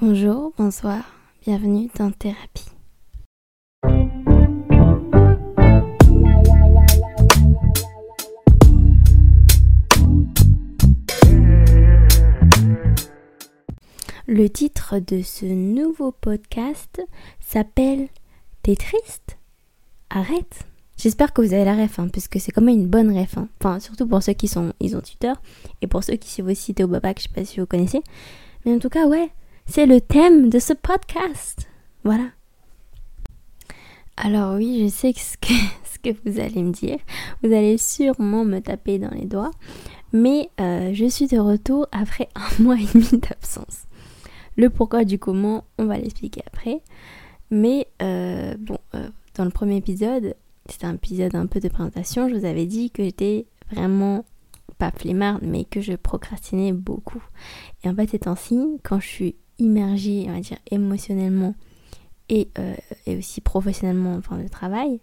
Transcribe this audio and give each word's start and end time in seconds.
Bonjour, 0.00 0.52
bonsoir, 0.56 1.02
bienvenue 1.44 1.88
dans 1.98 2.12
Thérapie. 2.12 2.70
Le 14.28 14.48
titre 14.48 15.00
de 15.00 15.20
ce 15.22 15.46
nouveau 15.46 16.12
podcast 16.12 17.02
s'appelle 17.40 18.06
T'es 18.62 18.76
triste? 18.76 19.36
Arrête 20.10 20.60
J'espère 20.96 21.32
que 21.32 21.42
vous 21.42 21.52
avez 21.52 21.64
la 21.64 21.74
ref, 21.74 21.98
hein, 21.98 22.06
puisque 22.06 22.38
c'est 22.38 22.52
quand 22.52 22.62
même 22.62 22.78
une 22.78 22.86
bonne 22.86 23.18
ref. 23.18 23.36
Hein. 23.36 23.48
Enfin, 23.60 23.80
surtout 23.80 24.06
pour 24.06 24.22
ceux 24.22 24.34
qui 24.34 24.46
sont 24.46 24.72
ils 24.78 24.96
ont 24.96 25.00
tuteur 25.00 25.42
et 25.82 25.88
pour 25.88 26.04
ceux 26.04 26.14
qui 26.14 26.30
suivent 26.30 26.46
aussi 26.46 26.72
Théo 26.72 26.86
Babac, 26.86 27.18
je 27.18 27.24
sais 27.24 27.34
pas 27.34 27.44
si 27.44 27.58
vous 27.58 27.66
connaissez. 27.66 28.00
Mais 28.64 28.72
en 28.72 28.78
tout 28.78 28.90
cas, 28.90 29.08
ouais, 29.08 29.30
c'est 29.68 29.86
le 29.86 30.00
thème 30.00 30.48
de 30.48 30.58
ce 30.58 30.72
podcast. 30.72 31.68
Voilà. 32.02 32.24
Alors 34.16 34.56
oui, 34.56 34.84
je 34.84 34.88
sais 34.88 35.12
ce 35.16 35.36
que, 35.36 36.10
vous 36.24 36.40
allez 36.40 36.62
me 36.62 36.72
dire. 36.72 36.98
Vous 37.42 37.52
allez 37.52 37.76
sûrement 37.76 38.44
me 38.44 38.60
taper 38.60 38.98
dans 38.98 39.10
les 39.10 39.26
doigts. 39.26 39.50
Mais 40.12 40.48
euh, 40.58 40.92
je 40.94 41.04
suis 41.04 41.26
de 41.26 41.38
retour 41.38 41.86
après 41.92 42.28
un 42.34 42.62
mois 42.62 42.76
et 42.76 42.86
demi 42.94 43.20
d'absence. 43.20 43.84
Le 44.56 44.70
pourquoi 44.70 45.04
du 45.04 45.18
comment, 45.18 45.64
on 45.78 45.84
va 45.84 45.98
l'expliquer 45.98 46.42
après. 46.46 46.80
Mais 47.50 47.86
euh, 48.02 48.56
bon, 48.58 48.78
euh, 48.94 49.08
dans 49.34 49.44
le 49.44 49.50
premier 49.50 49.76
épisode, 49.76 50.34
c'était 50.68 50.86
un 50.86 50.94
épisode 50.94 51.34
un 51.34 51.46
peu 51.46 51.60
de 51.60 51.68
présentation, 51.68 52.28
je 52.28 52.34
vous 52.34 52.44
avais 52.44 52.66
dit 52.66 52.90
que 52.90 53.04
j'étais 53.04 53.46
vraiment 53.70 54.24
pas 54.78 54.90
flemmarde, 54.90 55.42
mais 55.42 55.64
que 55.64 55.80
je 55.80 55.92
procrastinais 55.92 56.72
beaucoup. 56.72 57.22
Et 57.84 57.88
en 57.88 57.94
fait, 57.94 58.08
c'est 58.10 58.26
ainsi, 58.26 58.58
quand 58.82 59.00
je 59.00 59.06
suis 59.06 59.36
immergée, 59.58 60.26
on 60.28 60.32
va 60.32 60.40
dire, 60.40 60.58
émotionnellement 60.70 61.54
et, 62.28 62.48
euh, 62.58 62.74
et 63.06 63.16
aussi 63.16 63.40
professionnellement, 63.40 64.14
enfin, 64.16 64.36
le 64.36 64.48
travail, 64.48 65.00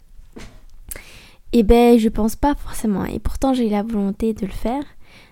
et 1.51 1.59
eh 1.59 1.63
ben, 1.63 1.97
je 1.97 2.09
pense 2.09 2.35
pas 2.35 2.53
forcément. 2.53 3.05
Et 3.05 3.19
pourtant, 3.19 3.53
j'ai 3.53 3.69
la 3.69 3.81
volonté 3.81 4.33
de 4.33 4.45
le 4.45 4.51
faire, 4.51 4.83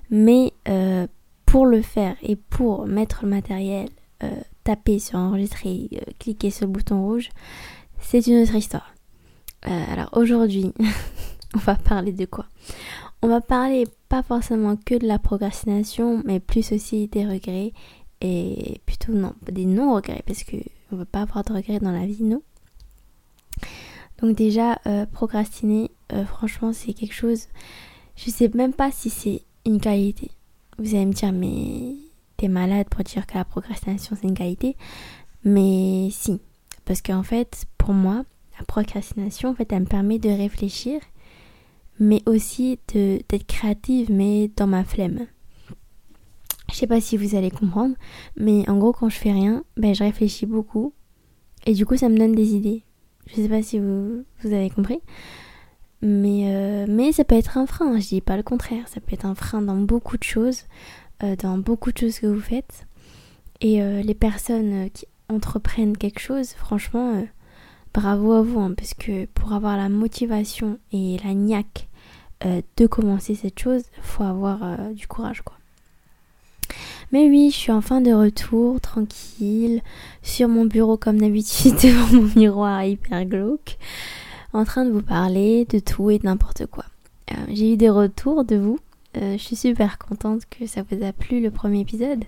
mais 0.09 0.53
euh, 0.69 1.05
pour 1.45 1.65
le 1.65 1.81
faire 1.81 2.15
et 2.21 2.37
pour 2.37 2.87
mettre 2.87 3.23
le 3.23 3.29
matériel, 3.29 3.89
euh, 4.23 4.31
taper 4.63 4.99
sur 4.99 5.19
enregistrer, 5.19 5.89
cliquer 6.19 6.49
sur 6.49 6.67
le 6.67 6.71
bouton 6.71 7.03
rouge, 7.03 7.29
c'est 7.99 8.25
une 8.27 8.41
autre 8.41 8.55
histoire. 8.55 8.93
Alors 9.63 10.09
aujourd'hui, 10.13 10.71
on 11.55 11.59
va 11.59 11.75
parler 11.75 12.13
de 12.13 12.25
quoi? 12.25 12.45
On 13.21 13.27
va 13.27 13.41
parler 13.41 13.85
pas 14.07 14.23
forcément 14.23 14.75
que 14.75 14.95
de 14.95 15.07
la 15.07 15.19
procrastination, 15.19 16.21
mais 16.25 16.39
plus 16.39 16.71
aussi 16.71 17.07
des 17.07 17.25
regrets 17.25 17.73
et 18.23 18.81
plutôt 18.85 19.11
non, 19.11 19.33
des 19.51 19.65
non-regrets 19.65 20.23
parce 20.25 20.43
que 20.43 20.55
on 20.91 20.95
veut 20.95 21.05
pas 21.05 21.21
avoir 21.21 21.43
de 21.43 21.53
regrets 21.53 21.79
dans 21.79 21.91
la 21.91 22.05
vie, 22.05 22.23
nous. 22.23 22.41
Donc 24.19 24.35
déjà, 24.35 24.79
euh, 24.87 25.05
procrastiner, 25.05 25.91
euh, 26.13 26.25
franchement, 26.25 26.71
c'est 26.71 26.93
quelque 26.93 27.13
chose. 27.13 27.47
Je 28.15 28.29
sais 28.29 28.49
même 28.53 28.73
pas 28.73 28.91
si 28.91 29.09
c'est 29.09 29.41
une 29.65 29.81
qualité. 29.81 30.31
Vous 30.77 30.95
allez 30.95 31.05
me 31.05 31.13
dire, 31.13 31.33
mais 31.33 31.95
t'es 32.37 32.47
malade 32.47 32.87
pour 32.89 33.03
dire 33.03 33.27
que 33.27 33.35
la 33.35 33.45
procrastination 33.45 34.15
c'est 34.19 34.27
une 34.27 34.37
qualité. 34.37 34.77
Mais 35.43 36.09
si, 36.11 36.39
parce 36.85 37.01
qu'en 37.01 37.23
fait, 37.23 37.65
pour 37.77 37.93
moi, 37.93 38.23
la 38.57 38.65
procrastination, 38.65 39.49
en 39.49 39.55
fait, 39.55 39.71
elle 39.73 39.81
me 39.81 39.85
permet 39.85 40.19
de 40.19 40.29
réfléchir, 40.29 41.01
mais 41.99 42.21
aussi 42.25 42.79
d'être 42.87 43.45
créative, 43.47 44.11
mais 44.11 44.49
dans 44.55 44.67
ma 44.67 44.83
flemme. 44.83 45.27
Je 46.73 46.79
sais 46.79 46.87
pas 46.87 46.99
si 46.99 47.17
vous 47.17 47.35
allez 47.35 47.51
comprendre, 47.51 47.95
mais 48.35 48.67
en 48.67 48.79
gros, 48.79 48.93
quand 48.93 49.07
je 49.07 49.17
fais 49.17 49.31
rien, 49.31 49.63
ben, 49.77 49.93
je 49.93 50.03
réfléchis 50.03 50.47
beaucoup, 50.47 50.91
et 51.67 51.73
du 51.73 51.85
coup, 51.85 51.95
ça 51.95 52.09
me 52.09 52.17
donne 52.17 52.31
des 52.31 52.55
idées. 52.55 52.83
Je 53.27 53.35
sais 53.35 53.47
pas 53.47 53.61
si 53.61 53.77
vous, 53.77 54.25
vous 54.41 54.53
avez 54.53 54.71
compris. 54.71 54.99
Mais, 56.01 56.47
euh, 56.47 56.87
mais 56.89 57.11
ça 57.11 57.25
peut 57.25 57.35
être 57.35 57.59
un 57.59 57.67
frein, 57.67 57.99
je 57.99 58.07
dis 58.07 58.21
pas 58.21 58.37
le 58.37 58.43
contraire. 58.43 58.87
Ça 58.87 59.01
peut 59.01 59.13
être 59.13 59.27
un 59.27 59.35
frein 59.35 59.61
dans 59.61 59.77
beaucoup 59.77 60.17
de 60.17 60.23
choses, 60.23 60.63
euh, 61.21 61.35
dans 61.35 61.59
beaucoup 61.59 61.91
de 61.91 61.97
choses 61.99 62.17
que 62.17 62.25
vous 62.25 62.41
faites. 62.41 62.87
Et 63.61 63.83
euh, 63.83 64.01
les 64.01 64.15
personnes 64.15 64.89
qui 64.89 65.05
entreprennent 65.29 65.95
quelque 65.95 66.19
chose, 66.19 66.53
franchement, 66.53 67.23
bravo 67.93 68.31
à 68.31 68.41
vous, 68.41 68.59
hein, 68.59 68.73
parce 68.75 68.95
que 68.95 69.27
pour 69.27 69.53
avoir 69.53 69.77
la 69.77 69.89
motivation 69.89 70.79
et 70.91 71.17
la 71.23 71.35
niaque 71.35 71.87
de 72.75 72.87
commencer 72.87 73.35
cette 73.35 73.59
chose, 73.59 73.83
faut 74.01 74.23
avoir 74.23 74.91
du 74.91 75.07
courage, 75.07 75.43
quoi. 75.43 75.55
Mais 77.13 77.29
oui, 77.29 77.51
je 77.51 77.55
suis 77.55 77.71
enfin 77.71 78.01
de 78.01 78.11
retour, 78.11 78.81
tranquille, 78.81 79.81
sur 80.21 80.49
mon 80.49 80.65
bureau 80.65 80.97
comme 80.97 81.21
d'habitude, 81.21 81.75
devant 81.83 82.21
mon 82.21 82.29
miroir 82.35 82.83
hyper 82.83 83.23
glauque, 83.23 83.77
en 84.51 84.65
train 84.65 84.83
de 84.83 84.91
vous 84.91 85.01
parler 85.01 85.65
de 85.65 85.79
tout 85.79 86.09
et 86.09 86.19
de 86.19 86.25
n'importe 86.25 86.65
quoi. 86.65 86.83
Euh, 87.31 87.35
j'ai 87.47 87.73
eu 87.73 87.77
des 87.77 87.89
retours 87.89 88.43
de 88.43 88.57
vous. 88.57 88.79
je 89.15 89.37
suis 89.37 89.55
super 89.55 89.97
contente 89.97 90.41
que 90.49 90.67
ça 90.67 90.81
vous 90.81 91.05
a 91.05 91.13
plu 91.13 91.39
le 91.39 91.51
premier 91.51 91.79
épisode. 91.79 92.25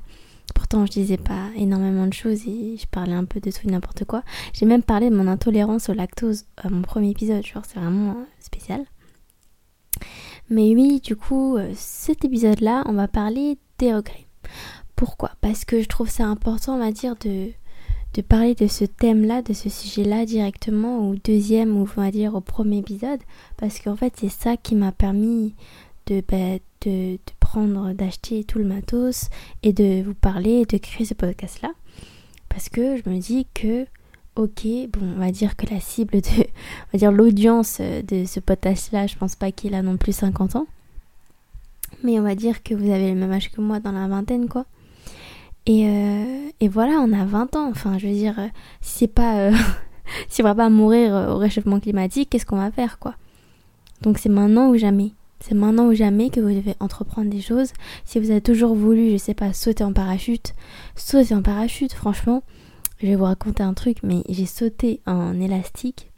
Pourtant, 0.54 0.86
je 0.86 0.92
disais 0.92 1.18
pas 1.18 1.50
énormément 1.56 2.06
de 2.06 2.14
choses 2.14 2.48
et 2.48 2.78
je 2.78 2.86
parlais 2.88 3.14
un 3.14 3.26
peu 3.26 3.40
de 3.40 3.50
tout 3.50 3.68
et 3.68 3.72
n'importe 3.72 4.06
quoi. 4.06 4.24
J'ai 4.54 4.66
même 4.66 4.84
parlé 4.84 5.10
de 5.10 5.16
mon 5.16 5.28
intolérance 5.28 5.90
au 5.90 5.94
lactose 5.94 6.46
à 6.58 6.70
mon 6.70 6.82
premier 6.82 7.10
épisode, 7.10 7.46
genre 7.46 7.64
c'est 7.68 7.80
vraiment 7.80 8.12
euh, 8.12 8.24
spécial. 8.40 8.86
Mais 10.50 10.76
oui, 10.76 11.02
du 11.02 11.16
coup, 11.16 11.58
euh, 11.58 11.72
cet 11.76 12.24
épisode-là, 12.24 12.84
on 12.86 12.94
va 12.94 13.08
parler 13.08 13.58
des 13.80 13.94
regrets. 13.94 14.28
Pourquoi 14.96 15.32
Parce 15.42 15.66
que 15.66 15.82
je 15.82 15.88
trouve 15.88 16.10
ça 16.10 16.26
important, 16.26 16.76
on 16.76 16.80
va 16.80 16.92
dire, 16.92 17.16
de, 17.18 17.52
parler 18.22 18.56
de 18.56 18.68
ce 18.68 18.86
thème-là, 18.86 19.42
de 19.42 19.52
ce 19.52 19.70
sujet-là 19.70 20.26
directement 20.26 21.10
au 21.10 21.16
deuxième 21.16 21.76
ou 21.76 21.82
on 21.82 22.02
va 22.02 22.12
dire 22.12 22.34
au 22.34 22.42
premier 22.42 22.78
épisode. 22.78 23.20
Parce 23.58 23.80
qu'en 23.80 23.96
fait, 23.96 24.14
c'est 24.18 24.30
ça 24.30 24.56
qui 24.56 24.76
m'a 24.76 24.94
permis 24.94 25.54
de, 26.08 26.24
bah, 26.28 26.60
de, 26.82 27.18
prendre, 27.42 27.94
d'acheter 27.94 28.46
tout 28.46 28.58
le 28.58 28.66
matos 28.66 29.30
et 29.64 29.74
de 29.74 30.02
vous 30.02 30.14
parler 30.14 30.66
de 30.66 30.78
créer 30.78 31.06
ce 31.06 31.14
podcast-là. 31.14 31.72
Parce 32.48 32.70
que 32.70 32.96
je 32.96 33.10
me 33.10 33.20
dis 33.20 33.48
que, 33.54 33.86
ok, 34.38 34.66
bon, 34.94 35.14
on 35.18 35.20
va 35.20 35.32
dire 35.32 35.58
que 35.58 35.66
la 35.74 35.82
cible 35.82 36.22
de, 36.22 36.30
on 36.40 36.92
va 36.94 37.00
dire 37.00 37.12
l'audience 37.12 37.82
de 37.82 38.24
ce 38.24 38.40
podcast-là, 38.40 39.08
je 39.08 39.18
pense 39.18 39.36
pas 39.36 39.52
qu'il 39.52 39.76
a 39.76 39.82
non 39.82 39.98
plus 39.98 40.14
50 40.14 40.56
ans. 40.56 40.68
Mais 42.02 42.18
on 42.18 42.24
va 42.24 42.36
dire 42.36 42.64
que 42.64 42.74
vous 42.74 42.92
avez 42.92 43.10
le 43.10 43.20
même 43.20 43.32
âge 43.34 43.52
que 43.52 43.60
moi 43.60 43.82
dans 43.82 43.92
la 43.92 44.08
vingtaine, 44.08 44.48
quoi. 44.48 44.66
Et, 45.66 45.88
euh, 45.88 46.50
et 46.60 46.68
voilà, 46.68 46.94
on 47.02 47.12
a 47.14 47.26
20 47.26 47.56
ans. 47.56 47.70
Enfin, 47.70 47.98
je 47.98 48.08
veux 48.08 48.14
dire, 48.14 48.36
si 48.82 49.00
c'est 49.00 49.08
pas. 49.08 49.38
Euh, 49.38 49.52
si 50.30 50.42
on 50.42 50.46
va 50.46 50.56
pas 50.56 50.70
mourir 50.70 51.14
au 51.32 51.38
réchauffement 51.38 51.80
climatique, 51.80 52.30
qu'est-ce 52.30 52.46
qu'on 52.46 52.58
va 52.58 52.72
faire, 52.72 53.00
quoi? 53.00 53.16
Donc 54.02 54.18
c'est 54.18 54.30
maintenant 54.30 54.70
ou 54.70 54.78
jamais. 54.78 55.14
C'est 55.40 55.56
maintenant 55.56 55.88
ou 55.88 55.94
jamais 55.94 56.30
que 56.30 56.40
vous 56.40 56.50
devez 56.50 56.76
entreprendre 56.80 57.30
des 57.30 57.42
choses. 57.42 57.72
Si 58.04 58.20
vous 58.20 58.32
avez 58.32 58.42
toujours 58.42 58.76
voulu, 58.76 59.12
je 59.12 59.18
sais 59.18 59.34
pas, 59.34 59.54
sauter 59.54 59.84
en 59.84 59.94
parachute, 59.94 60.56
sauter 60.96 61.36
en 61.36 61.42
parachute, 61.42 61.94
franchement, 61.94 62.44
je 63.00 63.08
vais 63.08 63.16
vous 63.16 63.26
raconter 63.26 63.64
un 63.64 63.74
truc, 63.74 63.98
mais 64.04 64.24
j'ai 64.30 64.46
sauté 64.46 65.02
en 65.06 65.40
élastique. 65.40 66.12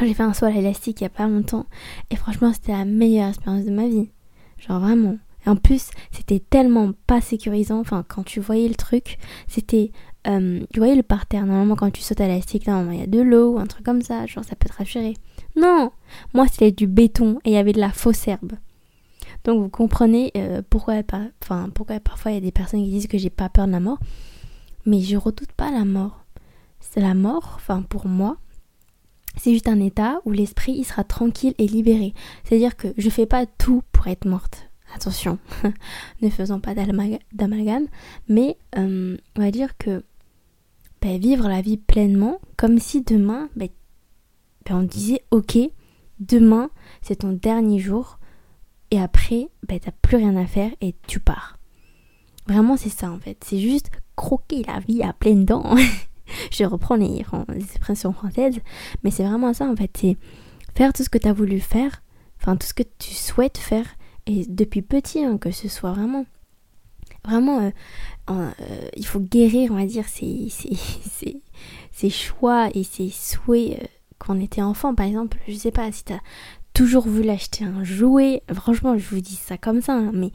j'ai 0.00 0.14
fait 0.14 0.22
un 0.22 0.32
saut 0.32 0.46
à 0.46 0.50
l'élastique 0.50 1.00
il 1.00 1.04
y 1.04 1.06
a 1.06 1.10
pas 1.10 1.28
longtemps, 1.28 1.66
et 2.10 2.16
franchement, 2.16 2.52
c'était 2.52 2.72
la 2.72 2.84
meilleure 2.84 3.28
expérience 3.28 3.64
de 3.64 3.70
ma 3.70 3.86
vie. 3.86 4.10
Genre 4.58 4.80
vraiment. 4.80 5.18
Et 5.46 5.48
en 5.48 5.56
plus, 5.56 5.90
c'était 6.10 6.40
tellement 6.40 6.92
pas 7.06 7.20
sécurisant. 7.20 7.80
Enfin, 7.80 8.04
quand 8.06 8.24
tu 8.24 8.40
voyais 8.40 8.68
le 8.68 8.74
truc, 8.74 9.18
c'était. 9.48 9.92
Euh, 10.26 10.60
tu 10.72 10.80
voyais 10.80 10.96
le 10.96 11.02
parterre. 11.02 11.46
Normalement, 11.46 11.76
quand 11.76 11.90
tu 11.90 12.02
sautes 12.02 12.20
à 12.20 12.26
l'élastique, 12.26 12.66
normalement, 12.66 12.92
il 12.92 13.00
y 13.00 13.02
a 13.02 13.06
de 13.06 13.20
l'eau 13.20 13.54
ou 13.54 13.58
un 13.58 13.66
truc 13.66 13.84
comme 13.84 14.02
ça. 14.02 14.26
Genre, 14.26 14.44
ça 14.44 14.54
peut 14.54 14.68
te 14.68 14.76
rassurer. 14.76 15.14
Non, 15.56 15.90
moi 16.32 16.46
c'était 16.48 16.70
du 16.70 16.86
béton 16.86 17.38
et 17.44 17.50
il 17.50 17.52
y 17.54 17.56
avait 17.56 17.72
de 17.72 17.80
la 17.80 17.90
fausse 17.90 18.28
herbe. 18.28 18.52
Donc 19.44 19.60
vous 19.60 19.68
comprenez 19.68 20.30
euh, 20.36 20.62
pourquoi, 20.68 21.02
enfin, 21.42 21.70
pourquoi 21.74 21.98
parfois 22.00 22.30
il 22.30 22.34
y 22.34 22.38
a 22.38 22.42
des 22.42 22.52
personnes 22.52 22.84
qui 22.84 22.90
disent 22.90 23.06
que 23.06 23.18
j'ai 23.18 23.30
pas 23.30 23.48
peur 23.48 23.66
de 23.66 23.72
la 23.72 23.80
mort. 23.80 23.98
Mais 24.86 25.00
je 25.00 25.16
redoute 25.16 25.52
pas 25.52 25.70
la 25.70 25.84
mort. 25.84 26.24
C'est 26.80 27.00
la 27.00 27.14
mort, 27.14 27.54
enfin 27.56 27.82
pour 27.82 28.06
moi, 28.06 28.36
c'est 29.36 29.52
juste 29.52 29.68
un 29.68 29.80
état 29.80 30.20
où 30.24 30.32
l'esprit 30.32 30.72
il 30.72 30.84
sera 30.84 31.04
tranquille 31.04 31.54
et 31.58 31.66
libéré. 31.66 32.14
C'est-à-dire 32.44 32.76
que 32.76 32.88
je 32.96 33.10
fais 33.10 33.26
pas 33.26 33.46
tout 33.46 33.82
pour 33.92 34.06
être 34.08 34.26
morte. 34.26 34.69
Attention, 34.94 35.38
ne 36.22 36.30
faisons 36.30 36.60
pas 36.60 36.74
d'amalgame, 36.74 37.86
mais 38.28 38.56
euh, 38.76 39.16
on 39.36 39.40
va 39.40 39.50
dire 39.50 39.76
que 39.78 40.02
ben, 41.00 41.18
vivre 41.18 41.48
la 41.48 41.62
vie 41.62 41.76
pleinement, 41.76 42.40
comme 42.56 42.78
si 42.78 43.02
demain, 43.02 43.48
ben, 43.56 43.68
ben, 44.66 44.76
on 44.76 44.82
disait 44.82 45.22
ok, 45.30 45.58
demain 46.18 46.70
c'est 47.02 47.16
ton 47.16 47.32
dernier 47.32 47.78
jour 47.78 48.18
et 48.90 49.00
après 49.00 49.48
ben 49.66 49.78
t'as 49.80 49.92
plus 50.02 50.16
rien 50.16 50.36
à 50.36 50.46
faire 50.46 50.70
et 50.80 50.94
tu 51.06 51.20
pars. 51.20 51.58
Vraiment 52.46 52.76
c'est 52.76 52.90
ça 52.90 53.10
en 53.10 53.18
fait, 53.18 53.38
c'est 53.44 53.58
juste 53.58 53.90
croquer 54.16 54.62
la 54.66 54.80
vie 54.80 55.02
à 55.02 55.12
pleines 55.12 55.44
dents. 55.44 55.74
Je 56.52 56.64
reprends 56.64 56.94
les, 56.94 57.24
expressions 57.48 58.12
françaises, 58.12 58.60
mais 59.02 59.10
c'est 59.10 59.24
vraiment 59.24 59.52
ça 59.52 59.66
en 59.66 59.74
fait, 59.76 59.90
c'est 59.96 60.16
faire 60.74 60.92
tout 60.92 61.02
ce 61.02 61.08
que 61.08 61.18
tu 61.18 61.28
as 61.28 61.32
voulu 61.32 61.60
faire, 61.60 62.02
enfin 62.40 62.56
tout 62.56 62.66
ce 62.66 62.74
que 62.74 62.84
tu 62.98 63.14
souhaites 63.14 63.58
faire 63.58 63.86
depuis 64.48 64.82
petit 64.82 65.24
hein, 65.24 65.38
que 65.38 65.50
ce 65.50 65.68
soit 65.68 65.92
vraiment 65.92 66.24
Vraiment, 67.24 67.70
il 68.96 69.06
faut 69.06 69.20
guérir, 69.20 69.72
on 69.72 69.74
va 69.74 69.84
dire, 69.84 70.08
ses, 70.08 70.48
ses, 70.48 72.10
choix 72.10 72.70
et 72.74 72.82
ses 72.82 73.10
souhaits 73.10 73.90
quand 74.18 74.36
on 74.36 74.40
était 74.40 74.62
enfant. 74.62 74.94
Par 74.94 75.04
exemple, 75.06 75.36
je 75.46 75.54
sais 75.54 75.70
pas 75.70 75.92
si 75.92 76.04
t'as 76.04 76.20
toujours 76.72 77.06
voulu 77.06 77.28
acheter 77.28 77.64
un 77.64 77.84
jouet, 77.84 78.42
franchement, 78.54 78.96
je 78.96 79.06
vous 79.08 79.20
dis 79.20 79.36
ça 79.36 79.58
comme 79.58 79.82
ça, 79.82 79.94
hein, 79.94 80.12
mais 80.14 80.32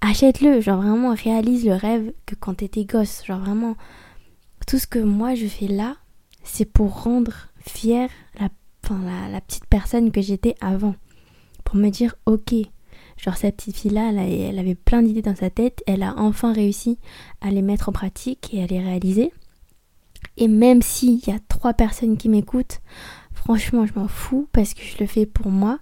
achète-le, 0.00 0.60
genre 0.60 0.82
vraiment 0.82 1.14
réalise 1.14 1.64
le 1.64 1.74
rêve 1.74 2.12
que 2.26 2.34
quand 2.34 2.54
t'étais 2.54 2.84
gosse, 2.84 3.24
genre 3.24 3.40
vraiment 3.40 3.76
tout 4.66 4.78
ce 4.78 4.86
que 4.86 4.98
moi 4.98 5.34
je 5.34 5.46
fais 5.46 5.68
là, 5.68 5.96
c'est 6.42 6.64
pour 6.64 7.02
rendre 7.04 7.48
fière 7.60 8.10
la, 8.38 8.48
la, 9.28 9.40
petite 9.40 9.66
personne 9.66 10.10
que 10.10 10.20
j'étais 10.20 10.54
avant, 10.60 10.94
pour 11.64 11.76
me 11.76 11.88
dire 11.88 12.14
ok, 12.26 12.54
genre 13.22 13.36
cette 13.36 13.56
petite 13.56 13.76
fille 13.76 13.90
là, 13.90 14.10
elle, 14.10 14.18
elle 14.18 14.58
avait 14.58 14.74
plein 14.74 15.02
d'idées 15.02 15.22
dans 15.22 15.36
sa 15.36 15.50
tête, 15.50 15.82
elle 15.86 16.02
a 16.02 16.14
enfin 16.16 16.52
réussi 16.52 16.98
à 17.40 17.50
les 17.50 17.62
mettre 17.62 17.88
en 17.88 17.92
pratique 17.92 18.52
et 18.52 18.62
à 18.62 18.66
les 18.66 18.80
réaliser. 18.80 19.32
Et 20.36 20.48
même 20.48 20.82
s'il 20.82 21.18
y 21.26 21.30
a 21.30 21.38
trois 21.48 21.74
personnes 21.74 22.16
qui 22.16 22.28
m'écoutent, 22.28 22.80
franchement 23.32 23.86
je 23.86 23.98
m'en 23.98 24.08
fous 24.08 24.48
parce 24.52 24.74
que 24.74 24.82
je 24.82 24.98
le 25.00 25.06
fais 25.06 25.26
pour 25.26 25.50
moi 25.50 25.78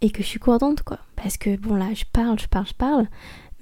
et 0.00 0.10
que 0.10 0.22
je 0.22 0.28
suis 0.28 0.38
contente 0.38 0.82
quoi. 0.82 0.98
Parce 1.16 1.36
que 1.36 1.56
bon 1.56 1.74
là 1.74 1.88
je 1.94 2.04
parle, 2.12 2.38
je 2.38 2.48
parle, 2.48 2.66
je 2.66 2.74
parle, 2.74 3.06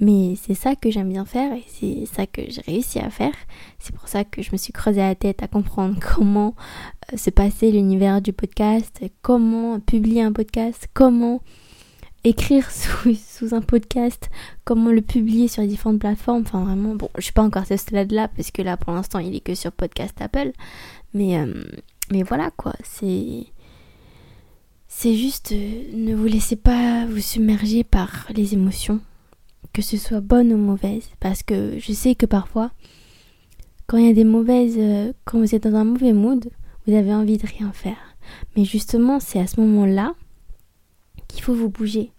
mais 0.00 0.34
c'est 0.40 0.54
ça 0.54 0.76
que 0.76 0.90
j'aime 0.90 1.10
bien 1.10 1.24
faire 1.24 1.52
et 1.52 1.64
c'est 1.66 2.06
ça 2.06 2.26
que 2.26 2.42
j'ai 2.48 2.62
réussi 2.62 2.98
à 2.98 3.10
faire. 3.10 3.34
C'est 3.78 3.94
pour 3.94 4.08
ça 4.08 4.24
que 4.24 4.42
je 4.42 4.52
me 4.52 4.56
suis 4.56 4.72
creusé 4.72 5.00
la 5.00 5.14
tête 5.14 5.42
à 5.42 5.48
comprendre 5.48 5.98
comment 6.16 6.54
euh, 7.12 7.16
se 7.16 7.30
passait 7.30 7.70
l'univers 7.70 8.22
du 8.22 8.32
podcast, 8.32 9.02
comment 9.22 9.80
publier 9.80 10.22
un 10.22 10.32
podcast, 10.32 10.88
comment 10.94 11.40
écrire 12.24 12.70
sous, 12.70 13.54
un 13.54 13.60
podcast, 13.60 14.30
comment 14.64 14.90
le 14.90 15.02
publier 15.02 15.48
sur 15.48 15.62
différentes 15.64 16.00
plateformes. 16.00 16.42
Enfin 16.42 16.64
vraiment, 16.64 16.94
bon, 16.94 17.08
je 17.16 17.22
suis 17.22 17.32
pas 17.32 17.42
encore 17.42 17.62
à 17.62 17.66
ce 17.66 17.76
stade-là 17.76 18.28
parce 18.28 18.50
que 18.50 18.62
là 18.62 18.76
pour 18.76 18.92
l'instant 18.92 19.18
il 19.18 19.34
est 19.34 19.40
que 19.40 19.54
sur 19.54 19.72
podcast 19.72 20.14
Apple. 20.20 20.52
Mais, 21.14 21.38
euh, 21.38 21.62
mais 22.10 22.22
voilà 22.22 22.50
quoi, 22.50 22.74
c'est... 22.82 23.46
C'est 24.90 25.14
juste, 25.14 25.52
euh, 25.52 25.82
ne 25.92 26.14
vous 26.14 26.24
laissez 26.24 26.56
pas 26.56 27.04
vous 27.06 27.20
submerger 27.20 27.84
par 27.84 28.26
les 28.34 28.54
émotions 28.54 29.00
que 29.72 29.82
ce 29.82 29.96
soit 29.96 30.20
bonne 30.20 30.52
ou 30.52 30.56
mauvaise. 30.56 31.08
Parce 31.20 31.42
que 31.42 31.78
je 31.78 31.92
sais 31.92 32.14
que 32.14 32.26
parfois, 32.26 32.72
quand 33.86 33.96
il 33.96 34.06
y 34.06 34.10
a 34.10 34.14
des 34.14 34.24
mauvaises, 34.24 34.76
euh, 34.76 35.12
quand 35.24 35.38
vous 35.38 35.54
êtes 35.54 35.64
dans 35.64 35.76
un 35.76 35.84
mauvais 35.84 36.12
mood, 36.12 36.48
vous 36.86 36.94
avez 36.94 37.14
envie 37.14 37.38
de 37.38 37.46
rien 37.46 37.72
faire. 37.72 38.16
Mais 38.56 38.64
justement, 38.64 39.20
c'est 39.20 39.38
à 39.38 39.46
ce 39.46 39.60
moment-là 39.60 40.14
qu'il 41.28 41.42
faut 41.42 41.54
vous 41.54 41.68
bouger. 41.68 42.12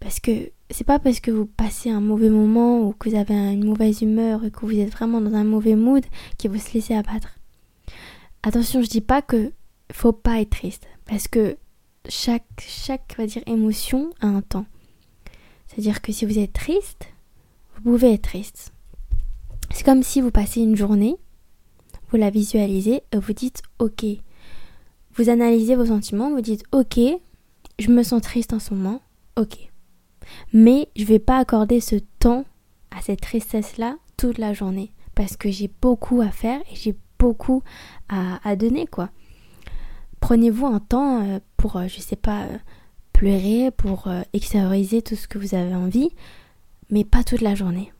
Parce 0.00 0.20
que 0.20 0.50
c'est 0.70 0.84
pas 0.84 0.98
parce 0.98 1.20
que 1.20 1.30
vous 1.30 1.46
passez 1.46 1.90
un 1.90 2.00
mauvais 2.00 2.30
moment 2.30 2.80
ou 2.80 2.92
que 2.92 3.08
vous 3.08 3.16
avez 3.16 3.34
une 3.34 3.64
mauvaise 3.64 4.02
humeur 4.02 4.44
et 4.44 4.50
que 4.50 4.66
vous 4.66 4.78
êtes 4.78 4.90
vraiment 4.90 5.20
dans 5.20 5.34
un 5.34 5.44
mauvais 5.44 5.76
mood 5.76 6.04
qu'il 6.38 6.50
faut 6.50 6.58
se 6.58 6.74
laisser 6.74 6.94
abattre. 6.94 7.38
Attention, 8.42 8.82
je 8.82 8.88
dis 8.88 9.00
pas 9.00 9.22
que 9.22 9.52
faut 9.92 10.12
pas 10.12 10.40
être 10.40 10.50
triste. 10.50 10.86
Parce 11.04 11.28
que 11.28 11.56
chaque, 12.08 12.44
chaque 12.58 13.16
émotion 13.46 14.10
a 14.20 14.26
un 14.26 14.42
temps. 14.42 14.66
C'est-à-dire 15.68 16.02
que 16.02 16.12
si 16.12 16.26
vous 16.26 16.38
êtes 16.38 16.52
triste, 16.52 17.06
vous 17.76 17.82
pouvez 17.82 18.14
être 18.14 18.22
triste. 18.22 18.72
C'est 19.70 19.84
comme 19.84 20.02
si 20.02 20.20
vous 20.20 20.30
passez 20.30 20.60
une 20.60 20.76
journée, 20.76 21.16
vous 22.10 22.18
la 22.18 22.30
visualisez 22.30 23.02
et 23.12 23.18
vous 23.18 23.32
dites 23.32 23.62
ok. 23.78 24.04
Vous 25.14 25.28
analysez 25.28 25.76
vos 25.76 25.86
sentiments, 25.86 26.30
vous 26.30 26.40
dites 26.40 26.64
ok, 26.72 26.98
je 27.78 27.90
me 27.90 28.02
sens 28.02 28.22
triste 28.22 28.52
en 28.52 28.58
ce 28.58 28.74
moment, 28.74 29.00
ok. 29.36 29.70
Mais 30.52 30.88
je 30.96 31.04
vais 31.04 31.18
pas 31.18 31.38
accorder 31.38 31.80
ce 31.80 31.96
temps 32.18 32.44
à 32.90 33.00
cette 33.00 33.20
tristesse-là 33.20 33.96
toute 34.16 34.38
la 34.38 34.52
journée 34.52 34.92
parce 35.14 35.36
que 35.36 35.50
j'ai 35.50 35.70
beaucoup 35.80 36.20
à 36.20 36.30
faire 36.30 36.60
et 36.70 36.74
j'ai 36.74 36.96
beaucoup 37.18 37.62
à, 38.08 38.56
donner 38.56 38.86
quoi. 38.86 39.10
Prenez-vous 40.20 40.66
un 40.66 40.80
temps 40.80 41.22
euh, 41.22 41.38
pour, 41.56 41.76
euh, 41.76 41.86
je 41.88 42.00
sais 42.00 42.16
pas, 42.16 42.44
euh, 42.44 42.58
pleurer, 43.12 43.70
pour 43.70 44.08
extérioriser 44.32 45.02
tout 45.02 45.14
ce 45.14 45.28
que 45.28 45.38
vous 45.38 45.54
avez 45.54 45.74
envie, 45.74 46.10
mais 46.90 47.04
pas 47.04 47.22
toute 47.22 47.40
la 47.40 47.54
journée. 47.54 47.92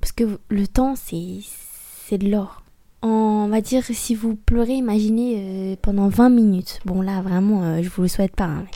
Parce 0.00 0.12
que 0.12 0.38
le 0.48 0.66
temps, 0.66 0.94
c'est 0.96 2.18
de 2.18 2.28
l'or. 2.28 2.59
On 3.02 3.48
va 3.48 3.60
dire, 3.60 3.84
si 3.84 4.14
vous 4.14 4.36
pleurez, 4.36 4.74
imaginez 4.74 5.34
euh, 5.38 5.76
pendant 5.80 6.08
20 6.08 6.28
minutes. 6.28 6.80
Bon, 6.84 7.00
là, 7.00 7.22
vraiment, 7.22 7.62
euh, 7.62 7.82
je 7.82 7.88
vous 7.88 8.02
le 8.02 8.08
souhaite 8.08 8.36
pas. 8.36 8.44
Hein, 8.44 8.66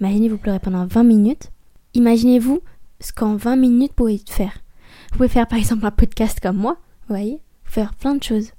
imaginez 0.00 0.28
vous 0.28 0.38
pleurez 0.38 0.58
pendant 0.58 0.86
20 0.86 1.02
minutes. 1.04 1.50
Imaginez-vous 1.92 2.60
ce 3.00 3.12
qu'en 3.12 3.36
20 3.36 3.56
minutes 3.56 3.90
vous 3.90 4.04
pouvez 4.04 4.20
faire. 4.26 4.58
Vous 5.12 5.18
pouvez 5.18 5.28
faire 5.28 5.46
par 5.46 5.58
exemple 5.58 5.84
un 5.86 5.90
podcast 5.90 6.40
comme 6.40 6.56
moi, 6.56 6.78
vous 7.02 7.14
voyez, 7.14 7.40
faire 7.64 7.94
plein 7.94 8.14
de 8.14 8.22
choses. 8.22 8.50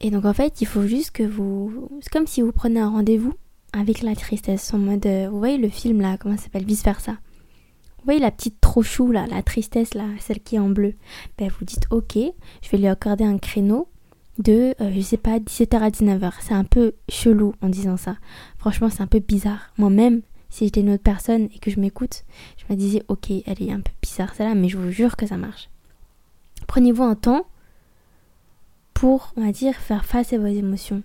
Et 0.00 0.10
donc 0.10 0.24
en 0.24 0.32
fait, 0.32 0.60
il 0.60 0.66
faut 0.66 0.86
juste 0.86 1.10
que 1.10 1.22
vous... 1.22 1.88
C'est 2.00 2.12
comme 2.12 2.26
si 2.26 2.42
vous 2.42 2.52
prenez 2.52 2.80
un 2.80 2.88
rendez-vous 2.88 3.34
avec 3.72 4.02
la 4.02 4.14
tristesse 4.14 4.72
en 4.72 4.78
mode 4.78 5.06
euh, 5.06 5.28
vous 5.30 5.38
voyez 5.38 5.58
le 5.58 5.68
film 5.68 6.00
là 6.00 6.16
comment 6.18 6.36
ça 6.36 6.44
s'appelle 6.44 6.64
vice 6.64 6.84
versa 6.84 7.12
vous 7.12 8.04
voyez 8.04 8.20
la 8.20 8.30
petite 8.30 8.60
trop 8.60 8.82
chou 8.82 9.12
là 9.12 9.26
la 9.26 9.42
tristesse 9.42 9.94
là 9.94 10.04
celle 10.20 10.40
qui 10.40 10.56
est 10.56 10.60
en 10.60 10.70
bleu 10.70 10.94
ben 11.36 11.50
vous 11.58 11.64
dites 11.64 11.86
ok 11.90 12.16
je 12.62 12.70
vais 12.70 12.78
lui 12.78 12.86
accorder 12.86 13.24
un 13.24 13.38
créneau 13.38 13.88
de 14.38 14.74
euh, 14.80 14.90
je 14.94 15.00
sais 15.00 15.16
pas 15.16 15.38
17h 15.38 15.78
à 15.78 15.90
19h 15.90 16.32
c'est 16.40 16.54
un 16.54 16.64
peu 16.64 16.94
chelou 17.08 17.54
en 17.60 17.68
disant 17.68 17.96
ça. 17.96 18.16
Franchement 18.58 18.88
c'est 18.90 19.02
un 19.02 19.06
peu 19.06 19.20
bizarre. 19.20 19.70
Moi-même 19.78 20.22
si 20.50 20.64
j'étais 20.64 20.80
une 20.80 20.90
autre 20.90 21.02
personne 21.02 21.48
et 21.54 21.58
que 21.58 21.70
je 21.70 21.80
m'écoute 21.80 22.24
je 22.56 22.72
me 22.72 22.78
disais 22.78 23.02
ok 23.08 23.30
elle 23.30 23.62
est 23.62 23.72
un 23.72 23.80
peu 23.80 23.92
bizarre 24.00 24.34
celle-là 24.34 24.54
mais 24.54 24.68
je 24.68 24.78
vous 24.78 24.90
jure 24.90 25.16
que 25.16 25.26
ça 25.26 25.36
marche. 25.36 25.68
Prenez-vous 26.66 27.02
un 27.02 27.14
temps 27.14 27.46
pour 28.94 29.32
on 29.36 29.44
va 29.44 29.52
dire 29.52 29.74
faire 29.74 30.04
face 30.04 30.32
à 30.32 30.38
vos 30.38 30.46
émotions. 30.46 31.02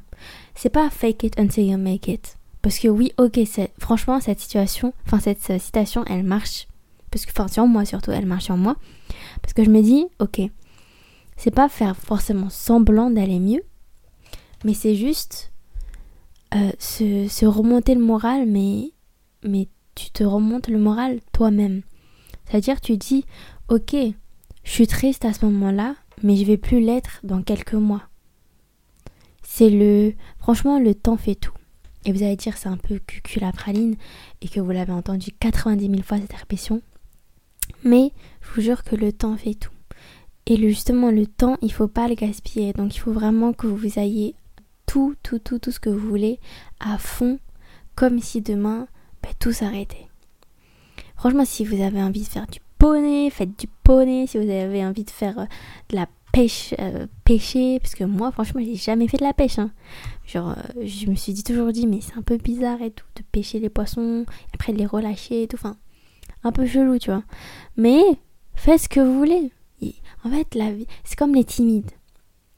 C'est 0.56 0.70
pas 0.70 0.90
fake 0.90 1.24
it 1.24 1.40
until 1.40 1.70
you 1.70 1.78
make 1.78 2.08
it. 2.08 2.38
Parce 2.64 2.80
que 2.80 2.88
oui, 2.88 3.12
ok, 3.18 3.40
franchement, 3.78 4.22
cette 4.22 4.40
situation, 4.40 4.94
enfin 5.06 5.20
cette 5.20 5.62
citation, 5.62 6.06
elle 6.06 6.24
marche. 6.24 6.68
Parce 7.12 7.26
que, 7.26 7.32
enfin, 7.38 7.68
moi 7.68 7.84
surtout, 7.84 8.12
elle 8.12 8.26
marche 8.26 8.46
sur 8.46 8.56
moi. 8.56 8.78
Parce 9.42 9.54
que 9.54 9.66
je 9.66 9.70
me 9.70 9.82
dis, 9.82 10.06
ok, 10.20 10.42
c'est 11.38 11.52
pas 11.52 11.70
faire 11.70 11.96
forcément 11.96 12.50
semblant 12.50 13.10
d'aller 13.10 13.40
mieux, 13.40 13.62
mais 14.64 14.74
c'est 14.74 14.96
juste 14.96 15.52
euh, 16.56 16.72
se, 16.80 17.46
remonter 17.46 17.96
le 17.96 18.04
moral, 18.04 18.46
mais, 18.46 18.92
mais 19.44 19.68
tu 19.96 20.12
te 20.12 20.24
remontes 20.24 20.68
le 20.68 20.78
moral 20.78 21.20
toi-même. 21.32 21.82
C'est-à-dire, 22.46 22.80
tu 22.80 22.98
dis, 22.98 23.26
ok, 23.70 23.96
je 24.64 24.72
suis 24.72 24.88
triste 24.88 25.26
à 25.26 25.34
ce 25.34 25.46
moment-là, 25.46 25.96
mais 26.22 26.36
je 26.36 26.46
vais 26.46 26.58
plus 26.58 26.80
l'être 26.80 27.20
dans 27.24 27.42
quelques 27.42 27.74
mois. 27.74 28.04
C'est 29.42 29.70
le. 29.70 30.14
Franchement, 30.40 30.80
le 30.80 30.96
temps 30.96 31.18
fait 31.18 31.36
tout. 31.36 31.54
Et 32.06 32.12
vous 32.12 32.24
allez 32.24 32.36
dire 32.36 32.58
c'est 32.58 32.70
un 32.70 32.78
peu 32.78 33.00
cucu 33.00 33.40
la 33.40 33.52
praline 33.52 33.96
et 34.42 34.50
que 34.50 34.60
vous 34.60 34.72
l'avez 34.72 34.92
entendu 34.92 35.32
90 35.40 35.90
000 35.90 36.02
fois 36.02 36.18
cette 36.18 36.34
répétition. 36.34 36.82
Mais 37.84 38.12
je 38.42 38.48
vous 38.54 38.62
jure 38.62 38.84
que 38.84 38.96
le 38.96 39.14
temps 39.14 39.38
fait 39.38 39.54
tout. 39.54 39.72
Et 40.46 40.58
justement 40.58 41.10
le 41.10 41.26
temps, 41.26 41.58
il 41.62 41.72
faut 41.72 41.88
pas 41.88 42.08
le 42.08 42.16
gaspiller. 42.16 42.74
Donc 42.74 42.96
il 42.96 43.00
faut 43.00 43.14
vraiment 43.14 43.54
que 43.54 43.68
vous 43.68 44.00
ayez 44.00 44.36
tout, 44.86 45.16
tout, 45.24 45.40
tout, 45.40 45.60
tout 45.60 45.72
ce 45.72 45.80
que 45.80 45.90
vous 45.90 46.08
voulez 46.08 46.40
à 46.80 46.98
fond, 46.98 47.40
comme 47.96 48.20
si 48.20 48.42
demain 48.42 48.88
ben, 49.22 49.32
tout 49.40 49.54
s'arrêtait. 49.54 50.08
Franchement, 51.16 51.46
si 51.46 51.64
vous 51.64 51.82
avez 51.82 52.04
envie 52.04 52.24
de 52.24 52.28
faire 52.28 52.48
du 52.48 52.60
poney, 52.78 53.30
faites 53.30 53.58
du 53.58 53.68
poney. 53.84 54.28
Si 54.28 54.38
vous 54.38 54.50
avez 54.50 54.86
envie 54.86 55.06
de 55.06 55.10
faire 55.10 55.40
euh, 55.40 55.46
de 55.90 55.96
la 55.96 56.08
pêche, 56.34 56.74
euh, 56.80 57.08
pêcher, 57.24 57.80
parce 57.80 57.96
que 57.96 58.04
moi, 58.04 58.32
franchement, 58.32 58.60
j'ai 58.62 58.76
jamais 58.76 59.08
fait 59.08 59.18
de 59.18 59.24
la 59.24 59.34
pêche. 59.34 59.60
Hein. 59.60 59.72
Genre, 60.26 60.50
euh, 60.50 60.86
je 60.86 61.08
me 61.08 61.16
suis 61.16 61.32
dit, 61.32 61.44
toujours 61.44 61.72
dit, 61.72 61.88
mais 61.88 62.02
c'est 62.02 62.18
un 62.18 62.22
peu 62.22 62.36
bizarre 62.36 62.82
et 62.82 62.92
tout, 62.92 63.06
de 63.16 63.22
pêcher 63.32 63.60
les 63.60 63.70
poissons, 63.70 64.26
après 64.54 64.74
de 64.74 64.78
les 64.80 64.86
relâcher 64.86 65.44
et 65.44 65.48
tout. 65.48 65.56
Enfin, 65.56 65.78
un 66.44 66.52
peu 66.52 66.66
chelou, 66.66 66.98
tu 66.98 67.10
vois. 67.10 67.24
Mais, 67.78 68.02
faites 68.54 68.82
ce 68.82 68.90
que 68.90 69.00
vous 69.00 69.18
voulez. 69.18 69.52
En 70.24 70.30
fait, 70.30 70.56
la 70.56 70.72
vie, 70.72 70.88
c'est 71.04 71.18
comme 71.18 71.36
les 71.36 71.44
timides. 71.44 71.92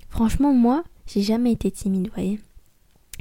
Franchement, 0.09 0.53
moi, 0.53 0.83
j'ai 1.07 1.21
jamais 1.21 1.51
été 1.51 1.71
timide, 1.71 2.07
vous 2.07 2.13
voyez. 2.13 2.39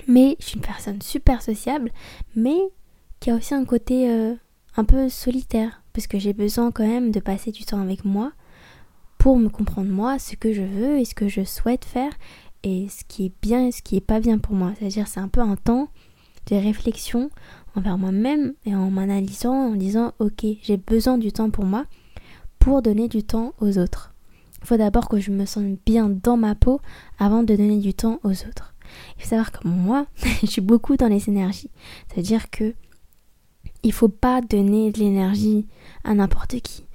Mais 0.06 0.36
je 0.40 0.46
suis 0.46 0.56
une 0.56 0.62
personne 0.62 1.00
super 1.02 1.42
sociable, 1.42 1.90
mais 2.36 2.58
qui 3.20 3.30
a 3.30 3.36
aussi 3.36 3.54
un 3.54 3.64
côté 3.64 4.10
euh, 4.10 4.34
un 4.76 4.84
peu 4.84 5.08
solitaire. 5.08 5.82
Parce 5.92 6.06
que 6.06 6.18
j'ai 6.18 6.32
besoin 6.32 6.72
quand 6.72 6.86
même 6.86 7.10
de 7.10 7.20
passer 7.20 7.52
du 7.52 7.64
temps 7.64 7.80
avec 7.80 8.04
moi 8.04 8.32
pour 9.18 9.38
me 9.38 9.48
comprendre 9.48 9.90
moi, 9.90 10.18
ce 10.18 10.36
que 10.36 10.52
je 10.52 10.62
veux 10.62 10.98
et 10.98 11.04
ce 11.04 11.14
que 11.14 11.28
je 11.28 11.44
souhaite 11.44 11.84
faire 11.84 12.12
et 12.62 12.88
ce 12.88 13.04
qui 13.04 13.26
est 13.26 13.32
bien 13.40 13.68
et 13.68 13.72
ce 13.72 13.80
qui 13.80 13.96
est 13.96 14.00
pas 14.00 14.20
bien 14.20 14.38
pour 14.38 14.54
moi. 14.54 14.72
C'est-à-dire 14.78 15.06
c'est 15.06 15.20
un 15.20 15.28
peu 15.28 15.40
un 15.40 15.56
temps 15.56 15.88
de 16.50 16.56
réflexion 16.56 17.30
envers 17.74 17.96
moi-même 17.96 18.54
et 18.66 18.74
en 18.74 18.90
m'analysant 18.90 19.54
en 19.54 19.76
disant 19.76 20.12
ok 20.18 20.44
j'ai 20.62 20.76
besoin 20.76 21.16
du 21.16 21.32
temps 21.32 21.50
pour 21.50 21.64
moi 21.64 21.86
pour 22.58 22.82
donner 22.82 23.08
du 23.08 23.22
temps 23.22 23.54
aux 23.60 23.78
autres. 23.78 24.13
Il 24.64 24.66
faut 24.66 24.76
d'abord 24.78 25.10
que 25.10 25.20
je 25.20 25.30
me 25.30 25.44
sente 25.44 25.78
bien 25.84 26.08
dans 26.08 26.38
ma 26.38 26.54
peau 26.54 26.80
avant 27.18 27.42
de 27.42 27.54
donner 27.54 27.80
du 27.80 27.92
temps 27.92 28.18
aux 28.24 28.30
autres. 28.30 28.74
Il 29.18 29.22
faut 29.22 29.28
savoir 29.28 29.52
que 29.52 29.68
moi, 29.68 30.06
je 30.40 30.46
suis 30.46 30.62
beaucoup 30.62 30.96
dans 30.96 31.08
les 31.08 31.28
énergies. 31.28 31.70
C'est-à-dire 32.08 32.50
que 32.50 32.74
il 33.82 33.92
faut 33.92 34.08
pas 34.08 34.40
donner 34.40 34.90
de 34.90 35.00
l'énergie 35.00 35.66
à 36.02 36.14
n'importe 36.14 36.60
qui. 36.60 36.86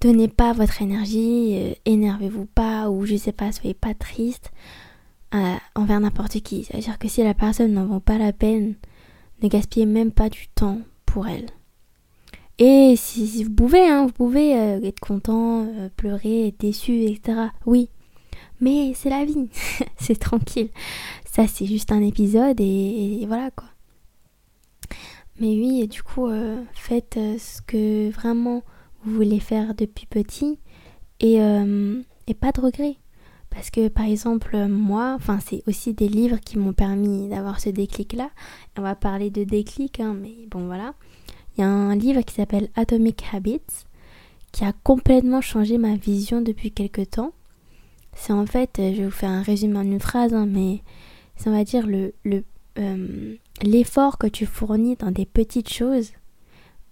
donnez 0.00 0.28
pas 0.28 0.52
votre 0.52 0.80
énergie, 0.80 1.56
euh, 1.56 1.74
énervez-vous 1.86 2.46
pas 2.46 2.88
ou 2.88 3.04
je 3.04 3.16
sais 3.16 3.32
pas, 3.32 3.50
soyez 3.50 3.74
pas 3.74 3.94
triste 3.94 4.52
euh, 5.34 5.56
envers 5.74 5.98
n'importe 5.98 6.40
qui. 6.40 6.62
C'est-à-dire 6.62 7.00
que 7.00 7.08
si 7.08 7.24
la 7.24 7.34
personne 7.34 7.72
n'en 7.72 7.86
vaut 7.86 7.98
pas 7.98 8.16
la 8.16 8.32
peine, 8.32 8.76
ne 9.42 9.48
gaspillez 9.48 9.86
même 9.86 10.12
pas 10.12 10.28
du 10.28 10.46
temps 10.54 10.78
pour 11.04 11.26
elle. 11.26 11.46
Et 12.58 12.94
si, 12.96 13.44
vous 13.44 13.52
pouvez, 13.52 13.86
hein, 13.88 14.06
vous 14.06 14.12
pouvez 14.12 14.58
euh, 14.58 14.80
être 14.82 15.00
content, 15.00 15.66
pleurer, 15.96 16.48
être 16.48 16.60
déçu, 16.60 17.04
etc. 17.04 17.48
Oui, 17.66 17.88
mais 18.60 18.92
c'est 18.94 19.10
la 19.10 19.24
vie, 19.24 19.48
c'est 19.96 20.18
tranquille. 20.18 20.70
Ça, 21.24 21.46
c'est 21.46 21.66
juste 21.66 21.92
un 21.92 22.02
épisode 22.02 22.60
et, 22.60 23.24
voilà 23.26 23.50
quoi. 23.52 23.68
Mais 25.40 25.54
oui, 25.54 25.82
et 25.82 25.86
du 25.86 26.02
coup, 26.02 26.28
faites 26.74 27.14
ce 27.14 27.62
que 27.62 28.10
vraiment 28.10 28.64
vous 29.04 29.14
voulez 29.14 29.40
faire 29.40 29.74
depuis 29.74 30.06
petit 30.06 30.58
et, 31.20 31.40
euh, 31.40 32.00
et 32.26 32.34
pas 32.34 32.52
de 32.52 32.60
regrets. 32.60 32.96
Parce 33.50 33.70
que 33.70 33.88
par 33.88 34.04
exemple, 34.04 34.56
moi, 34.66 35.14
enfin 35.16 35.38
c'est 35.44 35.62
aussi 35.66 35.94
des 35.94 36.08
livres 36.08 36.38
qui 36.38 36.58
m'ont 36.58 36.74
permis 36.74 37.28
d'avoir 37.28 37.60
ce 37.60 37.70
déclic-là. 37.70 38.30
On 38.76 38.82
va 38.82 38.94
parler 38.94 39.30
de 39.30 39.44
déclic, 39.44 40.00
hein, 40.00 40.14
mais 40.20 40.46
bon 40.50 40.66
voilà. 40.66 40.94
Il 41.58 41.62
y 41.62 41.64
a 41.64 41.68
un 41.68 41.96
livre 41.96 42.22
qui 42.22 42.34
s'appelle 42.34 42.68
Atomic 42.76 43.24
Habits 43.32 43.84
qui 44.52 44.64
a 44.64 44.72
complètement 44.84 45.40
changé 45.40 45.76
ma 45.76 45.96
vision 45.96 46.40
depuis 46.40 46.70
quelques 46.70 47.10
temps. 47.10 47.32
C'est 48.14 48.32
en 48.32 48.46
fait, 48.46 48.70
je 48.78 48.82
vais 48.82 49.04
vous 49.04 49.10
faire 49.10 49.30
un 49.30 49.42
résumé 49.42 49.76
en 49.76 49.82
une 49.82 50.00
phrase, 50.00 50.34
hein, 50.34 50.46
mais 50.46 50.82
on 51.46 51.50
va 51.50 51.64
dire 51.64 51.86
le, 51.86 52.14
le 52.24 52.44
euh, 52.78 53.34
l'effort 53.62 54.18
que 54.18 54.28
tu 54.28 54.46
fournis 54.46 54.94
dans 54.96 55.10
des 55.10 55.26
petites 55.26 55.68
choses 55.68 56.12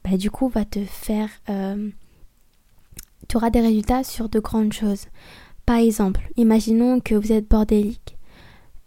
bah, 0.03 0.17
du 0.17 0.31
coup 0.31 0.49
va 0.49 0.65
te 0.65 0.85
faire... 0.85 1.29
Euh, 1.49 1.91
tu 3.29 3.37
auras 3.37 3.51
des 3.51 3.61
résultats 3.61 4.05
sur 4.05 4.29
de 4.29 4.41
grandes 4.41 4.73
choses. 4.73 5.07
Par 5.65 5.79
exemple, 5.79 6.21
imaginons 6.37 7.01
que 7.01 7.15
vous 7.15 7.33
êtes 7.33 7.49
bordélique 7.49 8.17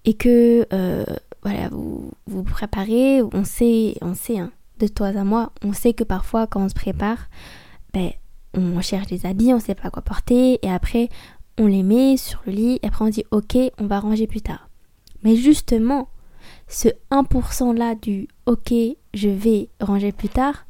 et 0.06 0.14
que 0.14 0.66
euh, 0.74 1.06
voilà, 1.44 1.70
vous 1.70 2.12
vous 2.28 2.44
préparez, 2.44 3.22
on 3.22 3.44
sait, 3.44 3.96
on 4.02 4.14
sait, 4.14 4.40
hein, 4.40 4.52
de 4.80 4.88
toi 4.88 5.08
à 5.08 5.24
moi, 5.24 5.52
on 5.64 5.74
sait 5.74 5.94
que 5.94 6.04
parfois 6.04 6.48
quand 6.48 6.62
on 6.62 6.70
se 6.70 6.74
prépare, 6.74 7.30
ben, 7.94 8.12
on 8.54 8.82
cherche 8.82 9.08
des 9.08 9.26
habits, 9.26 9.54
on 9.54 9.60
sait 9.60 9.76
pas 9.76 9.90
quoi 9.90 10.02
porter, 10.02 10.60
et 10.66 10.72
après 10.72 11.10
on 11.58 11.68
les 11.68 11.84
met 11.84 12.18
sur 12.18 12.42
le 12.46 12.54
lit, 12.54 12.80
et 12.82 12.88
après 12.88 13.06
on 13.06 13.10
dit 13.10 13.26
ok, 13.32 13.58
on 13.78 13.88
va 13.88 14.00
ranger 14.00 14.28
plus 14.28 14.42
tard. 14.42 14.70
Mais 15.24 15.36
justement, 15.36 16.10
ce 16.68 16.88
1% 17.12 17.76
là 17.76 17.96
du 17.96 18.28
ok, 18.46 18.74
je 19.14 19.30
vais 19.30 19.70
ranger 19.82 20.12
plus 20.12 20.30
tard, 20.30 20.66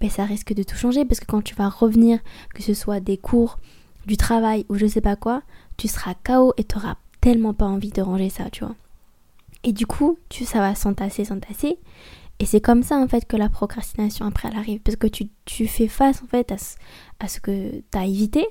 ben, 0.00 0.10
ça 0.10 0.24
risque 0.24 0.52
de 0.52 0.62
tout 0.62 0.76
changer 0.76 1.04
parce 1.04 1.20
que 1.20 1.26
quand 1.26 1.42
tu 1.42 1.54
vas 1.54 1.68
revenir, 1.68 2.20
que 2.54 2.62
ce 2.62 2.74
soit 2.74 3.00
des 3.00 3.16
cours, 3.16 3.58
du 4.06 4.16
travail 4.16 4.64
ou 4.68 4.76
je 4.76 4.86
sais 4.86 5.00
pas 5.00 5.16
quoi, 5.16 5.42
tu 5.76 5.88
seras 5.88 6.14
KO 6.14 6.54
et 6.56 6.64
tu 6.64 6.76
n'auras 6.76 6.96
tellement 7.20 7.54
pas 7.54 7.66
envie 7.66 7.90
de 7.90 8.02
ranger 8.02 8.30
ça, 8.30 8.50
tu 8.50 8.64
vois. 8.64 8.76
Et 9.64 9.72
du 9.72 9.86
coup, 9.86 10.18
tu, 10.28 10.44
ça 10.44 10.60
va 10.60 10.74
s'entasser, 10.74 11.24
s'entasser. 11.24 11.78
Et 12.40 12.46
c'est 12.46 12.60
comme 12.60 12.82
ça 12.82 12.96
en 12.98 13.08
fait 13.08 13.26
que 13.26 13.36
la 13.36 13.48
procrastination 13.48 14.26
après 14.26 14.48
elle 14.48 14.58
arrive. 14.58 14.80
Parce 14.80 14.96
que 14.96 15.06
tu, 15.06 15.28
tu 15.44 15.66
fais 15.66 15.88
face 15.88 16.22
en 16.22 16.26
fait 16.26 16.52
à 16.52 16.58
ce, 16.58 16.76
à 17.20 17.28
ce 17.28 17.40
que 17.40 17.82
tu 17.90 17.98
as 17.98 18.06
évité. 18.06 18.46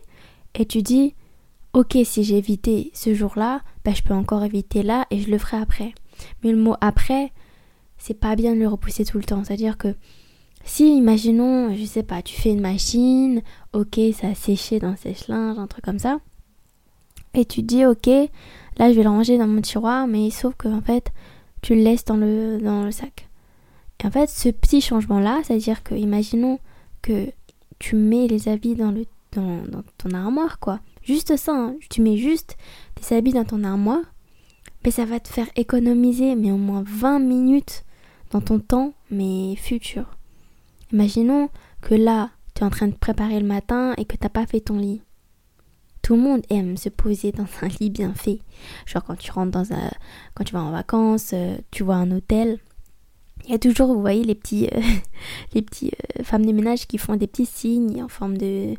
Et 0.56 0.66
tu 0.66 0.82
dis, 0.82 1.14
ok, 1.74 1.98
si 2.04 2.24
j'ai 2.24 2.38
évité 2.38 2.92
ce 2.94 3.14
jour-là, 3.14 3.62
ben, 3.86 3.96
je 3.96 4.02
peux 4.02 4.14
encore 4.14 4.44
éviter 4.44 4.84
là 4.84 5.06
et 5.12 5.20
je 5.20 5.30
le 5.30 5.38
ferai 5.38 5.58
après. 5.58 5.94
Mais 6.44 6.52
le 6.52 6.58
mot 6.58 6.76
après, 6.82 7.32
c'est 7.98 8.20
pas 8.20 8.36
bien 8.36 8.56
de 8.56 8.60
le 8.60 8.68
repousser 8.68 9.06
tout 9.06 9.18
le 9.18 9.24
temps. 9.24 9.44
C'est-à-dire 9.44 9.78
que 9.78 9.96
si, 10.64 10.98
imaginons, 10.98 11.74
je 11.76 11.86
sais 11.86 12.04
pas, 12.04 12.22
tu 12.22 12.36
fais 12.36 12.52
une 12.52 12.62
machine, 12.62 13.42
ok, 13.74 14.00
ça 14.14 14.28
a 14.28 14.36
séché 14.36 14.80
dans 14.80 14.92
le 14.92 14.98
sèche-linge, 14.98 15.58
un 15.58 15.68
truc 15.68 15.86
comme 15.86 16.00
ça, 16.00 16.20
et 17.34 17.46
tu 17.46 17.62
dis, 17.62 17.86
ok, 17.86 18.08
là 18.08 18.92
je 18.92 18.96
vais 18.96 19.04
le 19.04 19.10
ranger 19.10 19.38
dans 19.38 19.48
mon 19.48 19.62
tiroir, 19.62 20.08
mais 20.08 20.30
sauf 20.30 20.56
que 20.56 20.68
en 20.68 20.82
fait, 20.82 21.12
tu 21.62 21.76
le 21.76 21.82
laisses 21.82 22.04
dans 22.04 22.18
le, 22.18 22.60
dans 22.60 22.84
le 22.84 22.92
sac. 22.92 23.27
Et 24.04 24.08
en 24.08 24.12
fait, 24.12 24.30
ce 24.30 24.50
petit 24.50 24.82
changement-là, 24.82 25.42
c'est-à-dire 25.44 25.84
que, 25.84 25.96
imaginons 25.96 26.60
que 27.02 27.28
tu 27.80 27.96
mets 27.96 28.28
les 28.28 28.48
habits 28.48 28.76
dans, 28.76 28.92
le, 28.92 29.06
dans, 29.34 29.84
ton 29.98 30.12
armoire, 30.12 30.60
quoi. 30.60 30.80
Juste 31.04 31.36
ça, 31.38 31.54
hein. 31.54 31.76
tu 31.90 32.02
mets 32.02 32.18
juste 32.18 32.58
tes 32.96 33.16
habits 33.16 33.34
dans 33.34 33.46
ton 33.46 33.64
armoire, 33.64 34.04
mais 34.84 34.92
ça 34.92 35.06
va 35.06 35.20
te 35.20 35.30
faire 35.30 35.48
économiser, 35.56 36.36
mais 36.36 36.52
au 36.52 36.58
moins 36.58 36.84
20 36.86 37.20
minutes 37.20 37.86
dans 38.32 38.42
ton 38.42 38.60
temps, 38.60 38.94
mais 39.10 39.56
futur. 39.56 40.06
Imaginons 40.92 41.50
que 41.82 41.96
là, 41.96 42.32
tu 42.54 42.62
es 42.62 42.66
en 42.66 42.70
train 42.70 42.88
de 42.88 42.96
préparer 42.96 43.40
le 43.40 43.48
matin 43.48 43.94
et 43.98 44.06
que 44.06 44.16
t'as 44.16 44.30
pas 44.30 44.46
fait 44.46 44.62
ton 44.62 44.78
lit. 44.78 45.02
Tout 46.02 46.16
le 46.16 46.22
monde 46.22 46.42
aime 46.50 46.78
se 46.78 46.90
poser 46.90 47.32
dans 47.32 47.48
un 47.62 47.68
lit 47.80 47.90
bien 47.90 48.14
fait. 48.14 48.40
Genre 48.86 49.04
quand 49.04 49.18
tu 49.18 49.32
rentres 49.32 49.52
dans 49.52 49.74
un, 49.74 49.92
quand 50.34 50.46
tu 50.46 50.54
vas 50.54 50.64
en 50.64 50.72
vacances, 50.72 51.32
euh, 51.34 51.58
tu 51.72 51.84
vois 51.84 51.96
un 51.96 52.12
hôtel. 52.12 52.60
Il 53.48 53.52
y 53.52 53.56
a 53.56 53.60
toujours, 53.60 53.94
vous 53.94 54.02
voyez, 54.02 54.24
les 54.24 54.36
petits, 54.36 54.68
euh, 54.68 54.82
euh, 55.56 56.24
femmes 56.24 56.46
de 56.46 56.52
ménage 56.52 56.86
qui 56.86 56.98
font 56.98 57.16
des 57.16 57.28
petits 57.28 57.46
signes 57.46 58.04
en 58.04 58.10
forme 58.10 58.38
de, 58.38 58.76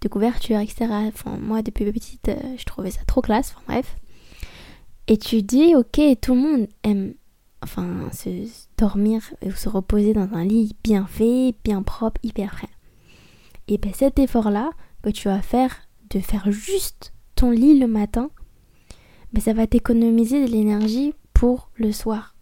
de 0.00 0.08
couverture, 0.08 0.60
etc. 0.60 0.86
Moi, 1.40 1.62
depuis 1.62 1.90
petite, 1.90 2.30
je 2.56 2.64
trouvais 2.64 2.92
ça 2.92 3.00
trop 3.06 3.20
classe. 3.20 3.54
Enfin, 3.56 3.74
bref. 3.74 3.96
Et 5.08 5.18
tu 5.18 5.42
dis, 5.42 5.74
ok, 5.74 6.00
tout 6.20 6.34
le 6.34 6.40
monde 6.40 6.68
aime 6.84 7.14
enfin 7.64 8.10
se 8.12 8.46
dormir 8.78 9.22
ou 9.44 9.50
se 9.50 9.68
reposer 9.68 10.12
dans 10.12 10.28
un 10.34 10.44
lit 10.44 10.76
bien 10.84 11.06
fait, 11.06 11.54
bien 11.64 11.82
propre, 11.82 12.20
hyper 12.22 12.52
frais. 12.52 12.68
Et 13.66 13.78
ben 13.78 13.92
cet 13.94 14.18
effort-là 14.18 14.70
que 15.02 15.10
tu 15.10 15.28
vas 15.28 15.40
faire 15.40 15.74
de 16.10 16.20
faire 16.20 16.52
juste 16.52 17.12
ton 17.34 17.50
lit 17.50 17.78
le 17.78 17.86
matin, 17.86 18.30
ben 19.32 19.40
ça 19.40 19.54
va 19.54 19.66
t'économiser 19.66 20.44
de 20.44 20.50
l'énergie 20.50 21.14
pour 21.32 21.70
le 21.74 21.90
soir. 21.90 22.33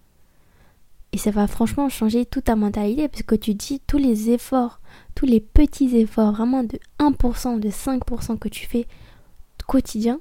Et 1.12 1.18
ça 1.18 1.30
va 1.30 1.46
franchement 1.46 1.88
changer 1.90 2.24
toute 2.24 2.44
ta 2.44 2.56
mentalité 2.56 3.06
parce 3.08 3.22
que 3.22 3.34
tu 3.34 3.54
dis 3.54 3.80
tous 3.86 3.98
les 3.98 4.30
efforts, 4.30 4.80
tous 5.14 5.26
les 5.26 5.40
petits 5.40 5.94
efforts, 5.96 6.32
vraiment 6.32 6.64
de 6.64 6.78
1%, 6.98 7.60
de 7.60 7.68
5% 7.68 8.38
que 8.38 8.48
tu 8.48 8.66
fais 8.66 8.86
quotidien, 9.66 10.20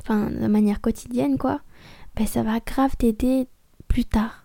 enfin 0.00 0.30
de 0.30 0.46
manière 0.46 0.80
quotidienne 0.80 1.38
quoi, 1.38 1.60
ben 2.16 2.26
ça 2.26 2.42
va 2.42 2.60
grave 2.60 2.96
t'aider 2.96 3.46
plus 3.88 4.04
tard. 4.04 4.44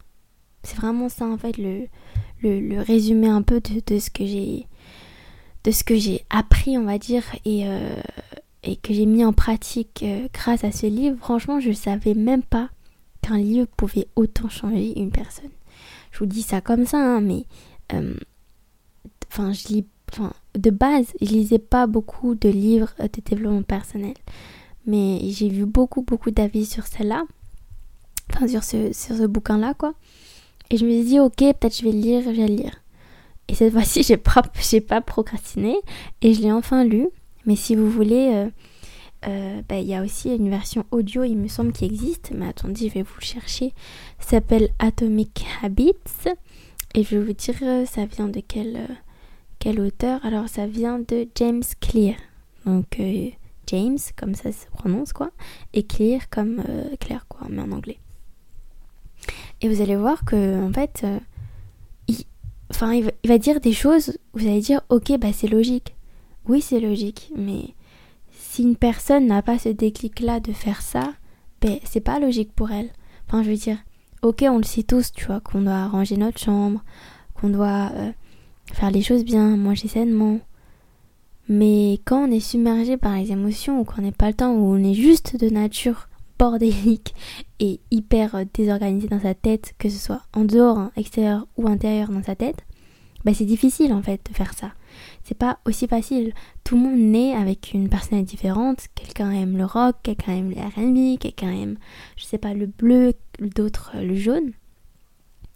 C'est 0.63 0.77
vraiment 0.77 1.09
ça 1.09 1.25
en 1.25 1.37
fait 1.37 1.57
le, 1.57 1.87
le, 2.41 2.81
résumé 2.81 3.27
un 3.27 3.41
peu 3.41 3.61
de, 3.61 3.99
ce 3.99 4.09
que 4.09 4.25
j'ai 4.25 4.67
de 5.63 5.71
ce 5.71 5.83
que 5.83 5.95
j'ai 5.95 6.25
appris 6.29 6.77
on 6.77 6.83
va 6.83 6.97
dire 6.97 7.23
et, 7.45 7.67
euh, 7.67 8.01
et 8.63 8.75
que 8.75 8.93
j'ai 8.93 9.05
mis 9.05 9.23
en 9.23 9.33
pratique 9.33 10.03
euh, 10.03 10.27
grâce 10.33 10.63
à 10.63 10.71
ce 10.71 10.87
livre. 10.87 11.17
Franchement 11.19 11.59
je 11.59 11.71
savais 11.71 12.13
même 12.13 12.43
pas 12.43 12.69
qu'un 13.27 13.37
livre 13.37 13.67
pouvait 13.77 14.07
autant 14.15 14.49
changer 14.49 14.99
une 14.99 15.11
personne. 15.11 15.49
Je 16.11 16.19
vous 16.19 16.25
dis 16.25 16.41
ça 16.41 16.61
comme 16.61 16.85
ça 16.85 16.97
hein, 16.97 17.21
mais 17.21 17.45
euh, 17.93 18.15
enfin 19.31 19.51
je 19.53 19.67
lis 19.67 19.85
enfin 20.11 20.33
de 20.55 20.69
base 20.69 21.07
je 21.21 21.27
lisais 21.27 21.59
pas 21.59 21.85
beaucoup 21.85 22.35
de 22.35 22.49
livres 22.49 22.93
de 22.99 23.21
développement 23.21 23.61
personnel 23.61 24.13
mais 24.85 25.19
j'ai 25.29 25.49
vu 25.49 25.65
beaucoup 25.65 26.01
beaucoup 26.01 26.31
d'avis 26.31 26.65
sur 26.65 26.87
celle-là 26.87 27.25
enfin 28.33 28.47
sur 28.47 28.63
ce, 28.63 28.93
sur 28.93 29.15
ce 29.15 29.25
bouquin-là, 29.25 29.73
quoi. 29.73 29.93
Et 30.69 30.77
je 30.77 30.85
me 30.85 30.91
suis 30.91 31.03
dit, 31.03 31.19
ok, 31.19 31.37
peut-être 31.37 31.77
je 31.77 31.83
vais 31.83 31.91
le 31.91 31.99
lire, 31.99 32.21
je 32.23 32.29
vais 32.29 32.47
le 32.47 32.55
lire. 32.55 32.83
Et 33.47 33.55
cette 33.55 33.73
fois-ci, 33.73 34.03
j'ai 34.03 34.17
pas, 34.17 34.43
pas 34.87 35.01
procrastiné 35.01 35.75
et 36.21 36.33
je 36.33 36.41
l'ai 36.41 36.51
enfin 36.51 36.83
lu. 36.83 37.07
Mais 37.45 37.55
si 37.55 37.75
vous 37.75 37.89
voulez, 37.89 38.31
euh, 38.33 38.49
euh, 39.25 39.61
bah, 39.67 39.79
il 39.79 39.87
y 39.87 39.95
a 39.95 40.03
aussi 40.03 40.35
une 40.35 40.49
version 40.49 40.85
audio, 40.91 41.23
il 41.23 41.37
me 41.37 41.47
semble, 41.47 41.71
qui 41.71 41.85
existe. 41.85 42.31
Mais 42.35 42.47
attendez, 42.47 42.89
je 42.89 42.93
vais 42.93 43.01
vous 43.01 43.15
le 43.19 43.25
chercher. 43.25 43.73
S'appelle 44.19 44.69
Atomic 44.79 45.45
Habits. 45.63 45.93
Et 46.93 47.03
je 47.03 47.17
vais 47.17 47.25
vous 47.25 47.33
dire, 47.33 47.55
euh, 47.61 47.85
ça 47.85 48.05
vient 48.05 48.27
de 48.27 48.41
quel, 48.45 48.87
quel 49.59 49.79
auteur? 49.79 50.23
Alors, 50.25 50.47
ça 50.47 50.67
vient 50.67 50.99
de 50.99 51.27
James 51.35 51.63
Clear. 51.79 52.15
Donc, 52.65 52.99
James, 53.67 53.97
comme 54.17 54.35
ça 54.35 54.51
se 54.51 54.65
prononce, 54.67 55.13
quoi. 55.13 55.31
Et 55.73 55.83
Clear, 55.83 56.29
comme 56.29 56.63
clair, 56.99 57.25
quoi, 57.29 57.47
mais 57.49 57.61
en 57.61 57.71
anglais. 57.71 57.99
Et 59.61 59.69
vous 59.69 59.81
allez 59.81 59.95
voir 59.95 60.25
que, 60.25 60.63
en 60.63 60.71
fait, 60.71 61.01
euh, 61.03 61.19
il 62.09 63.11
va, 63.25 63.37
dire 63.37 63.59
des 63.59 63.73
choses, 63.73 64.17
vous 64.33 64.45
allez 64.45 64.61
dire, 64.61 64.81
ok, 64.89 65.17
bah 65.19 65.33
c'est 65.33 65.47
logique. 65.47 65.95
Oui, 66.47 66.61
c'est 66.61 66.79
logique, 66.79 67.31
mais 67.35 67.73
si 68.57 68.63
une 68.63 68.75
personne 68.75 69.27
n'a 69.27 69.43
pas 69.43 69.59
ce 69.59 69.69
déclic-là 69.69 70.39
de 70.39 70.51
faire 70.51 70.81
ça, 70.81 71.13
ben 71.61 71.77
c'est 71.83 71.99
pas 72.01 72.17
logique 72.17 72.51
pour 72.55 72.71
elle. 72.71 72.89
Enfin, 73.27 73.43
je 73.43 73.51
veux 73.51 73.55
dire, 73.55 73.77
ok, 74.23 74.45
on 74.49 74.57
le 74.57 74.63
sait 74.63 74.81
tous, 74.81 75.11
tu 75.11 75.25
vois, 75.25 75.41
qu'on 75.41 75.61
doit 75.61 75.85
ranger 75.85 76.17
notre 76.17 76.39
chambre, 76.39 76.83
qu'on 77.35 77.49
doit 77.49 77.91
euh, 77.93 78.11
faire 78.73 78.89
les 78.89 79.03
choses 79.03 79.23
bien, 79.23 79.55
manger 79.57 79.87
sainement. 79.87 80.39
Mais 81.47 81.99
quand 82.03 82.27
on 82.27 82.31
est 82.31 82.39
submergé 82.39 82.97
par 82.97 83.15
les 83.15 83.31
émotions 83.31 83.79
ou 83.79 83.83
qu'on 83.83 84.01
n'est 84.01 84.11
pas 84.11 84.29
le 84.29 84.33
temps, 84.33 84.53
ou 84.53 84.73
on 84.73 84.83
est 84.83 84.95
juste 84.95 85.39
de 85.39 85.49
nature 85.51 86.09
bordélique 86.39 87.13
et 87.59 87.79
hyper 87.91 88.33
euh, 88.33 88.43
désorganisé 88.55 89.07
dans 89.07 89.21
sa 89.21 89.35
tête, 89.35 89.75
que 89.77 89.87
ce 89.87 89.99
soit 89.99 90.23
en 90.33 90.45
dehors, 90.45 90.89
extérieur 90.95 91.45
ou 91.57 91.67
intérieur 91.67 92.09
dans 92.09 92.23
sa 92.23 92.35
tête, 92.35 92.65
bah 93.23 93.35
c'est 93.35 93.45
difficile 93.45 93.93
en 93.93 94.01
fait 94.01 94.19
de 94.27 94.35
faire 94.35 94.53
ça. 94.53 94.71
c'est 95.23 95.37
pas 95.37 95.59
aussi 95.65 95.87
facile. 95.87 96.33
Tout 96.67 96.75
le 96.75 96.81
monde 96.81 96.99
naît 96.99 97.33
avec 97.33 97.73
une 97.73 97.87
personnalité 97.87 98.31
différente. 98.31 98.87
Quelqu'un 98.93 99.31
aime 99.31 99.55
le 99.55 99.63
rock, 99.63 99.95
quelqu'un 100.03 100.33
aime 100.33 100.49
les 100.49 100.59
R&B, 100.59 101.17
quelqu'un 101.17 101.49
aime, 101.49 101.77
je 102.17 102.25
sais 102.25 102.37
pas, 102.37 102.53
le 102.53 102.65
bleu, 102.65 103.13
d'autres 103.39 103.93
le 103.95 104.13
jaune. 104.15 104.51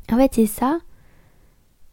En 0.10 0.16
fait, 0.16 0.32
c'est 0.34 0.46
ça 0.46 0.80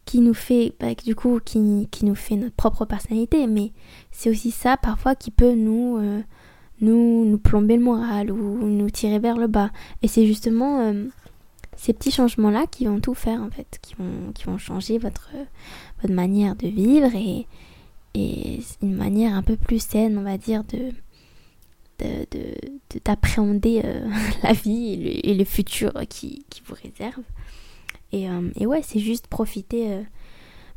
qui 0.05 0.21
nous 0.21 0.33
fait, 0.33 0.73
bah, 0.79 0.95
du 0.95 1.15
coup, 1.15 1.41
qui, 1.43 1.89
qui, 1.91 2.05
nous 2.05 2.15
fait 2.15 2.37
notre 2.37 2.55
propre 2.55 2.85
personnalité, 2.85 3.45
mais 3.45 3.73
c'est 4.09 4.29
aussi 4.29 4.51
ça 4.51 4.77
parfois 4.77 5.15
qui 5.15 5.31
peut 5.31 5.53
nous, 5.53 5.97
euh, 5.97 6.21
nous, 6.79 7.25
nous 7.25 7.39
plomber 7.39 7.75
le 7.75 7.83
moral 7.83 8.31
ou 8.31 8.69
nous 8.69 8.89
tirer 8.89 9.19
vers 9.19 9.35
le 9.35 9.47
bas. 9.47 9.69
Et 10.01 10.07
c'est 10.07 10.27
justement 10.27 10.79
euh, 10.79 11.07
ces 11.75 11.91
petits 11.91 12.11
changements-là 12.11 12.67
qui 12.71 12.85
vont 12.85 13.01
tout 13.01 13.15
faire 13.15 13.41
en 13.41 13.49
fait, 13.49 13.79
qui 13.81 13.95
vont, 13.95 14.31
qui 14.33 14.45
vont 14.45 14.57
changer 14.57 14.97
votre, 14.97 15.31
votre 16.01 16.13
manière 16.13 16.55
de 16.55 16.69
vivre 16.69 17.13
et, 17.13 17.47
et 18.13 18.59
une 18.81 18.95
manière 18.95 19.33
un 19.33 19.43
peu 19.43 19.55
plus 19.55 19.81
saine, 19.81 20.17
on 20.17 20.23
va 20.23 20.37
dire, 20.37 20.63
de 20.65 20.91
d'appréhender 23.03 23.81
de, 23.81 23.87
euh, 23.87 24.09
la 24.43 24.53
vie 24.53 25.19
et 25.21 25.33
le, 25.33 25.43
futur 25.43 25.91
qui, 26.07 26.45
vous 26.65 26.75
réserve. 26.81 27.23
Et, 28.13 28.29
euh, 28.29 28.49
et 28.55 28.65
ouais, 28.65 28.81
c'est 28.83 28.99
juste 29.01 29.27
profiter, 29.27 30.05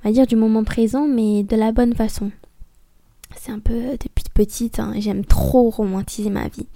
on 0.02 0.08
va 0.08 0.12
dire, 0.12 0.26
du 0.26 0.34
moment 0.34 0.64
présent, 0.64 1.06
mais 1.06 1.44
de 1.44 1.54
la 1.54 1.70
bonne 1.70 1.94
façon. 1.94 2.32
C'est 3.36 3.52
un 3.52 3.60
peu 3.60 3.92
depuis 3.92 4.24
petite, 4.32 4.78
hein, 4.78 4.94
j'aime 4.98 5.24
trop 5.24 5.70
romantiser 5.70 6.30
ma 6.30 6.48
vie. 6.48 6.66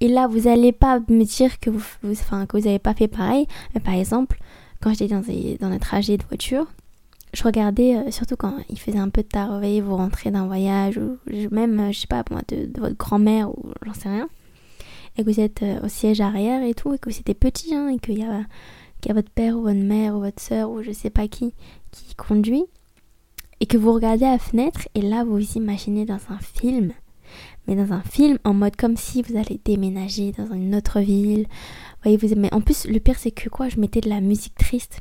Et 0.00 0.08
là, 0.08 0.26
vous 0.26 0.40
n'allez 0.40 0.72
pas 0.72 1.00
me 1.08 1.24
dire 1.24 1.58
que 1.60 1.70
vous, 1.70 1.84
enfin, 2.04 2.46
n'avez 2.52 2.78
pas 2.78 2.94
fait 2.94 3.08
pareil. 3.08 3.46
Mais 3.74 3.80
par 3.80 3.94
exemple, 3.94 4.38
quand 4.80 4.90
j'étais 4.90 5.08
dans, 5.08 5.22
dans 5.60 5.72
un 5.72 5.78
trajet 5.78 6.16
de 6.16 6.24
voiture, 6.24 6.66
je 7.32 7.42
regardais, 7.44 7.96
euh, 7.96 8.10
surtout 8.10 8.36
quand 8.36 8.54
il 8.68 8.78
faisait 8.78 8.98
un 8.98 9.08
peu 9.08 9.22
tard, 9.22 9.60
vous 9.60 9.80
vous 9.80 9.96
rentrez 9.96 10.30
d'un 10.30 10.46
voyage, 10.46 10.98
ou 10.98 11.18
même, 11.50 11.80
euh, 11.80 11.92
je 11.92 12.00
sais 12.00 12.06
pas, 12.06 12.22
de, 12.48 12.68
votre 12.78 12.96
grand-mère, 12.96 13.50
ou 13.50 13.70
j'en 13.84 13.94
sais 13.94 14.08
rien, 14.08 14.28
et 15.16 15.24
que 15.24 15.30
vous 15.30 15.40
êtes 15.40 15.62
euh, 15.62 15.80
au 15.82 15.88
siège 15.88 16.20
arrière 16.20 16.62
et 16.62 16.74
tout, 16.74 16.92
et 16.92 16.98
que 16.98 17.10
c'était 17.10 17.34
petit, 17.34 17.74
hein, 17.74 17.88
et 17.88 17.98
qu'il 17.98 18.18
y, 18.18 18.24
a, 18.24 18.44
votre 19.12 19.30
père, 19.30 19.56
ou 19.56 19.62
votre 19.62 19.80
mère, 19.80 20.14
ou 20.14 20.20
votre 20.20 20.42
soeur, 20.42 20.70
ou 20.70 20.82
je 20.82 20.92
sais 20.92 21.10
pas 21.10 21.26
qui, 21.26 21.54
qui 21.90 22.14
conduit, 22.14 22.64
et 23.60 23.66
que 23.66 23.78
vous 23.78 23.92
regardez 23.92 24.24
à 24.24 24.32
la 24.32 24.38
fenêtre 24.38 24.88
et 24.96 25.02
là 25.02 25.22
vous 25.22 25.36
vous 25.36 25.52
imaginez 25.52 26.04
dans 26.04 26.18
un 26.30 26.38
film, 26.38 26.92
mais 27.66 27.76
dans 27.76 27.92
un 27.92 28.02
film 28.02 28.38
en 28.42 28.54
mode 28.54 28.74
comme 28.74 28.96
si 28.96 29.22
vous 29.22 29.36
allez 29.36 29.60
déménager 29.64 30.32
dans 30.32 30.52
une 30.52 30.74
autre 30.74 30.98
ville. 30.98 31.46
Voyez, 32.02 32.16
vous 32.16 32.34
mais 32.34 32.52
en 32.52 32.60
plus 32.60 32.88
le 32.88 32.98
pire 32.98 33.20
c'est 33.20 33.30
que 33.30 33.48
quoi, 33.48 33.68
je 33.68 33.78
mettais 33.78 34.00
de 34.00 34.08
la 34.08 34.20
musique 34.20 34.56
triste. 34.56 35.00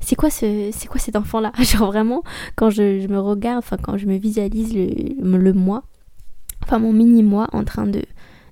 C'est 0.00 0.16
quoi 0.16 0.30
ce 0.30 0.70
c'est 0.72 0.88
quoi 0.88 0.98
cet 0.98 1.16
enfant 1.16 1.40
là 1.40 1.52
Genre 1.58 1.90
vraiment 1.90 2.22
quand 2.56 2.70
je, 2.70 3.06
me 3.06 3.18
regarde, 3.18 3.58
enfin 3.58 3.76
quand 3.76 3.96
je 3.96 4.06
me 4.06 4.16
visualise 4.16 4.74
le, 4.74 5.38
le 5.38 5.52
moi, 5.52 5.84
enfin 6.62 6.78
mon 6.78 6.92
mini 6.92 7.22
moi 7.22 7.48
en 7.52 7.64
train 7.64 7.86
de 7.86 8.02